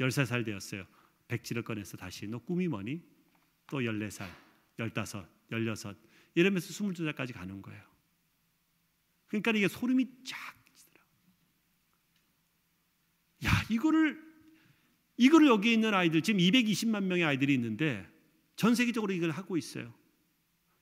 13살 0.00 0.44
되었어요. 0.44 0.86
백지를 1.28 1.62
꺼내서 1.62 1.96
다시 1.96 2.26
너 2.26 2.38
꿈이 2.38 2.68
뭐니? 2.68 3.00
또 3.68 3.80
14살, 3.80 4.26
15, 4.78 5.26
16 5.50 5.96
이러면서 6.34 6.68
22살까지 6.68 7.32
가는 7.32 7.62
거예요. 7.62 7.82
그러니까 9.28 9.52
이게 9.52 9.68
소름이 9.68 10.24
쫙. 10.24 10.36
야, 13.44 13.50
이거를 13.68 14.22
이거를 15.16 15.46
여기 15.48 15.72
있는 15.72 15.94
아이들 15.94 16.22
지금 16.22 16.40
220만 16.40 17.04
명의 17.04 17.24
아이들이 17.24 17.54
있는데 17.54 18.08
전 18.56 18.74
세계적으로 18.74 19.12
이걸 19.12 19.30
하고 19.30 19.56
있어요. 19.56 19.92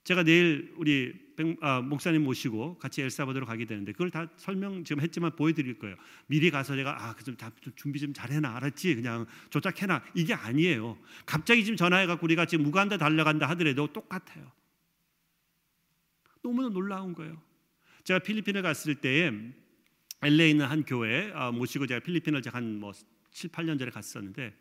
제가 0.04 0.24
내일 0.24 0.72
우리 0.76 1.14
아, 1.60 1.80
목사님 1.80 2.22
모시고 2.24 2.78
같이 2.78 3.02
엘사바도로 3.02 3.46
가게 3.46 3.64
되는데 3.64 3.92
그걸 3.92 4.10
다 4.10 4.28
설명 4.36 4.84
지금 4.84 5.02
했지만 5.02 5.34
보여드릴 5.34 5.78
거예요. 5.78 5.96
미리 6.26 6.50
가서 6.50 6.76
제가 6.76 7.08
아그좀다 7.08 7.50
준비 7.74 7.98
좀 7.98 8.12
잘해놔 8.12 8.56
알았지? 8.56 8.94
그냥 8.96 9.26
조작해놔 9.50 10.02
이게 10.14 10.34
아니에요. 10.34 10.98
갑자기 11.26 11.64
지금 11.64 11.76
전화해갖고 11.76 12.24
우리가 12.24 12.46
지금 12.46 12.64
무간다 12.64 12.96
달려간다 12.96 13.48
하더라도 13.50 13.92
똑같아요. 13.92 14.50
너무나 16.42 16.68
놀라운 16.68 17.14
거예요. 17.14 17.40
제가 18.04 18.18
필리핀에 18.20 18.62
갔을 18.62 18.96
때에 18.96 19.32
LA에 20.22 20.50
있는 20.50 20.66
한 20.66 20.84
교회 20.84 21.32
아, 21.34 21.50
모시고 21.50 21.86
제가 21.86 22.00
필리핀을 22.00 22.42
한 22.52 22.78
뭐 22.78 22.92
7, 23.32 23.50
8년 23.50 23.78
전에 23.78 23.90
갔었는데 23.90 24.54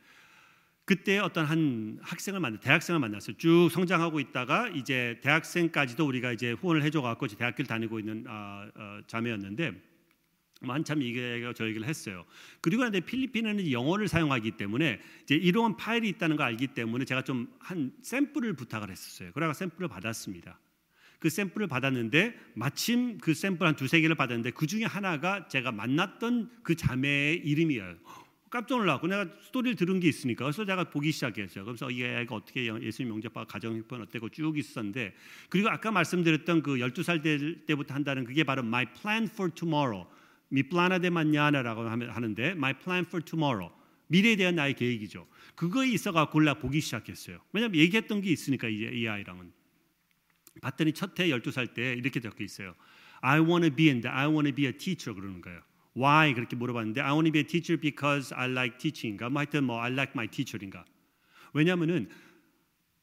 그때 0.91 1.19
어떤 1.19 1.45
한 1.45 1.99
학생을 2.01 2.41
만나 2.41 2.59
대학생을 2.59 2.99
만났어요. 2.99 3.37
쭉 3.37 3.69
성장하고 3.71 4.19
있다가 4.19 4.67
이제 4.67 5.17
대학생까지도 5.23 6.05
우리가 6.05 6.33
이제 6.33 6.51
후원을 6.51 6.83
해줘 6.83 7.01
갖고 7.01 7.27
대학교를 7.27 7.65
다니고 7.65 7.97
있는 7.97 8.25
아, 8.27 8.69
어, 8.75 8.99
자매였는데 9.07 9.71
뭐 10.63 10.75
한참 10.75 11.01
이게 11.01 11.49
저 11.55 11.65
얘기를 11.65 11.87
했어요. 11.87 12.25
그리고 12.59 12.83
근데 12.83 12.99
필리핀에는 12.99 13.71
영어를 13.71 14.09
사용하기 14.09 14.57
때문에 14.57 14.99
이제 15.23 15.35
이러한 15.35 15.77
파일이 15.77 16.09
있다는 16.09 16.35
걸 16.35 16.47
알기 16.47 16.67
때문에 16.67 17.05
제가 17.05 17.21
좀 17.21 17.47
한 17.59 17.93
샘플을 18.01 18.57
부탁을 18.57 18.91
했었어요. 18.91 19.31
그래서 19.33 19.53
샘플을 19.53 19.87
받았습니다. 19.87 20.59
그 21.19 21.29
샘플을 21.29 21.67
받았는데 21.67 22.35
마침 22.55 23.17
그 23.19 23.33
샘플 23.33 23.65
한 23.65 23.77
두세 23.77 24.01
개를 24.01 24.17
받았는데 24.17 24.51
그 24.51 24.67
중에 24.67 24.83
하나가 24.83 25.47
제가 25.47 25.71
만났던 25.71 26.51
그 26.63 26.75
자매의 26.75 27.37
이름이에요. 27.45 27.95
깜짝 28.51 28.79
놀라고 28.79 29.07
내가 29.07 29.25
스토리를 29.45 29.77
들은 29.77 30.01
게 30.01 30.09
있으니까 30.09 30.43
그래서 30.43 30.65
제가 30.65 30.83
보기 30.89 31.13
시작했어요. 31.13 31.63
그래서 31.63 31.89
이 31.89 32.03
애가 32.03 32.35
어떻게 32.35 32.65
예수님 32.65 33.13
영접하고 33.13 33.47
가정 33.47 33.77
형편 33.77 34.01
어때고 34.01 34.27
쭉 34.27 34.57
있었는데 34.57 35.15
그리고 35.49 35.69
아까 35.69 35.89
말씀드렸던 35.89 36.61
그 36.61 36.75
12살 36.75 37.23
될 37.23 37.65
때부터 37.65 37.93
한다는 37.93 38.25
그게 38.25 38.43
바로 38.43 38.61
my 38.61 38.85
plan 38.93 39.23
for 39.23 39.49
tomorrow. 39.55 40.05
미 40.49 40.63
플라나 40.63 40.99
데 40.99 41.09
마냐나라고 41.09 41.83
하는데 41.83 42.49
my 42.49 42.73
plan 42.73 43.05
for 43.07 43.23
tomorrow. 43.23 43.73
미래에 44.07 44.35
대한 44.35 44.55
나의 44.55 44.73
계획이죠. 44.73 45.25
그거에 45.55 45.87
있어가 45.87 46.29
골라 46.29 46.55
보기 46.55 46.81
시작했어요. 46.81 47.39
왜냐하면 47.53 47.79
얘기했던 47.79 48.19
게 48.19 48.31
있으니까 48.31 48.67
이, 48.67 48.75
이 48.75 49.07
아이랑은 49.07 49.53
봤더니 50.61 50.91
첫해 50.91 51.29
12살 51.29 51.73
때 51.73 51.93
이렇게 51.93 52.19
적혀 52.19 52.43
있어요. 52.43 52.75
I 53.21 53.39
want 53.39 53.65
to 53.65 53.73
be 53.73 53.87
and 53.87 54.05
I 54.09 54.27
want 54.27 54.49
to 54.49 54.53
be 54.53 54.65
a 54.65 54.73
teacher 54.73 55.15
그러는 55.15 55.39
거예요. 55.39 55.61
Why 55.95 56.33
그렇게 56.33 56.55
물어봤는데 56.55 57.01
I 57.01 57.11
want 57.11 57.25
to 57.25 57.31
be 57.31 57.41
a 57.41 57.47
teacher 57.47 57.79
because 57.79 58.33
I 58.33 58.49
like 58.49 58.77
teaching인가 58.77 59.29
뭐 59.29 59.39
하여튼 59.39 59.63
뭐 59.65 59.81
I 59.81 59.91
like 59.91 60.13
my 60.15 60.27
teacher인가 60.27 60.85
왜냐하면은 61.53 62.09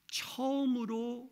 처음으로 0.07 1.31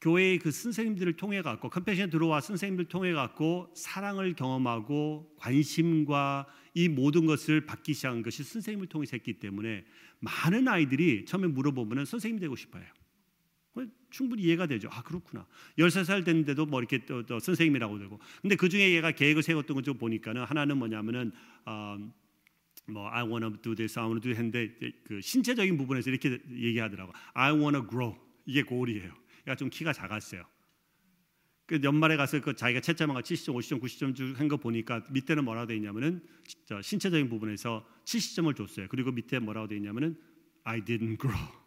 교회의 0.00 0.38
그 0.38 0.50
선생님들을 0.50 1.16
통해 1.16 1.40
갖고 1.40 1.70
컴패션 1.70 2.10
들어와 2.10 2.40
선생님들 2.40 2.88
통해 2.88 3.12
갖고 3.12 3.72
사랑을 3.74 4.34
경험하고 4.34 5.34
관심과 5.38 6.46
이 6.74 6.88
모든 6.88 7.24
것을 7.24 7.64
받기 7.64 7.94
시작한 7.94 8.22
것이 8.22 8.42
선생님을 8.42 8.88
통해서 8.88 9.12
했기 9.14 9.38
때문에 9.38 9.84
많은 10.20 10.68
아이들이 10.68 11.24
처음에 11.24 11.46
물어보면은 11.46 12.04
선생님 12.04 12.38
되고 12.38 12.54
싶어요. 12.54 12.84
충분히 14.14 14.44
이해가 14.44 14.68
되죠. 14.68 14.88
아 14.92 15.02
그렇구나. 15.02 15.44
13살 15.76 16.24
됐는데도 16.24 16.66
뭐 16.66 16.78
이렇게 16.78 17.04
또, 17.04 17.26
또 17.26 17.40
선생님이라고 17.40 17.98
되고. 17.98 18.20
근데 18.40 18.54
그 18.54 18.68
중에 18.68 18.94
얘가 18.94 19.10
계획을 19.10 19.42
세웠던 19.42 19.74
거좀 19.74 19.98
보니까는 19.98 20.44
하나는 20.44 20.78
뭐냐면은 20.78 21.32
어, 21.64 21.98
뭐 22.86 23.08
I 23.10 23.24
wanna 23.24 23.60
do 23.60 23.74
this, 23.74 23.98
I 23.98 24.04
wanna 24.04 24.20
do 24.20 24.30
했는데 24.30 24.72
그 25.02 25.20
신체적인 25.20 25.76
부분에서 25.76 26.10
이렇게 26.10 26.38
얘기하더라고. 26.48 27.12
I 27.32 27.52
wanna 27.52 27.82
grow. 27.88 28.14
이게 28.46 28.62
고울이에요. 28.62 29.12
얘가 29.48 29.56
좀 29.56 29.68
키가 29.68 29.92
작았어요. 29.92 30.44
그 31.66 31.80
연말에 31.82 32.16
가서 32.16 32.40
그 32.40 32.54
자기가 32.54 32.82
채점한 32.82 33.16
거 33.16 33.20
70점, 33.20 33.56
50점, 33.56 33.82
90점 33.82 34.36
한거 34.36 34.56
보니까 34.58 35.04
밑에는 35.10 35.44
뭐라고 35.44 35.66
돼 35.66 35.74
있냐면은 35.74 36.22
신체적인 36.82 37.28
부분에서 37.28 37.84
70점을 38.04 38.54
줬어요. 38.54 38.86
그리고 38.90 39.10
밑에 39.10 39.40
뭐라고 39.40 39.66
돼 39.66 39.76
있냐면은 39.76 40.16
I 40.62 40.82
didn't 40.82 41.18
grow. 41.18 41.63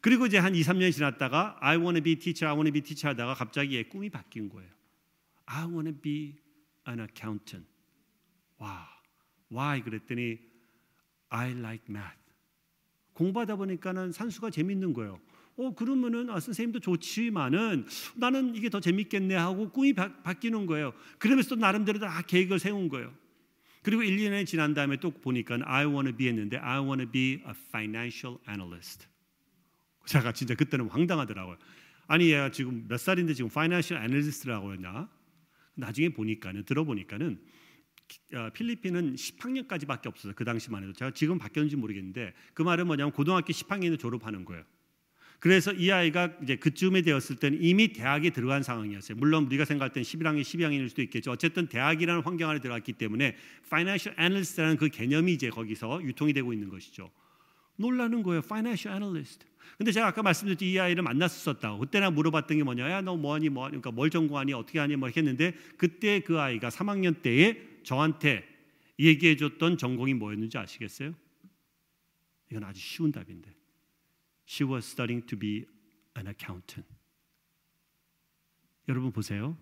그리고 0.00 0.26
이제 0.26 0.38
한 0.38 0.54
2, 0.54 0.60
3년 0.62 0.92
지났다가 0.92 1.56
I 1.60 1.76
want 1.76 1.96
to 1.96 2.02
be 2.02 2.16
teacher, 2.16 2.48
I 2.48 2.54
want 2.54 2.68
to 2.68 2.72
be 2.72 2.80
teacher 2.80 3.10
하다가 3.10 3.34
갑자기 3.34 3.76
얘 3.76 3.82
꿈이 3.82 4.10
바뀐 4.10 4.48
거예요. 4.48 4.70
I 5.46 5.64
want 5.64 5.90
to 5.90 6.00
be 6.00 6.36
an 6.88 7.00
accountant. 7.00 7.66
와, 8.58 8.88
why 9.50 9.82
그랬더니 9.82 10.38
I 11.30 11.50
like 11.52 11.86
math. 11.88 12.18
공부하다 13.14 13.56
보니까는 13.56 14.12
산수가 14.12 14.50
재밌는 14.50 14.92
거예요. 14.92 15.18
어 15.56 15.74
그러면은 15.74 16.30
아, 16.30 16.38
선생님도 16.38 16.78
좋지만은 16.78 17.84
나는 18.14 18.54
이게 18.54 18.70
더 18.70 18.78
재밌겠네 18.78 19.34
하고 19.34 19.68
꿈이 19.70 19.92
바, 19.92 20.22
바뀌는 20.22 20.66
거예요. 20.66 20.92
그러면서 21.18 21.50
또 21.50 21.56
나름대로 21.56 21.98
다 21.98 22.22
계획을 22.22 22.60
세운 22.60 22.88
거예요. 22.88 23.12
그리고 23.82 24.04
1, 24.04 24.16
2년이 24.18 24.46
지난 24.46 24.72
다음에 24.72 24.98
또 24.98 25.10
보니까 25.10 25.58
I 25.64 25.86
want 25.86 26.08
to 26.08 26.16
be 26.16 26.28
했는데 26.28 26.58
I 26.58 26.78
want 26.78 27.02
to 27.02 27.10
be 27.10 27.42
a 27.44 27.54
financial 27.70 28.38
analyst. 28.48 29.08
제가 30.08 30.32
진짜 30.32 30.54
그때는 30.54 30.88
황당하더라고요. 30.88 31.58
아니 32.06 32.30
얘가 32.30 32.50
지금 32.50 32.86
몇 32.88 32.98
살인데 32.98 33.34
지금 33.34 33.50
파이낸셜 33.50 34.02
애널리스트라고 34.02 34.72
했냐? 34.72 35.08
나중에 35.74 36.08
보니까는 36.08 36.64
들어보니까는 36.64 37.38
어, 38.34 38.50
필리핀은 38.54 39.16
10학년까지밖에 39.16 40.06
없어서 40.06 40.34
그 40.34 40.44
당시만 40.44 40.82
해도 40.82 40.94
제가 40.94 41.10
지금 41.10 41.38
바뀌었는지 41.38 41.76
모르겠는데 41.76 42.32
그 42.54 42.62
말은 42.62 42.86
뭐냐면 42.86 43.12
고등학교 43.12 43.52
10학년에 43.52 43.98
졸업하는 43.98 44.46
거예요. 44.46 44.64
그래서 45.40 45.72
이 45.72 45.90
아이가 45.92 46.34
이제 46.42 46.56
그쯤에 46.56 47.02
되었을 47.02 47.36
때는 47.36 47.62
이미 47.62 47.92
대학에 47.92 48.30
들어간 48.30 48.62
상황이었어요. 48.62 49.16
물론 49.18 49.44
우리가 49.44 49.66
생각할 49.66 49.92
땐 49.92 50.02
11학년, 50.02 50.40
12학년일 50.40 50.88
수도 50.88 51.02
있겠죠. 51.02 51.30
어쨌든 51.30 51.68
대학이라는 51.68 52.22
환경 52.22 52.48
안에 52.48 52.60
들어갔기 52.60 52.94
때문에 52.94 53.36
파이낸셜 53.68 54.14
애널리스트라는 54.18 54.78
그 54.78 54.88
개념이 54.88 55.34
이제 55.34 55.50
거기서 55.50 56.02
유통이 56.02 56.32
되고 56.32 56.52
있는 56.52 56.70
것이죠. 56.70 57.10
놀라는 57.78 58.22
거예요. 58.22 58.42
파이낸셜 58.42 58.92
애널리스트. 58.92 59.46
근데 59.76 59.92
제가 59.92 60.08
아까 60.08 60.22
말씀드렸듯이 60.22 60.72
이 60.72 60.78
아이를 60.78 61.02
만났었다고. 61.02 61.78
그때나 61.78 62.10
물어봤던 62.10 62.58
게 62.58 62.64
뭐냐? 62.64 62.90
야, 62.90 63.00
너 63.00 63.16
뭐하니? 63.16 63.48
뭐하니? 63.48 63.72
그러니까 63.72 63.92
뭘 63.92 64.10
전공하니? 64.10 64.52
어떻게 64.52 64.78
하니? 64.78 64.96
뭐 64.96 65.08
했는데 65.08 65.52
그때 65.76 66.20
그 66.20 66.40
아이가 66.40 66.68
3학년 66.68 67.22
때에 67.22 67.80
저한테 67.84 68.44
얘기해 68.98 69.36
줬던 69.36 69.78
전공이 69.78 70.14
뭐였는지 70.14 70.58
아시겠어요? 70.58 71.14
이건 72.50 72.64
아주 72.64 72.80
쉬운 72.80 73.12
답인데. 73.12 73.54
She 74.48 74.68
was 74.68 74.86
studying 74.86 75.24
to 75.26 75.38
be 75.38 75.66
an 76.16 76.26
accountant. 76.26 76.88
여러분 78.88 79.12
보세요. 79.12 79.56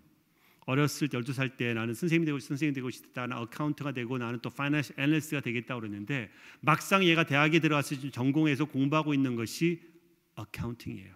어렸을 0.67 1.07
때 1.07 1.17
12살 1.17 1.57
때 1.57 1.73
나는 1.73 1.93
선생님이 1.93 2.25
되고 2.25 2.39
선생님 2.39 2.75
되고 2.75 2.89
싶다. 2.89 3.21
나는 3.21 3.37
accountant가 3.43 3.93
되고 3.93 4.17
나는 4.17 4.39
또 4.41 4.49
financial 4.49 4.99
analyst가 4.99 5.41
되겠다 5.41 5.75
그랬는데 5.75 6.29
막상 6.59 7.03
얘가 7.03 7.23
대학에 7.23 7.59
들어가서 7.59 8.11
전공해서 8.11 8.65
공부하고 8.65 9.13
있는 9.13 9.35
것이 9.35 9.81
accounting이에요. 10.35 11.15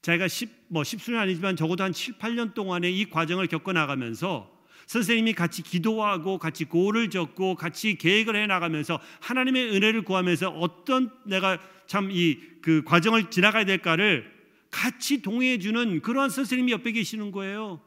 자기가 0.00 0.26
10, 0.26 0.66
뭐 0.68 0.82
10수는 0.82 1.16
아니지만 1.16 1.54
적어도 1.56 1.84
한 1.84 1.92
7, 1.92 2.18
8년 2.18 2.54
동안에 2.54 2.90
이 2.90 3.08
과정을 3.08 3.46
겪어 3.46 3.72
나가면서 3.72 4.50
선생님이 4.86 5.34
같이 5.34 5.62
기도하고 5.62 6.38
같이 6.38 6.64
goal을 6.64 7.08
적고 7.08 7.54
같이 7.54 7.96
계획을 7.96 8.36
해 8.36 8.46
나가면서 8.46 9.00
하나님의 9.20 9.70
은혜를 9.76 10.02
구하면서 10.02 10.48
어떤 10.50 11.10
내가 11.24 11.58
참 11.86 12.10
이 12.10 12.54
그 12.64 12.82
과정을 12.82 13.28
지나가야 13.28 13.66
될까를 13.66 14.32
같이 14.74 15.22
동의해 15.22 15.58
주는 15.58 16.02
그러한 16.02 16.30
선생님이 16.30 16.72
옆에 16.72 16.90
계시는 16.90 17.30
거예요. 17.30 17.80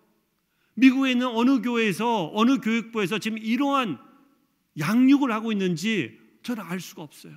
미국에 0.76 1.12
있는 1.12 1.28
어느 1.28 1.62
교회에서 1.62 2.32
어느 2.34 2.60
교육부에서 2.60 3.20
지금 3.20 3.38
이러한 3.38 4.00
양육을 4.80 5.32
하고 5.32 5.52
있는지 5.52 6.18
저는 6.44 6.64
알 6.64 6.80
수가 6.80 7.02
없어요. 7.02 7.34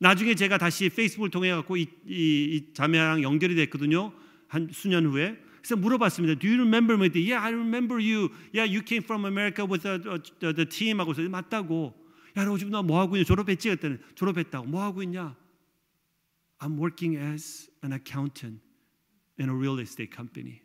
나중에 0.00 0.34
제가 0.34 0.58
다시 0.58 0.88
페이스북을 0.88 1.30
통해 1.30 1.52
갖고 1.52 1.76
이, 1.76 1.82
이, 2.04 2.68
이 2.68 2.72
자매랑 2.74 3.22
연결이 3.22 3.54
됐거든요. 3.54 4.12
한 4.48 4.68
수년 4.72 5.06
후에. 5.06 5.38
그래서 5.58 5.76
물어봤습니다. 5.76 6.40
Do 6.40 6.50
you 6.50 6.60
remember 6.60 6.98
me? 6.98 7.08
Yeah, 7.14 7.38
I 7.38 7.52
remember 7.52 7.96
you. 8.02 8.30
Yeah, 8.52 8.66
you 8.66 8.82
came 8.84 9.04
from 9.04 9.24
America 9.24 9.64
with 9.64 9.82
the, 9.82 10.20
the, 10.40 10.52
the 10.52 10.68
team. 10.68 10.98
하고서 10.98 11.22
맞다고. 11.22 11.94
야, 12.36 12.44
너 12.44 12.58
지금 12.58 12.72
나 12.72 12.82
뭐 12.82 12.98
하고 12.98 13.14
있냐? 13.16 13.24
졸업했지? 13.24 13.68
그랬더니 13.68 13.98
졸업했다고. 14.16 14.66
뭐 14.66 14.82
하고 14.82 15.02
있냐? 15.04 15.36
I'm 16.64 16.78
working 16.78 17.16
as 17.16 17.68
an 17.82 17.92
accountant 17.92 18.60
in 19.38 19.50
a 19.50 19.54
real 19.54 19.78
estate 19.80 20.16
company. 20.16 20.62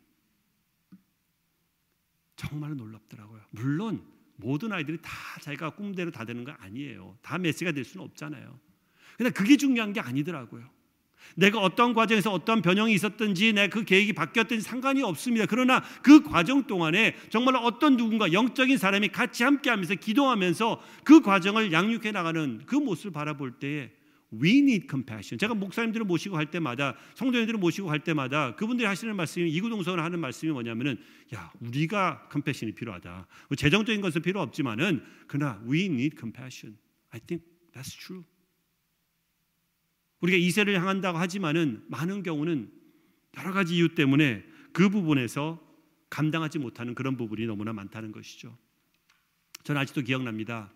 정말 2.36 2.74
놀랍더라고요. 2.74 3.42
물론 3.50 4.02
모든 4.36 4.72
아이들이 4.72 4.96
다 5.02 5.10
자기가 5.42 5.74
꿈대로 5.74 6.10
다 6.10 6.24
되는 6.24 6.42
거 6.44 6.52
아니에요. 6.52 7.18
다 7.20 7.36
메시가 7.36 7.72
될 7.72 7.84
수는 7.84 8.06
없잖아요. 8.06 8.58
근데 9.18 9.30
그게 9.30 9.58
중요한 9.58 9.92
게 9.92 10.00
아니더라고요. 10.00 10.70
내가 11.36 11.60
어떤 11.60 11.92
과정에서 11.92 12.32
어떤 12.32 12.62
변형이 12.62 12.94
있었든지 12.94 13.52
내 13.52 13.68
그 13.68 13.84
계획이 13.84 14.14
바뀌었든지 14.14 14.62
상관이 14.62 15.02
없습니다. 15.02 15.44
그러나 15.44 15.84
그 16.02 16.22
과정 16.22 16.66
동안에 16.66 17.14
정말 17.28 17.56
어떤 17.56 17.98
누군가 17.98 18.32
영적인 18.32 18.78
사람이 18.78 19.08
같이 19.08 19.44
함께 19.44 19.68
하면서 19.68 19.94
기도하면서 19.94 20.82
그 21.04 21.20
과정을 21.20 21.72
양육해 21.72 22.10
나가는 22.12 22.62
그 22.64 22.74
모습을 22.74 23.12
바라볼 23.12 23.58
때에 23.58 23.99
We 24.32 24.58
need 24.58 24.86
compassion. 24.88 25.38
제가 25.38 25.54
목사님들을 25.54 26.06
모시고 26.06 26.36
할 26.36 26.50
때마다 26.50 26.96
성도님들을 27.14 27.58
모시고 27.58 27.90
할 27.90 28.00
때마다 28.00 28.54
그분들이 28.54 28.86
하시는 28.86 29.14
말씀이 29.16 29.50
이구동성을 29.50 30.02
하는 30.02 30.20
말씀이 30.20 30.52
뭐냐면은 30.52 30.98
야 31.34 31.52
우리가 31.60 32.28
컴패션이 32.28 32.72
필요하다. 32.72 33.26
뭐 33.48 33.56
재정적인 33.56 34.00
것은 34.00 34.22
필요 34.22 34.40
없지만은 34.40 35.04
그러나 35.26 35.60
we 35.68 35.86
need 35.86 36.16
compassion. 36.18 36.78
I 37.10 37.20
think 37.20 37.44
that's 37.72 37.98
true. 37.98 38.22
우리가 40.20 40.38
이세를 40.38 40.78
향한다고 40.78 41.18
하지만은 41.18 41.82
많은 41.88 42.22
경우는 42.22 42.70
여러 43.38 43.52
가지 43.52 43.76
이유 43.76 43.94
때문에 43.94 44.44
그 44.72 44.88
부분에서 44.90 45.60
감당하지 46.08 46.58
못하는 46.58 46.94
그런 46.94 47.16
부분이 47.16 47.46
너무나 47.46 47.72
많다는 47.72 48.12
것이죠. 48.12 48.56
저는 49.64 49.80
아직도 49.80 50.02
기억납니다. 50.02 50.72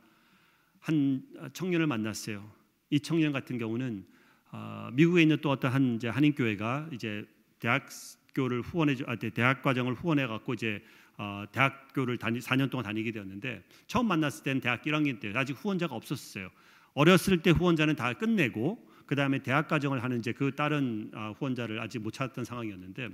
한 0.80 1.22
청년을 1.52 1.86
만났어요. 1.86 2.63
이 2.94 3.00
청년 3.00 3.32
같은 3.32 3.58
경우는 3.58 4.06
어, 4.52 4.88
미국에 4.92 5.22
있는 5.22 5.38
또 5.40 5.50
어떤 5.50 5.72
한 5.72 5.96
이제 5.96 6.06
한인 6.08 6.32
교회가 6.32 6.90
이제 6.92 7.26
대학교를 7.58 8.60
후원해 8.60 8.94
아, 9.08 9.16
대학 9.16 9.62
과정을 9.62 9.94
후원해 9.94 10.28
갖고 10.28 10.54
이제 10.54 10.80
어, 11.18 11.44
대학교를 11.50 12.18
다니 12.18 12.38
4년 12.38 12.70
동안 12.70 12.84
다니게 12.84 13.10
되었는데 13.10 13.64
처음 13.88 14.06
만났을 14.06 14.44
때는 14.44 14.60
대학 14.60 14.82
1학년 14.82 15.18
때 15.18 15.32
아직 15.34 15.54
후원자가 15.54 15.96
없었어요. 15.96 16.50
어렸을 16.92 17.42
때 17.42 17.50
후원자는 17.50 17.96
다 17.96 18.12
끝내고 18.12 18.78
그 19.06 19.16
다음에 19.16 19.40
대학 19.40 19.66
과정을 19.66 20.04
하는 20.04 20.20
이제 20.20 20.30
그 20.30 20.54
다른 20.54 21.10
어, 21.14 21.34
후원자를 21.36 21.80
아직 21.80 21.98
못 21.98 22.12
찾았던 22.12 22.44
상황이었는데 22.44 23.08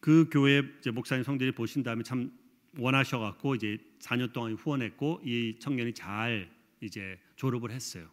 그 0.00 0.28
교회 0.30 0.62
이제 0.80 0.90
목사님 0.90 1.24
성들이 1.24 1.52
보신 1.52 1.82
다음에 1.82 2.02
참 2.02 2.30
원하셔갖고 2.76 3.54
이제 3.54 3.78
4년 4.00 4.34
동안 4.34 4.52
후원했고 4.52 5.22
이 5.24 5.56
청년이 5.58 5.94
잘 5.94 6.50
이제 6.82 7.18
졸업을 7.36 7.70
했어요. 7.70 8.08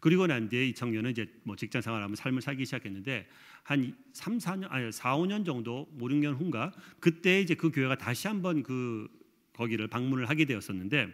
그리고 0.00 0.26
난 0.26 0.48
뒤에 0.48 0.66
이 0.66 0.74
청년은 0.74 1.12
이제 1.12 1.26
뭐 1.44 1.56
직장 1.56 1.80
생활하면 1.80 2.14
삶을 2.14 2.42
살기 2.42 2.66
시작했는데 2.66 3.26
한 3.62 3.96
3, 4.12 4.38
4년 4.38 4.66
아니 4.70 4.92
4, 4.92 5.16
5년 5.16 5.46
정도 5.46 5.88
5, 5.98 6.08
6년 6.08 6.38
후인가 6.38 6.72
그때 7.00 7.40
이제 7.40 7.54
그 7.54 7.70
교회가 7.70 7.96
다시 7.96 8.28
한번 8.28 8.62
그 8.62 9.08
거기를 9.54 9.88
방문을 9.88 10.28
하게 10.28 10.44
되었었는데 10.44 11.08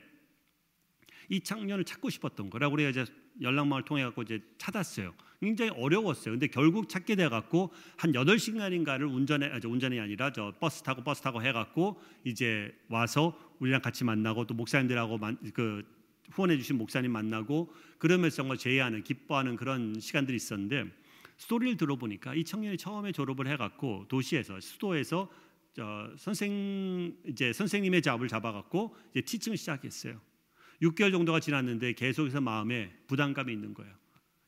이 1.28 1.40
청년을 1.40 1.84
찾고 1.84 2.10
싶었던 2.10 2.50
거라고 2.50 2.74
우리가 2.74 2.90
이제 2.90 3.04
연락망을 3.40 3.84
통해 3.84 4.02
갖고 4.02 4.22
이제 4.22 4.42
찾았어요. 4.58 5.14
굉장히 5.40 5.70
어려웠어요. 5.70 6.34
근데 6.34 6.48
결국 6.48 6.88
찾게 6.88 7.14
돼 7.14 7.28
갖고 7.28 7.72
한 7.96 8.12
8시간인가를 8.12 9.02
운전해 9.02 9.46
아, 9.46 9.60
운전이 9.64 10.00
아니라 10.00 10.32
저 10.32 10.52
버스 10.58 10.82
타고 10.82 11.02
버스 11.02 11.22
타고 11.22 11.42
해 11.42 11.52
갖고 11.52 12.00
이제 12.24 12.76
와서 12.88 13.38
우리랑 13.60 13.80
같이 13.80 14.04
만나고 14.04 14.46
또 14.46 14.54
목사님들하고 14.54 15.18
만, 15.18 15.38
그 15.54 15.84
후원해 16.30 16.56
주신 16.56 16.78
목사님 16.78 17.12
만나고 17.12 17.72
그러면서 17.98 18.36
정말 18.36 18.56
제의하는 18.56 19.02
기뻐하는 19.04 19.56
그런 19.56 19.98
시간들이 20.00 20.36
있었는데 20.36 20.84
스토리를 21.36 21.76
들어보니까 21.76 22.34
이 22.34 22.44
청년이 22.44 22.76
처음에 22.76 23.12
졸업을 23.12 23.46
해갖고 23.48 24.06
도시에서 24.08 24.60
수도에서 24.60 25.30
저 25.72 26.12
선생 26.18 27.16
이제 27.26 27.52
선생님의 27.52 28.02
잡을 28.02 28.28
잡아갖고 28.28 28.96
이제 29.12 29.22
티칭을 29.22 29.56
시작했어요. 29.56 30.20
6개월 30.82 31.12
정도가 31.12 31.40
지났는데 31.40 31.94
계속해서 31.94 32.40
마음에 32.40 32.92
부담감이 33.06 33.52
있는 33.52 33.74
거예요. 33.74 33.94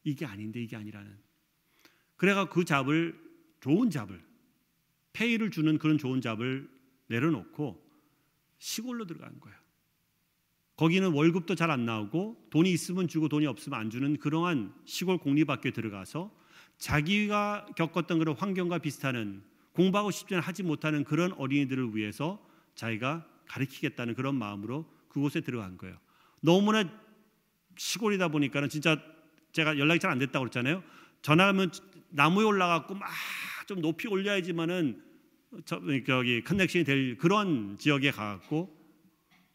이게 0.05 0.27
아닌데 0.27 0.63
이게 0.63 0.77
아니라는. 0.77 1.17
그래가 2.17 2.49
그 2.49 2.65
잡을 2.65 3.19
좋은 3.61 3.91
잡을 3.91 4.23
페이를 5.13 5.51
주는 5.51 5.79
그런 5.79 5.99
좋은 5.99 6.21
잡을 6.21 6.69
내려놓고 7.07 7.83
시골로 8.59 9.07
들어간 9.07 9.39
거예요. 9.41 9.62
거기는 10.83 11.13
월급도 11.13 11.55
잘 11.55 11.71
안 11.71 11.87
나오고 11.87 12.49
돈이 12.51 12.73
있으면 12.73 13.07
주고 13.07 13.29
돈이 13.29 13.47
없으면 13.47 13.79
안 13.79 13.89
주는 13.89 14.17
그러한 14.17 14.75
시골 14.85 15.17
공립학교에 15.17 15.71
들어가서 15.71 16.33
자기가 16.79 17.67
겪었던 17.77 18.19
그런 18.19 18.35
환경과 18.35 18.79
비슷한 18.79 19.45
공부하고 19.75 20.11
싶지 20.11 20.35
하지 20.35 20.65
못하는 20.65 21.05
그런 21.05 21.35
어린이들을 21.35 21.95
위해서 21.95 22.45
자기가 22.75 23.25
가르치겠다는 23.47 24.15
그런 24.17 24.35
마음으로 24.35 24.85
그곳에 25.09 25.41
들어간 25.41 25.77
거예요. 25.79 25.97
너무나 26.41 26.83
시골이다 27.77 28.27
보니까는 28.27 28.69
진짜 28.69 29.01
제가 29.53 29.79
연락이 29.79 30.01
잘 30.01 30.11
안 30.11 30.19
됐다고 30.19 30.47
그랬잖아요. 30.47 30.83
전화하면 31.23 31.71
나무에 32.11 32.45
올라가고 32.45 32.97
막 32.97 33.09
좀 33.69 33.81
높이 33.81 34.09
올려야지만은 34.09 35.01
저기 35.65 36.43
커넥션이 36.43 36.85
될 36.85 37.17
그런 37.17 37.79
지역에 37.79 38.11
가갖고 38.11 38.82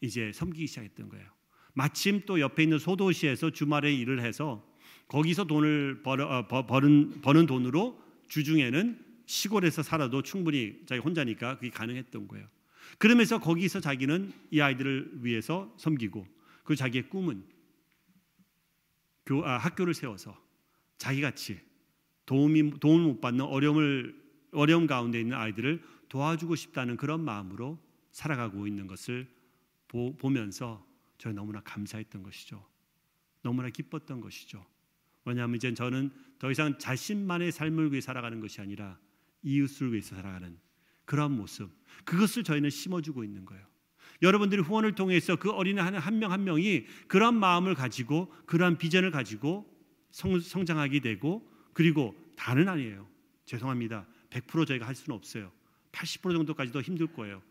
이제 0.00 0.32
섬기기 0.32 0.66
시작했던 0.66 1.08
거예요. 1.08 1.26
마침 1.74 2.22
또 2.26 2.40
옆에 2.40 2.64
있는 2.64 2.78
소도시에서 2.78 3.50
주말에 3.50 3.92
일을 3.94 4.20
해서 4.20 4.66
거기서 5.08 5.44
돈을 5.44 6.02
벌어, 6.02 6.26
어, 6.26 6.46
버는, 6.66 7.20
버는 7.22 7.46
돈으로 7.46 8.00
주중에는 8.28 9.04
시골에서 9.26 9.82
살아도 9.82 10.22
충분히 10.22 10.82
자기 10.86 11.00
혼자니까 11.00 11.56
그게 11.56 11.70
가능했던 11.70 12.28
거예요. 12.28 12.46
그러면서 12.98 13.38
거기서 13.38 13.80
자기는 13.80 14.32
이 14.50 14.60
아이들을 14.60 15.20
위해서 15.22 15.72
섬기고 15.78 16.26
그 16.64 16.76
자기의 16.76 17.08
꿈은 17.08 17.44
교, 19.26 19.46
아, 19.46 19.58
학교를 19.58 19.94
세워서 19.94 20.36
자기같이 20.96 21.60
도움이 22.26 22.80
도움을 22.80 23.04
못 23.04 23.20
받는 23.20 23.44
어려움을 23.44 24.18
어려움 24.52 24.86
가운데 24.86 25.20
있는 25.20 25.36
아이들을 25.36 25.82
도와주고 26.08 26.56
싶다는 26.56 26.96
그런 26.96 27.22
마음으로 27.22 27.78
살아가고 28.10 28.66
있는 28.66 28.86
것을 28.86 29.28
보, 29.88 30.16
보면서 30.16 30.86
저는 31.18 31.34
너무나 31.34 31.60
감사했던 31.60 32.22
것이죠. 32.22 32.64
너무나 33.42 33.70
기뻤던 33.70 34.20
것이죠. 34.20 34.64
왜냐하면 35.24 35.56
이제 35.56 35.72
저는 35.74 36.10
더 36.38 36.50
이상 36.50 36.78
자신만의 36.78 37.52
삶을 37.52 37.90
위해 37.90 38.00
살아가는 38.00 38.40
것이 38.40 38.60
아니라 38.60 38.98
이웃을 39.42 39.92
위해서 39.92 40.16
살아가는 40.16 40.58
그러한 41.04 41.32
모습 41.32 41.70
그것을 42.04 42.44
저희는 42.44 42.70
심어주고 42.70 43.24
있는 43.24 43.44
거예요. 43.44 43.66
여러분들이 44.22 44.62
후원을 44.62 44.94
통해서 44.94 45.36
그 45.36 45.50
어린이 45.50 45.80
한명한 45.80 46.44
명이 46.44 46.86
그런 47.06 47.34
마음을 47.34 47.74
가지고 47.74 48.32
그러한 48.46 48.78
비전을 48.78 49.10
가지고 49.10 49.72
성, 50.10 50.38
성장하게 50.40 51.00
되고 51.00 51.48
그리고 51.72 52.14
다는 52.36 52.68
아니에요. 52.68 53.06
죄송합니다. 53.44 54.06
100% 54.30 54.66
저희가 54.66 54.86
할 54.86 54.94
수는 54.94 55.16
없어요. 55.16 55.52
80% 55.92 56.32
정도까지도 56.32 56.80
힘들 56.82 57.06
거예요. 57.06 57.42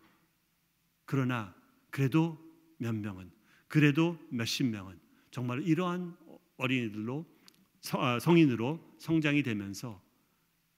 그러나 1.05 1.55
그래도 1.97 2.37
몇 2.77 2.93
명은 2.93 3.31
그래도 3.67 4.19
몇십 4.29 4.67
명은 4.67 4.99
정말 5.31 5.63
이러한 5.63 6.15
어린이들로 6.57 7.25
아, 7.93 8.19
성인으로 8.19 8.79
성장이 8.99 9.41
되면서 9.41 9.99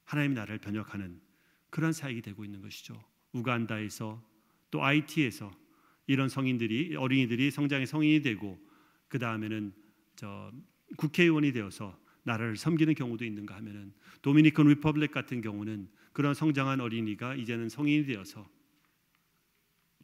하나님 0.05 0.34
나라를 0.34 0.59
변혁하는 0.59 1.20
그런 1.70 1.91
사역이 1.91 2.22
되고 2.22 2.45
있는 2.45 2.61
것이죠. 2.61 3.03
우간다에서 3.34 4.24
또 4.72 4.82
아이티에서 4.82 5.51
이런 6.07 6.30
성인들이 6.30 6.95
어린이들이 6.95 7.51
성장의 7.51 7.86
성인이 7.86 8.22
되고 8.22 8.57
그 9.09 9.20
다음에는 9.20 9.74
저 10.15 10.53
국회의원이 10.95 11.51
되어서 11.51 11.99
나라를 12.24 12.55
섬기는 12.55 12.95
경우도 12.95 13.26
있는가 13.26 13.57
하면은 13.57 13.91
Dominican 14.21 14.69
Republic 14.69 15.11
같은 15.11 15.41
경우는 15.41 15.89
그런 16.13 16.34
성장한 16.34 16.80
어린이가 16.80 17.36
이제는 17.36 17.67
성인이 17.67 18.05
되어서 18.05 18.49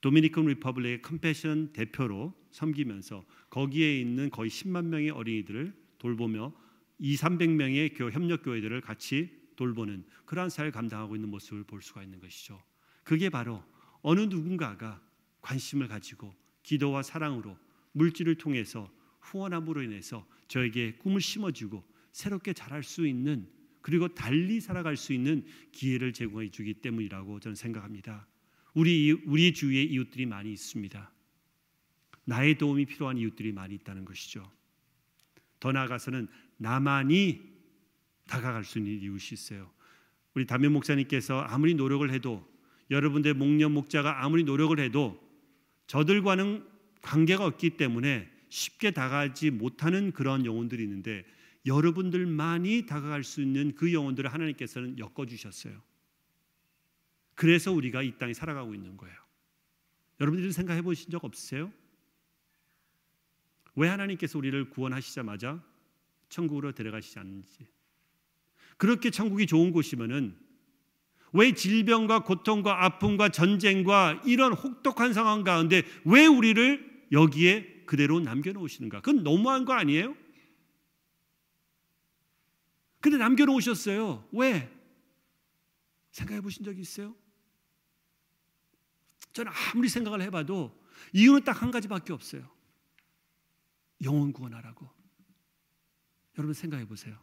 도미니컨 0.05 0.45
리퍼블릭의 0.45 1.01
컴패션 1.01 1.73
대표로 1.73 2.31
섬기면서 2.51 3.25
거기에 3.49 3.99
있는 3.99 4.29
거의 4.29 4.51
10만 4.51 4.85
명의 4.85 5.09
어린이들을 5.09 5.73
돌보며 5.97 6.53
2, 6.99 7.15
300명의 7.15 7.97
교 7.97 8.11
협력 8.11 8.43
교회들을 8.43 8.81
같이 8.81 9.31
돌보는 9.55 10.05
그러한 10.25 10.51
사회를 10.51 10.71
감당하고 10.71 11.15
있는 11.15 11.29
모습을 11.29 11.63
볼 11.63 11.81
수가 11.81 12.03
있는 12.03 12.19
것이죠. 12.19 12.61
그게 13.03 13.31
바로 13.31 13.63
어느 14.03 14.19
누군가가 14.19 15.01
관심을 15.41 15.87
가지고 15.87 16.35
기도와 16.61 17.01
사랑으로 17.01 17.57
물질을 17.93 18.35
통해서 18.35 18.87
후원함으로 19.21 19.81
인해서 19.81 20.23
저에게 20.47 20.97
꿈을 20.97 21.19
심어주고 21.19 21.83
새롭게 22.11 22.53
자랄 22.53 22.83
수 22.83 23.07
있는 23.07 23.47
그리고 23.81 24.07
달리 24.07 24.61
살아갈 24.61 24.97
수 24.97 25.13
있는 25.13 25.43
기회를 25.71 26.13
제공해 26.13 26.51
주기 26.51 26.75
때문이라고 26.75 27.39
저는 27.39 27.55
생각합니다. 27.55 28.27
우리 28.75 29.11
우리 29.25 29.53
주위에 29.53 29.81
이웃들이 29.83 30.25
많이 30.25 30.51
있습니다. 30.51 31.11
나의 32.25 32.57
도움이 32.57 32.85
필요한 32.85 33.17
이웃들이 33.17 33.51
많이 33.51 33.73
있다는 33.75 34.05
것이죠. 34.05 34.49
더 35.59 35.71
나아가서는 35.71 36.27
나만이 36.57 37.41
다가갈 38.27 38.63
수 38.63 38.77
있는 38.77 39.01
이웃이 39.01 39.29
있어요. 39.33 39.71
우리 40.33 40.45
담임 40.45 40.73
목사님께서 40.73 41.39
아무리 41.39 41.73
노력을 41.73 42.07
해도 42.11 42.45
여러분들 42.91 43.33
목련 43.33 43.71
목자가 43.71 44.23
아무리 44.23 44.43
노력을 44.43 44.77
해도 44.79 45.19
저들과는 45.87 46.67
관계가 47.01 47.45
없기 47.45 47.71
때문에 47.71 48.29
쉽게 48.49 48.91
다가가지 48.91 49.51
못하는 49.51 50.11
그런 50.11 50.45
영혼들이 50.45 50.83
있는데 50.83 51.23
여러분들만이 51.65 52.85
다가갈 52.85 53.23
수 53.23 53.41
있는 53.41 53.73
그 53.75 53.93
영혼들을 53.93 54.31
하나님께서는 54.31 54.99
엮어 54.99 55.25
주셨어요. 55.25 55.81
그래서 57.35 57.71
우리가 57.71 58.01
이 58.01 58.17
땅에 58.17 58.33
살아가고 58.33 58.73
있는 58.73 58.97
거예요. 58.97 59.15
여러분들이 60.19 60.51
생각해 60.51 60.81
보신 60.81 61.11
적 61.11 61.23
없으세요? 61.23 61.71
왜 63.75 63.89
하나님께서 63.89 64.37
우리를 64.37 64.69
구원하시자마자 64.69 65.61
천국으로 66.29 66.71
데려가시지 66.71 67.19
않는지. 67.19 67.67
그렇게 68.77 69.09
천국이 69.09 69.45
좋은 69.45 69.71
곳이면은 69.71 70.37
왜 71.33 71.53
질병과 71.53 72.23
고통과 72.23 72.85
아픔과 72.85 73.29
전쟁과 73.29 74.21
이런 74.25 74.53
혹독한 74.53 75.13
상황 75.13 75.43
가운데 75.43 75.83
왜 76.05 76.25
우리를 76.25 77.07
여기에 77.11 77.83
그대로 77.85 78.21
남겨놓으시는가? 78.21 79.01
그건 79.01 79.23
너무한 79.23 79.65
거 79.65 79.73
아니에요? 79.73 80.15
근데 83.01 83.17
남겨놓으셨어요. 83.17 84.27
왜? 84.31 84.71
생각해 86.11 86.41
보신 86.41 86.63
적 86.63 86.79
있어요? 86.79 87.13
저는 89.35 89.51
아무리 89.51 89.89
생각을 89.89 90.21
해봐도 90.21 90.81
이유는 91.11 91.43
딱 91.43 91.61
한 91.61 91.69
가지밖에 91.69 92.13
없어요. 92.13 92.49
영혼 94.03 94.31
구원하라고. 94.31 94.89
여러분 96.37 96.53
생각해 96.53 96.85
보세요. 96.85 97.17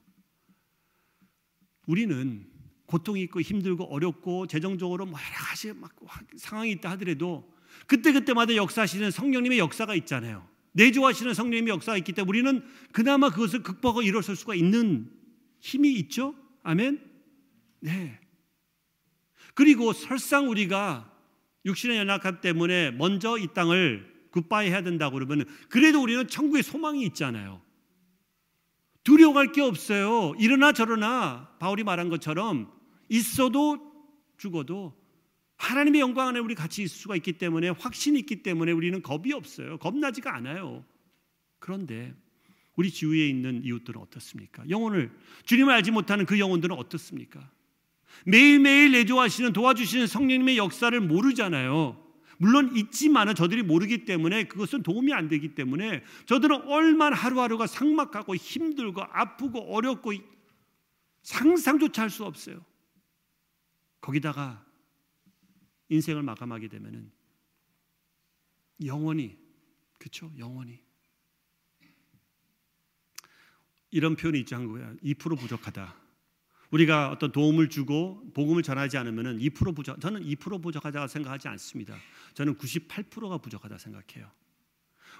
우리는 1.87 2.51
고통이 2.87 3.23
있고 3.23 3.41
힘들고 3.41 3.85
어렵고 3.85 4.47
재정적으로 4.47 5.07
뭐 5.07 5.19
여러 5.19 5.37
가지 5.37 5.73
막 5.73 5.95
상황이 6.37 6.71
있다 6.73 6.91
하더라도 6.91 7.51
그때 7.87 8.13
그때마다 8.13 8.55
역사하시는 8.55 9.11
성령님의 9.11 9.59
역사가 9.59 9.95
있잖아요. 9.97 10.47
내조하시는 10.73 11.33
성령님의 11.33 11.73
역사가 11.75 11.97
있기 11.99 12.13
때문에 12.13 12.29
우리는 12.29 12.69
그나마 12.93 13.31
그것을 13.31 13.63
극복하고 13.63 14.03
일어설 14.03 14.37
수가 14.37 14.55
있는 14.55 15.11
힘이 15.61 15.95
있죠. 15.95 16.35
아멘. 16.63 17.11
네. 17.81 18.21
그리고 19.55 19.93
설상 19.95 20.51
우리가 20.51 21.12
육신의 21.65 21.97
연약함 21.99 22.41
때문에 22.41 22.91
먼저 22.93 23.39
이 23.39 23.49
땅을 23.55 24.11
굿바이 24.31 24.69
해야 24.69 24.83
된다고 24.83 25.15
그러면 25.15 25.45
그래도 25.69 26.03
우리는 26.03 26.27
천국의 26.27 26.63
소망이 26.63 27.05
있잖아요. 27.07 27.61
두려워할 29.05 29.53
게 29.53 29.61
없어요. 29.61 30.35
이러나 30.39 30.73
저러나 30.73 31.55
바울이 31.59 31.85
말한 31.85 32.09
것처럼 32.09 32.73
있어도 33.09 33.79
죽어도 34.39 34.97
하나님의 35.57 36.01
영광 36.01 36.29
안에 36.29 36.41
우리 36.41 36.55
같이 36.55 36.83
있을 36.83 36.97
수가 36.97 37.17
있기 37.17 37.35
때문에 37.35 37.69
확신이 37.69 38.19
있기 38.21 38.43
때문에 38.43 38.73
우리는 38.73 39.01
겁이 39.03 39.33
없어요. 39.33 39.79
겁나지가 39.79 40.35
않아요. 40.35 40.85
그런데 41.59 42.15
우리 42.75 42.91
주위에 42.91 43.29
있는 43.29 43.63
이웃들은 43.65 44.01
어떻습니까? 44.01 44.65
영혼을 44.69 45.13
주님을 45.45 45.73
알지 45.75 45.91
못하는 45.91 46.27
그 46.27 46.39
영혼들은 46.39 46.75
어떻습니까? 46.77 47.49
매일매일 48.27 48.93
내조하시는 48.93 49.53
도와주시는 49.53 50.07
성령님의 50.07 50.57
역사를 50.57 50.99
모르잖아요. 51.01 51.99
물론 52.39 52.75
있지만은 52.77 53.35
저들이 53.35 53.63
모르기 53.63 54.05
때문에 54.05 54.45
그것은 54.45 54.83
도움이 54.83 55.13
안 55.13 55.29
되기 55.29 55.55
때문에 55.55 56.03
저들은 56.27 56.63
얼마나 56.63 57.17
하루하루가 57.17 57.67
삭막하고 57.67 58.35
힘들고 58.35 59.03
아프고 59.03 59.75
어렵고 59.75 60.13
상상조차 61.23 62.03
할 62.03 62.11
수 62.11 62.25
없어요. 62.25 62.65
거기다가 64.01 64.65
인생을 65.89 66.23
마감하게 66.23 66.69
되면은 66.69 67.13
영원히 68.85 69.39
그렇죠? 69.99 70.33
영원히 70.37 70.81
이런 73.93 74.17
표현이 74.17 74.41
있죠 74.41 74.57
한국에 74.57 74.83
2% 75.05 75.39
부족하다. 75.39 76.02
우리가 76.73 77.11
어떤 77.11 77.33
도움을 77.33 77.69
주고 77.69 78.23
복음을 78.33 78.63
전하지 78.63 78.97
않으면은 78.97 79.39
2% 79.39 79.77
부족. 79.77 80.01
저는 80.01 80.25
2% 80.25 80.63
부족하다고 80.63 81.07
생각하지 81.07 81.49
않습니다. 81.49 81.95
저는 82.35 82.57
98%가 82.57 83.39
부족하다 83.39 83.77
생각해요. 83.77 84.31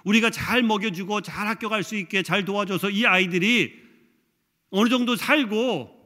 우리가 0.03 0.31
잘 0.31 0.63
먹여주고 0.63 1.21
잘 1.21 1.47
학교 1.47 1.69
갈 1.69 1.83
수 1.83 1.95
있게 1.95 2.23
잘 2.23 2.43
도와줘서 2.43 2.89
이 2.89 3.05
아이들이 3.05 3.81
어느 4.71 4.89
정도 4.89 5.15
살고 5.15 6.01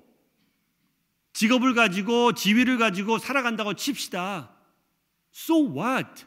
직업을 1.32 1.74
가지고 1.74 2.34
지위를 2.34 2.78
가지고 2.78 3.18
살아간다고 3.18 3.74
칩시다. 3.74 4.54
So 5.34 5.74
what? 5.74 6.26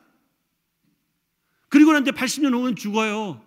그리고 1.69 1.93
난데 1.93 2.13
80년 2.13 2.55
후면 2.55 2.75
죽어요. 2.75 3.45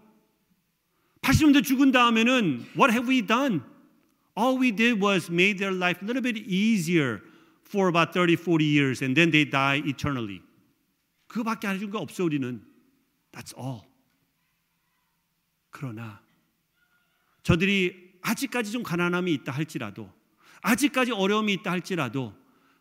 80년대 1.21 1.63
죽은 1.63 1.91
다음에는 1.91 2.67
what 2.77 2.91
have 2.91 3.09
we 3.09 3.25
done? 3.25 3.61
All 4.35 4.57
we 4.57 4.71
did 4.71 4.99
was 4.99 5.29
made 5.29 5.59
their 5.59 5.71
life 5.71 6.01
a 6.01 6.05
little 6.05 6.21
bit 6.23 6.37
easier 6.37 7.21
for 7.63 7.87
about 7.87 8.13
30, 8.13 8.35
40 8.35 8.65
years 8.65 9.01
and 9.03 9.15
then 9.15 9.29
they 9.31 9.45
die 9.45 9.81
eternally. 9.85 10.41
그거밖에 11.27 11.67
안 11.67 11.75
해준 11.75 11.89
거 11.91 11.99
없어 11.99 12.23
우리는. 12.23 12.61
That's 13.31 13.53
all. 13.57 13.81
그러나 15.69 16.21
저들이 17.43 18.13
아직까지 18.21 18.71
좀 18.71 18.83
가난함이 18.83 19.33
있다 19.33 19.51
할지라도 19.51 20.11
아직까지 20.61 21.11
어려움이 21.11 21.51
있다 21.53 21.71
할지라도 21.71 22.33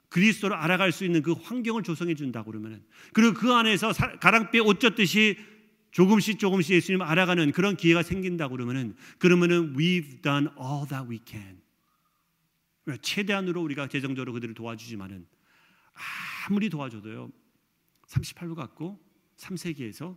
그리스도를 0.08 0.54
알아갈 0.56 0.92
수 0.92 1.04
있는 1.04 1.22
그 1.22 1.32
환경을 1.32 1.82
조성해 1.82 2.14
준다 2.14 2.44
그러면은 2.44 2.84
그리고 3.12 3.32
그 3.34 3.52
안에서 3.52 3.92
사- 3.92 4.18
가랑비에 4.18 4.60
옷 4.60 4.78
젖듯이 4.78 5.36
조금씩 5.92 6.38
조금씩 6.38 6.74
예수님을 6.74 7.06
알아가는 7.06 7.52
그런 7.52 7.76
기회가 7.76 8.02
생긴다 8.02 8.48
그러면은 8.48 8.96
그러면은 9.18 9.74
we've 9.74 10.22
done 10.22 10.48
all 10.58 10.88
that 10.88 11.08
we 11.08 11.20
can. 11.24 11.60
최대한으로 13.00 13.62
우리가 13.62 13.86
재정적으로 13.86 14.32
그들을 14.32 14.54
도와주지만은 14.54 15.26
아무리 16.48 16.68
도와줘도요 16.68 17.30
38로 18.08 18.54
갖고 18.54 18.98
3세기에서 19.36 20.16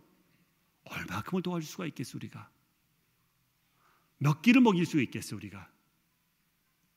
얼마큼을 0.84 1.42
도와줄 1.42 1.68
수가 1.68 1.86
있겠어 1.86 2.16
우리가 2.16 2.50
몇 4.18 4.42
끼를 4.42 4.62
먹일 4.62 4.86
수 4.86 5.00
있겠어 5.00 5.36
우리가 5.36 5.70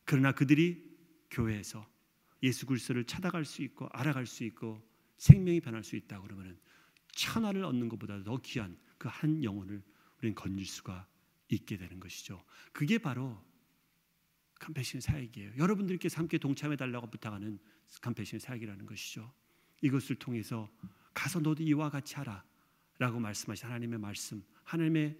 그러나 0.06 0.32
그들이 0.32 0.90
교회에서 1.30 1.88
예수 2.42 2.66
그리스도를 2.66 3.04
찾아갈 3.04 3.46
수 3.46 3.62
있고 3.62 3.88
알아갈 3.92 4.26
수 4.26 4.44
있고 4.46 4.82
생명이 5.18 5.60
변할 5.60 5.84
수 5.84 5.96
있다 5.96 6.22
그러면은 6.22 6.58
천하를 7.20 7.66
얻는 7.66 7.90
것보다 7.90 8.24
더 8.24 8.38
귀한 8.38 8.78
그 8.98 9.08
한 9.08 9.44
영혼을 9.44 9.82
우리는 10.20 10.36
건질 10.36 10.66
수가 10.66 11.08
있게 11.50 11.78
되는 11.78 12.00
것이죠. 12.00 12.44
그게 12.72 12.98
바로 12.98 13.44
컴패션 14.60 15.02
사역이에요. 15.02 15.54
여러분들께서 15.58 16.18
함께 16.20 16.38
동참해 16.38 16.76
달라고 16.76 17.10
부탁하는 17.10 17.60
컴패션 18.02 18.40
사역이라는 18.40 18.86
것이죠. 18.86 19.34
이것을 19.82 20.18
통해서 20.18 20.70
가서 21.14 21.40
너도 21.40 21.64
이와 21.64 21.90
같이 21.90 22.16
하라라고 22.16 23.20
말씀하신 23.20 23.68
하나님의 23.68 24.00
말씀, 24.00 24.44
하나님의 24.64 25.18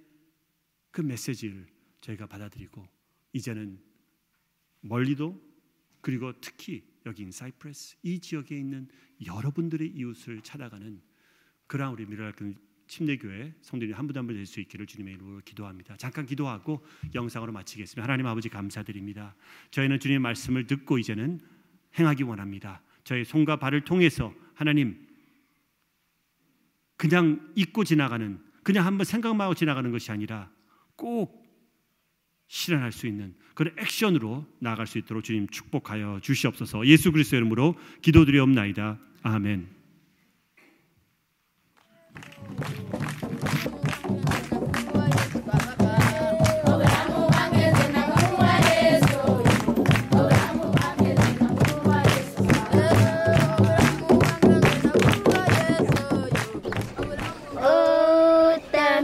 그 0.92 1.02
메시지를 1.02 1.68
저희가 2.02 2.28
받아들이고 2.28 2.86
이제는 3.34 3.82
멀리도 4.82 5.42
그리고 6.02 6.34
특히 6.40 6.86
여기 7.06 7.24
in 7.24 7.40
Cypress 7.40 7.98
이 8.04 8.20
지역에 8.20 8.58
있는 8.58 8.88
여러분들의 9.26 9.90
이웃을 9.90 10.42
찾아가는 10.42 11.02
그러한 11.70 11.94
우리 11.94 12.06
미라클 12.08 12.56
침례교회 12.88 13.54
성도님 13.62 13.96
한 13.96 14.08
분도 14.08 14.20
한분 14.20 14.36
될 14.36 14.46
수 14.48 14.60
있기를 14.60 14.88
주님의 14.88 15.14
이름으로 15.14 15.42
기도합니다. 15.46 15.96
잠깐 15.98 16.26
기도하고 16.26 16.84
영상으로 17.14 17.52
마치겠습니다. 17.52 18.02
하나님 18.02 18.26
아버지 18.26 18.50
감사드립니다. 18.50 19.36
저희는 19.70 20.00
주님의 20.00 20.20
말씀을 20.20 20.66
듣고 20.66 20.98
이제는 20.98 21.40
행하기 22.00 22.24
원합니다. 22.24 22.82
저희 23.04 23.24
손과 23.24 23.58
발을 23.58 23.82
통해서 23.82 24.34
하나님 24.56 25.08
그냥 26.98 27.54
잊고 27.56 27.84
지나가는 27.84 28.40
그냥 28.64 28.88
한번 28.88 29.06
생각만 29.06 29.46
하고 29.46 29.54
지나가는 29.54 29.92
것이 29.92 30.12
아니라 30.12 30.52
꼭 30.96 31.48
실현할 32.48 32.92
수 32.92 33.06
있는 33.06 33.36
그런 33.54 33.78
액션으로 33.78 34.48
나아갈 34.58 34.88
수 34.88 34.98
있도록 34.98 35.24
주님 35.24 35.48
축복하여 35.50 36.20
주시옵소서. 36.24 36.88
예수 36.88 37.12
그리스도 37.12 37.38
이름으로 37.38 37.76
기도드리옵나이다. 38.02 38.98
아멘. 39.22 39.79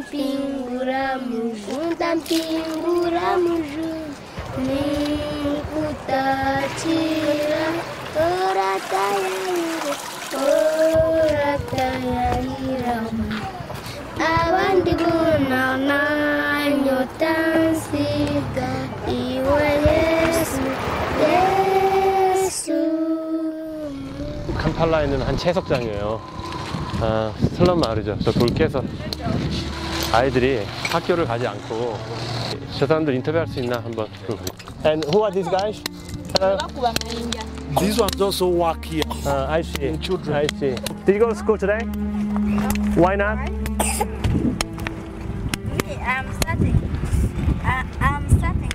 Tampinguramu, 0.05 1.41
tampinguramu, 1.97 3.57
nikutachira, 4.65 7.65
oratayahira, 8.13 9.93
oratayahira. 11.25 12.97
Abandi 14.15 14.93
kunana 14.95 15.99
nyotansiga, 16.85 18.69
iwe 19.09 19.67
Yesu, 19.89 20.61
Yesu. 21.25 22.77
캄팔라에 24.57 25.03
있는 25.05 25.21
한 25.21 25.35
채석장이에요. 25.37 26.21
아, 27.01 27.33
슬럼 27.55 27.79
마을이죠. 27.81 28.17
저돌 28.19 28.47
깨서 28.53 28.81
아이들이 30.12 30.64
학교를 30.90 31.24
가지 31.24 31.46
않고 31.46 31.98
저 32.78 32.86
사람들 32.86 33.14
인터뷰할 33.14 33.46
수 33.46 33.60
있나 33.60 33.78
한번. 33.78 34.08
And 34.84 35.06
who 35.12 35.22
are 35.22 35.32
these 35.32 35.48
guys? 35.48 35.82
Hello. 36.38 36.58
These 37.78 38.00
ones 38.00 38.20
also 38.20 38.48
work 38.48 38.84
here. 38.84 39.04
Uh, 39.26 39.46
I 39.48 39.62
see. 39.62 39.96
Children. 39.98 40.36
I 40.36 40.46
see. 40.58 40.74
Did 41.04 41.14
you 41.14 41.20
go 41.20 41.28
to 41.28 41.34
school 41.34 41.58
today? 41.58 41.78
Why 42.96 43.14
not? 43.16 43.38
I'm 46.00 46.32
studying. 46.40 46.80
I, 47.62 47.84
I'm 48.00 48.28
studying. 48.38 48.72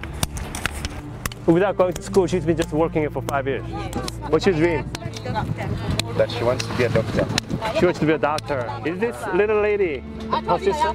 Without 1.48 1.78
going 1.78 1.94
to 1.94 2.02
school, 2.02 2.28
she's 2.28 2.46
been 2.46 2.58
just 2.58 2.72
working 2.72 3.02
here 3.02 3.10
for 3.10 3.24
five 3.24 3.48
years. 3.48 3.66
What's 4.30 4.46
your 4.46 4.56
dream? 4.56 4.86
that 6.18 6.32
she 6.32 6.44
wants 6.44 6.66
to 6.66 6.74
be 6.78 6.84
a 6.86 6.90
doctor. 6.90 7.28
She 7.80 7.86
wants 7.86 8.00
to 8.00 8.06
be 8.06 8.14
a 8.14 8.18
doctor. 8.18 8.70
Is 8.86 9.00
this 9.00 9.16
little 9.34 9.62
lady 9.62 10.04
her 10.32 10.60
sister? 10.60 10.92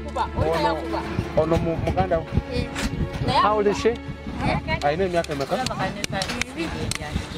Oh 1.36 1.44
no, 1.46 1.56
mu- 1.58 1.76
muganda. 1.84 2.22
How 3.28 3.56
old 3.56 3.66
is 3.66 3.78
she? 3.78 3.94
Aina 4.84 5.08
miaka 5.08 5.34
imeka? 5.34 5.56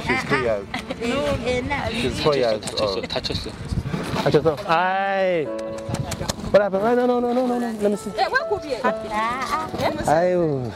She's 0.06 0.24
two 0.28 0.40
years. 0.42 0.66
She's 2.00 2.20
four 2.22 2.36
years 2.36 2.62
old. 2.80 3.08
다쳤어. 3.08 4.56
아이. 4.66 5.46
What 6.52 6.62
happened? 6.62 6.84
Ah, 6.84 6.94
no, 6.94 7.06
no, 7.06 7.18
no, 7.18 7.32
no, 7.32 7.46
no, 7.46 7.58
no. 7.58 7.66
Let 7.80 7.90
me 7.90 7.96
see. 7.96 8.10
아유. 10.06 10.70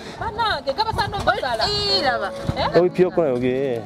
여기 2.74 2.89
비었구나 2.91 3.29
여기. 3.31 3.81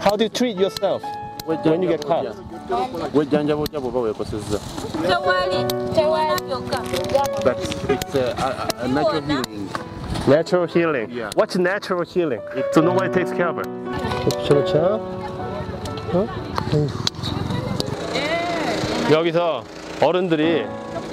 How 0.00 0.16
do 0.16 0.24
you 0.24 0.30
treat 0.30 0.56
yourself 0.56 1.02
when 1.46 1.82
you 1.82 1.88
get 1.88 2.04
caught? 2.04 2.34
Wejjanja 3.13 3.55
bujja 3.55 3.79
bw'oba 3.79 3.99
weekosezza. 3.99 4.59
But 7.43 7.57
it's 7.89 8.15
a, 8.15 8.33
a, 8.37 8.83
a 8.83 8.87
natural 8.87 9.21
healing. 9.21 9.69
Natural 10.27 10.67
healing. 10.67 11.09
Yeah. 11.11 11.29
What's 11.35 11.55
natural 11.57 12.03
healing? 12.05 12.41
So 12.73 12.81
nobody 12.81 13.11
takes 13.13 13.31
care 13.31 13.47
of 13.49 13.55
her. 13.57 13.63
그렇죠, 14.29 14.53
그렇죠. 14.53 14.77
어? 16.13 16.27
여기서 19.11 19.63
어른들이 20.01 20.65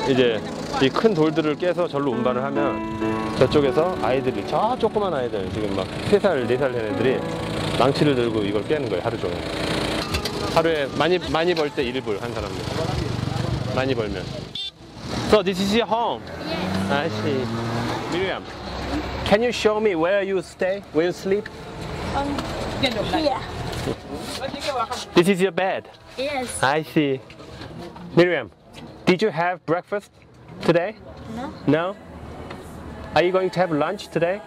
이제 0.09 0.41
이 0.83 0.91
큰 0.91 1.15
돌들을 1.15 1.55
깨서 1.57 1.89
절로 1.89 2.11
운반을 2.13 2.43
하면 2.45 3.35
저쪽에서 3.39 3.97
아이들이 4.03 4.45
저 4.47 4.77
조그만 4.79 5.15
아이들 5.15 5.49
지금 5.55 5.75
막 5.75 5.87
3살, 6.11 6.47
4살 6.47 6.73
된 6.73 6.93
애들이 6.93 7.19
망치를 7.79 8.15
들고 8.15 8.41
이걸 8.43 8.63
깨는 8.65 8.89
거예요 8.91 9.03
하루 9.03 9.17
종일 9.19 9.37
하루에 10.56 10.88
많이 10.98 11.18
많이 11.30 11.54
벌 11.54 11.70
때 11.70 11.84
1불 11.84 12.20
한 12.20 12.34
사람들 12.34 12.62
많이 13.76 13.96
벌면. 13.96 14.24
So 15.30 15.42
this 15.42 15.62
is 15.62 15.74
your 15.74 15.88
home. 15.88 16.22
Yes. 16.46 16.92
I 16.92 17.10
see. 17.22 17.46
Miriam, 18.12 18.44
can 19.26 19.42
you 19.42 19.52
show 19.52 19.80
me 19.80 19.96
where 19.96 20.24
you 20.24 20.42
stay, 20.42 20.84
where 20.92 21.06
you 21.06 21.14
sleep? 21.14 21.48
Here. 22.82 23.40
This 25.16 25.30
is 25.30 25.42
your 25.42 25.52
bed. 25.52 25.88
Yes. 26.18 26.62
I 26.62 26.84
see. 26.84 27.22
Miriam, 28.16 28.52
did 29.06 29.22
you 29.22 29.30
have 29.30 29.66
breakfast 29.66 30.12
today? 30.62 30.96
No. 31.36 31.54
No? 31.68 31.96
Are 33.16 33.24
you 33.24 33.32
going 33.32 33.50
to 33.52 33.60
have 33.60 33.72
lunch 33.72 34.10
today? 34.10 34.42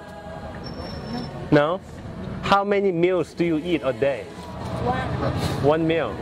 No. 1.50 1.80
How 2.42 2.62
many 2.64 2.92
meals 2.92 3.32
do 3.32 3.44
you 3.44 3.56
eat 3.56 3.80
a 3.84 3.92
day? 3.92 4.26
One. 5.63 5.85
Meal. 5.87 6.13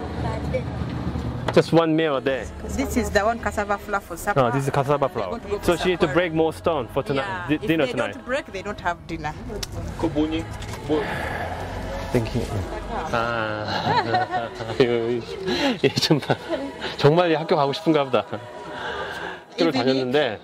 Just 1.54 1.72
one 1.74 1.96
meal 1.96 2.18
a 2.18 2.22
day. 2.22 2.46
This 2.76 2.98
is 2.98 3.10
the 3.10 3.24
one 3.24 3.40
cassava 3.40 3.78
flour 3.78 4.02
for 4.02 4.18
supper. 4.18 4.40
Oh, 4.42 4.52
this 4.52 4.64
is 4.66 4.70
cassava 4.70 5.08
flour. 5.08 5.40
So 5.62 5.76
she 5.78 5.90
need 5.90 6.00
to 6.02 6.08
break 6.08 6.34
more 6.34 6.52
stone 6.54 6.88
for 6.94 7.04
tonight, 7.04 7.26
Yeah. 7.26 7.48
di- 7.48 7.56
if 7.56 7.62
dinner 7.68 7.86
they 7.86 7.92
tonight. 7.94 8.14
don't 8.16 8.26
break, 8.26 8.46
they 8.52 8.62
don't 8.62 8.80
have 8.82 8.98
dinner. 9.08 9.34
그 10.00 10.08
뭐니? 10.08 10.44
뭐? 10.88 11.02
땡큐. 12.12 12.40
아, 13.12 14.50
이 14.80 15.90
정말 15.96 16.38
정말 16.98 17.32
이 17.32 17.36
학교 17.36 17.56
가고 17.56 17.74
싶은가 17.74 18.04
보다. 18.06 18.26
학교를 19.52 19.72
다녔는데 19.72 20.40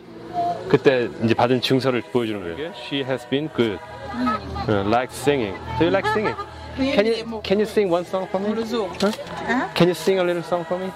그때 0.70 1.10
이제 1.24 1.34
받은 1.34 1.62
증서를 1.62 2.02
보여주는 2.02 2.42
거예요. 2.42 2.72
She 2.88 3.04
has 3.04 3.28
been 3.30 3.50
good. 3.56 3.80
Uh, 4.70 4.84
like 4.88 5.12
singing. 5.12 5.58
Do 5.80 5.86
you 5.86 5.92
like 5.92 6.08
singing? 6.12 6.36
Can 6.76 7.06
you 7.06 7.42
can 7.44 7.60
you 7.60 7.66
sing 7.66 7.90
one 7.90 8.06
song 8.06 8.28
for 8.28 8.40
me? 8.40 8.50
Huh? 9.00 9.70
Can 9.76 9.88
you 9.90 9.94
sing 9.94 10.20
a 10.20 10.24
little 10.24 10.44
song 10.44 10.66
for 10.66 10.80
me? 10.80 10.92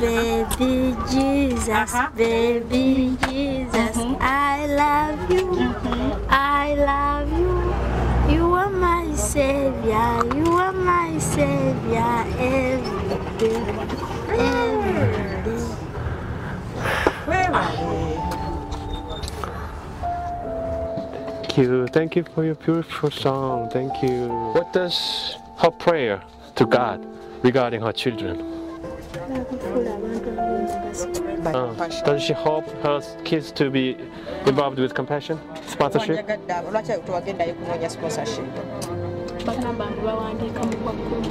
Baby 0.00 0.96
Jesus, 1.10 1.92
baby 2.16 3.16
Jesus, 3.28 3.96
I 4.20 4.66
love 4.66 5.30
you, 5.30 5.46
I 6.28 6.74
love 6.74 7.30
you. 7.38 8.34
You 8.34 8.52
are 8.54 8.70
my 8.70 9.14
savior, 9.14 10.24
you 10.36 10.52
are 10.58 10.72
my 10.72 11.18
savior 11.18 12.24
every 12.38 13.38
day, 13.38 13.62
every 14.30 15.44
day. 15.44 15.76
Thank 21.52 21.68
you. 21.68 21.86
Thank 21.88 22.16
you 22.16 22.24
for 22.24 22.44
your 22.46 22.54
beautiful 22.54 23.10
song. 23.10 23.68
Thank 23.68 24.02
you. 24.02 24.28
What 24.56 24.72
does 24.72 25.36
her 25.58 25.70
prayer 25.70 26.22
to 26.54 26.64
God 26.64 27.04
regarding 27.42 27.82
her 27.82 27.92
children? 27.92 28.40
Uh, 31.44 31.74
does 32.06 32.22
she 32.22 32.32
hope 32.32 32.64
her 32.80 33.02
kids 33.24 33.52
to 33.52 33.68
be 33.68 33.98
involved 34.46 34.78
with 34.78 34.94
compassion, 34.94 35.38
sponsorship? 35.66 36.16
Wanjagadde 36.16 36.52
abo, 36.54 36.70
lwaki 36.70 36.92
tewagendayo 37.04 37.54
kunoonya 37.54 37.90
sponsorship 37.90 38.44
bagamba 39.46 39.86
bawandiika 40.04 40.60
mu 40.64 40.76
gwakkumi 40.82 41.28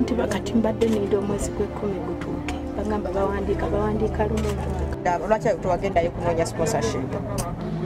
nti 0.00 0.14
bakati 0.14 0.54
mbadde 0.54 0.88
nenda 0.88 1.18
omwezi 1.18 1.50
gw'ekkumi 1.50 1.98
gutuuke 2.06 2.54
bagamba 2.76 3.10
bawandiika 3.10 3.66
bawandiika 3.66 4.26
lumu 4.26 4.48
omwaka 4.48 5.18
lwaki 5.28 5.48
tewagendayo 5.62 6.10
kunoonya 6.10 6.46
sponsorship 6.46 7.10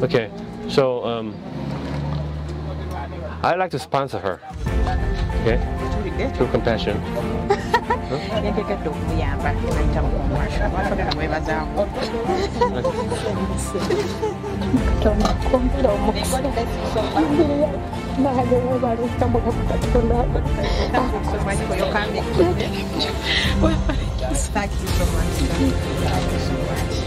Okay, 0.00 0.30
so 0.68 1.02
um, 1.04 1.34
I 3.42 3.54
like 3.54 3.70
to 3.70 3.78
sponsor 3.78 4.18
her. 4.18 4.40
Okay, 5.42 5.58
tulidde 5.94 6.34
through 6.36 6.48
compassion. 6.50 6.96
nentekedde 8.42 8.88
okumuyamba 8.88 9.48
ayita 9.78 10.02
mukumwasha 10.02 10.70
mwebazaako 11.16 11.86
tomukumbira 15.02 15.90
omukisa 15.90 16.38
naye 18.22 18.56
webaleka 18.72 19.26
mulamu 19.32 19.62
katonda 19.68 20.16
Thank 24.54 24.72
you 24.72 24.88
so 24.88 25.04
much. 25.06 25.34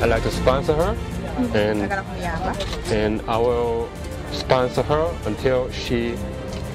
I 0.01 0.05
like 0.05 0.23
to 0.23 0.31
sponsor 0.31 0.73
her, 0.73 0.95
and 1.53 1.81
Njagala 1.81 2.03
kumuyamba 2.03 2.55
and 2.91 3.21
I 3.27 3.37
will 3.37 3.87
sponsor 4.31 4.81
her 4.83 5.05
until 5.25 5.69
she 5.71 6.15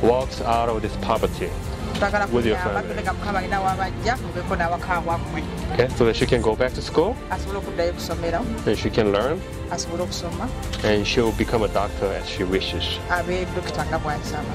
walks 0.02 0.40
out 0.42 0.68
of 0.68 0.82
this 0.82 0.94
poverty. 0.96 1.50
twagala 1.98 2.28
With 2.30 2.44
your 2.46 2.56
kumuyamba 2.56 2.80
family. 2.82 2.94
tulega 2.94 3.12
mukama 3.12 3.38
alina 3.38 3.60
wabajja 3.60 4.16
mubeeko 4.16 4.56
n'awaka 4.56 5.00
wammwe 5.06 5.42
Okay, 5.72 5.88
so 5.96 6.04
that 6.04 6.16
she 6.16 6.26
can 6.26 6.42
go 6.42 6.54
back 6.54 6.72
to 6.74 6.82
school 6.82 7.16
asobole 7.30 7.58
okuddayo 7.58 7.92
kusomera 7.92 8.40
and 8.66 8.76
she 8.78 8.90
can 8.90 9.12
learn 9.12 9.40
asobole 9.70 10.02
okusoma 10.02 10.48
and 10.84 11.06
she 11.06 11.20
will 11.20 11.32
become 11.38 11.62
a 11.62 11.68
doctor 11.68 12.06
as 12.12 12.28
she 12.28 12.44
wishes. 12.44 12.84
abe 13.10 13.46
dokita 13.56 13.84
nga 13.86 13.98
bw'asaba 13.98 14.52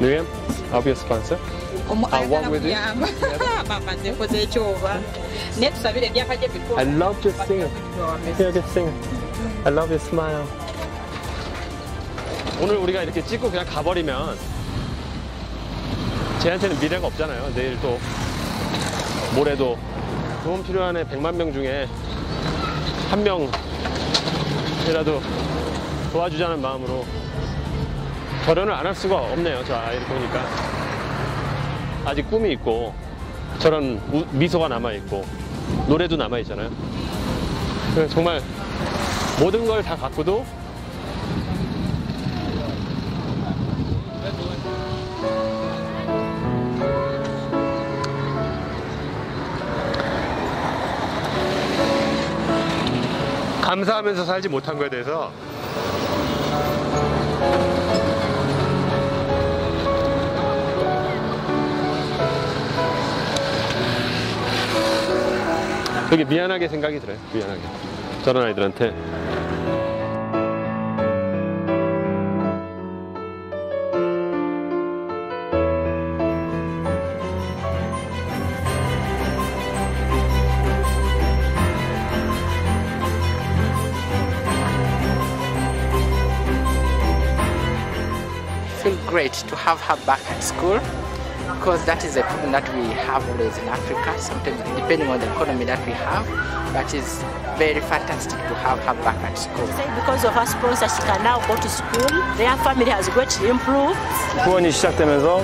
Miriam, 0.00 0.26
I'll 0.72 0.80
be 0.82 0.90
a 0.92 0.96
sponsor. 0.96 1.38
I'll 1.90 2.28
walk 2.28 2.48
with 2.50 2.64
you. 2.64 2.74
mama 3.68 3.92
nze 3.94 4.10
nkoze 4.10 4.42
ekyoba 4.42 5.00
naye 5.58 5.70
tusabire 5.72 6.06
ebyapa 6.06 6.36
gye 6.36 6.48
I 6.78 6.84
love 6.84 7.24
your 7.24 7.34
singing. 7.46 7.70
You're 8.38 8.48
a 8.48 8.52
good 8.52 8.64
singer. 8.72 8.92
I 9.64 9.72
love 9.72 9.88
your 9.90 9.96
smile. 9.96 10.44
오늘 12.60 12.76
우리가 12.76 13.02
이렇게 13.02 13.22
찍고 13.24 13.50
그냥 13.50 13.64
가버리면 13.66 14.36
쟤한테는 16.40 16.78
미래가 16.80 17.06
없잖아요. 17.08 17.52
내일 17.54 17.78
또 17.80 17.98
모레도 19.34 19.78
도움 20.44 20.62
필요한 20.64 20.96
애 20.96 21.04
100만 21.04 21.34
명 21.34 21.52
중에 21.52 21.86
한 23.10 23.22
명이라도 23.22 25.20
도와주자는 26.12 26.60
마음으로 26.60 27.04
결혼을 28.46 28.72
안 28.72 28.86
할 28.86 28.94
수가 28.94 29.16
없네요. 29.16 29.62
저 29.66 29.74
아이를 29.76 30.06
보니까 30.06 30.46
아직 32.06 32.28
꿈이 32.30 32.52
있고 32.52 32.94
저런 33.58 34.00
우- 34.12 34.24
미소가 34.30 34.68
남아 34.68 34.92
있고 34.92 35.24
노래도 35.86 36.16
남아 36.16 36.38
있잖아요. 36.38 36.70
정말 38.10 38.40
모든 39.40 39.66
걸 39.66 39.82
다 39.82 39.94
갖고도 39.96 40.44
감사하면서 53.62 54.24
살지 54.24 54.48
못한 54.48 54.78
거에 54.78 54.88
대해서 54.88 55.30
되게 66.10 66.24
미안하게 66.24 66.68
생각이 66.68 66.98
들어요. 67.00 67.18
미안하게. 67.34 67.60
저런 68.24 68.44
아이들한테. 68.44 68.94
Great 89.18 89.32
to 89.50 89.56
have 89.56 89.80
her 89.80 89.96
back 90.06 90.22
at 90.30 90.40
school 90.40 90.78
because 91.58 91.84
that 91.86 92.04
is 92.04 92.14
a 92.14 92.22
problem 92.22 92.52
that 92.52 92.62
we 92.72 92.84
have 92.94 93.20
always 93.30 93.58
in 93.58 93.66
Africa, 93.66 94.14
sometimes 94.16 94.58
depending 94.78 95.08
on 95.08 95.18
the 95.18 95.26
economy 95.34 95.64
that 95.64 95.84
we 95.84 95.90
have. 95.90 96.24
That 96.72 96.94
is 96.94 97.20
very 97.58 97.80
fantastic 97.80 98.38
to 98.38 98.54
have 98.62 98.78
her 98.86 98.94
back 99.02 99.18
at 99.28 99.36
school. 99.36 99.66
because 99.98 100.22
of 100.24 100.34
her 100.34 100.46
sponsor 100.46 100.86
she 100.86 101.02
can 101.02 101.20
now 101.24 101.44
go 101.48 101.56
to 101.56 101.68
school 101.68 102.10
their 102.36 102.56
family 102.58 102.90
has 102.94 103.08
greatly 103.08 103.48
improved 103.50 103.98
후원이 104.44 104.70
시작되면서 104.70 105.42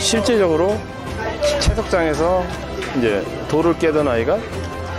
실질적으로 0.00 0.76
채석장에서 1.60 2.44
이제 2.98 3.24
돌을 3.48 3.78
깨던 3.78 4.08
아이가 4.08 4.38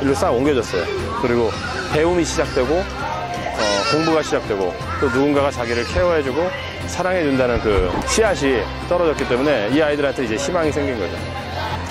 일로 0.02 0.16
싹 0.16 0.32
옮겨졌어요. 0.32 0.86
그리고 1.22 1.52
배움이 1.92 2.24
시작되고 2.24 2.74
어, 2.74 3.64
공부가 3.92 4.24
시작되고 4.24 4.74
또 5.02 5.06
누군가가 5.08 5.52
자기를 5.52 5.86
케어해주고 5.88 6.71
사랑해준다는 6.88 7.60
그 7.62 7.92
씨앗이 8.08 8.62
떨어졌기 8.90 9.28
때문에 9.28 9.70
이 9.72 9.82
아이들한테 9.82 10.26
이제 10.26 10.36
희망이 10.36 10.72
생긴 10.72 11.00
거죠. 11.00 11.14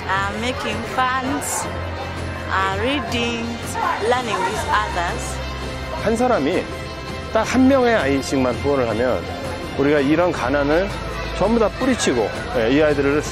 I'm 0.08 0.36
making 0.38 0.78
fans, 0.92 1.66
uh, 2.50 2.80
reading, 2.80 3.46
learning 4.04 4.40
with 4.44 4.68
others. 4.70 5.38
한 6.02 6.16
사람이 6.16 6.64
딱 7.32 7.42
한 7.44 7.68
명의 7.68 7.94
아이씩만 7.94 8.54
후원을 8.56 8.88
하면 8.90 9.22
우리가 9.78 10.00
이런 10.00 10.32
가난을 10.32 10.88
전부 11.38 11.58
다 11.60 11.68
뿌리치고 11.68 12.28
예, 12.56 12.70
이 12.72 12.82
아이들을 12.82 13.22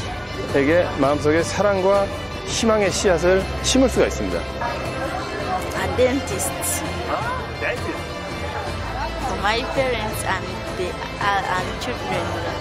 아이들에게 0.48 0.86
마음속에 0.98 1.42
사랑과 1.42 2.06
희망의 2.46 2.90
씨앗을 2.90 3.44
심을 3.62 3.88
수가 3.88 4.06
있습니다. 4.06 4.38
A 4.38 5.96
dentist. 5.96 6.82
For 9.26 9.38
my 9.40 9.62
parents 9.74 10.24
and 10.24 10.46
the 10.79 10.95
and 10.95 11.83
children. 11.83 12.57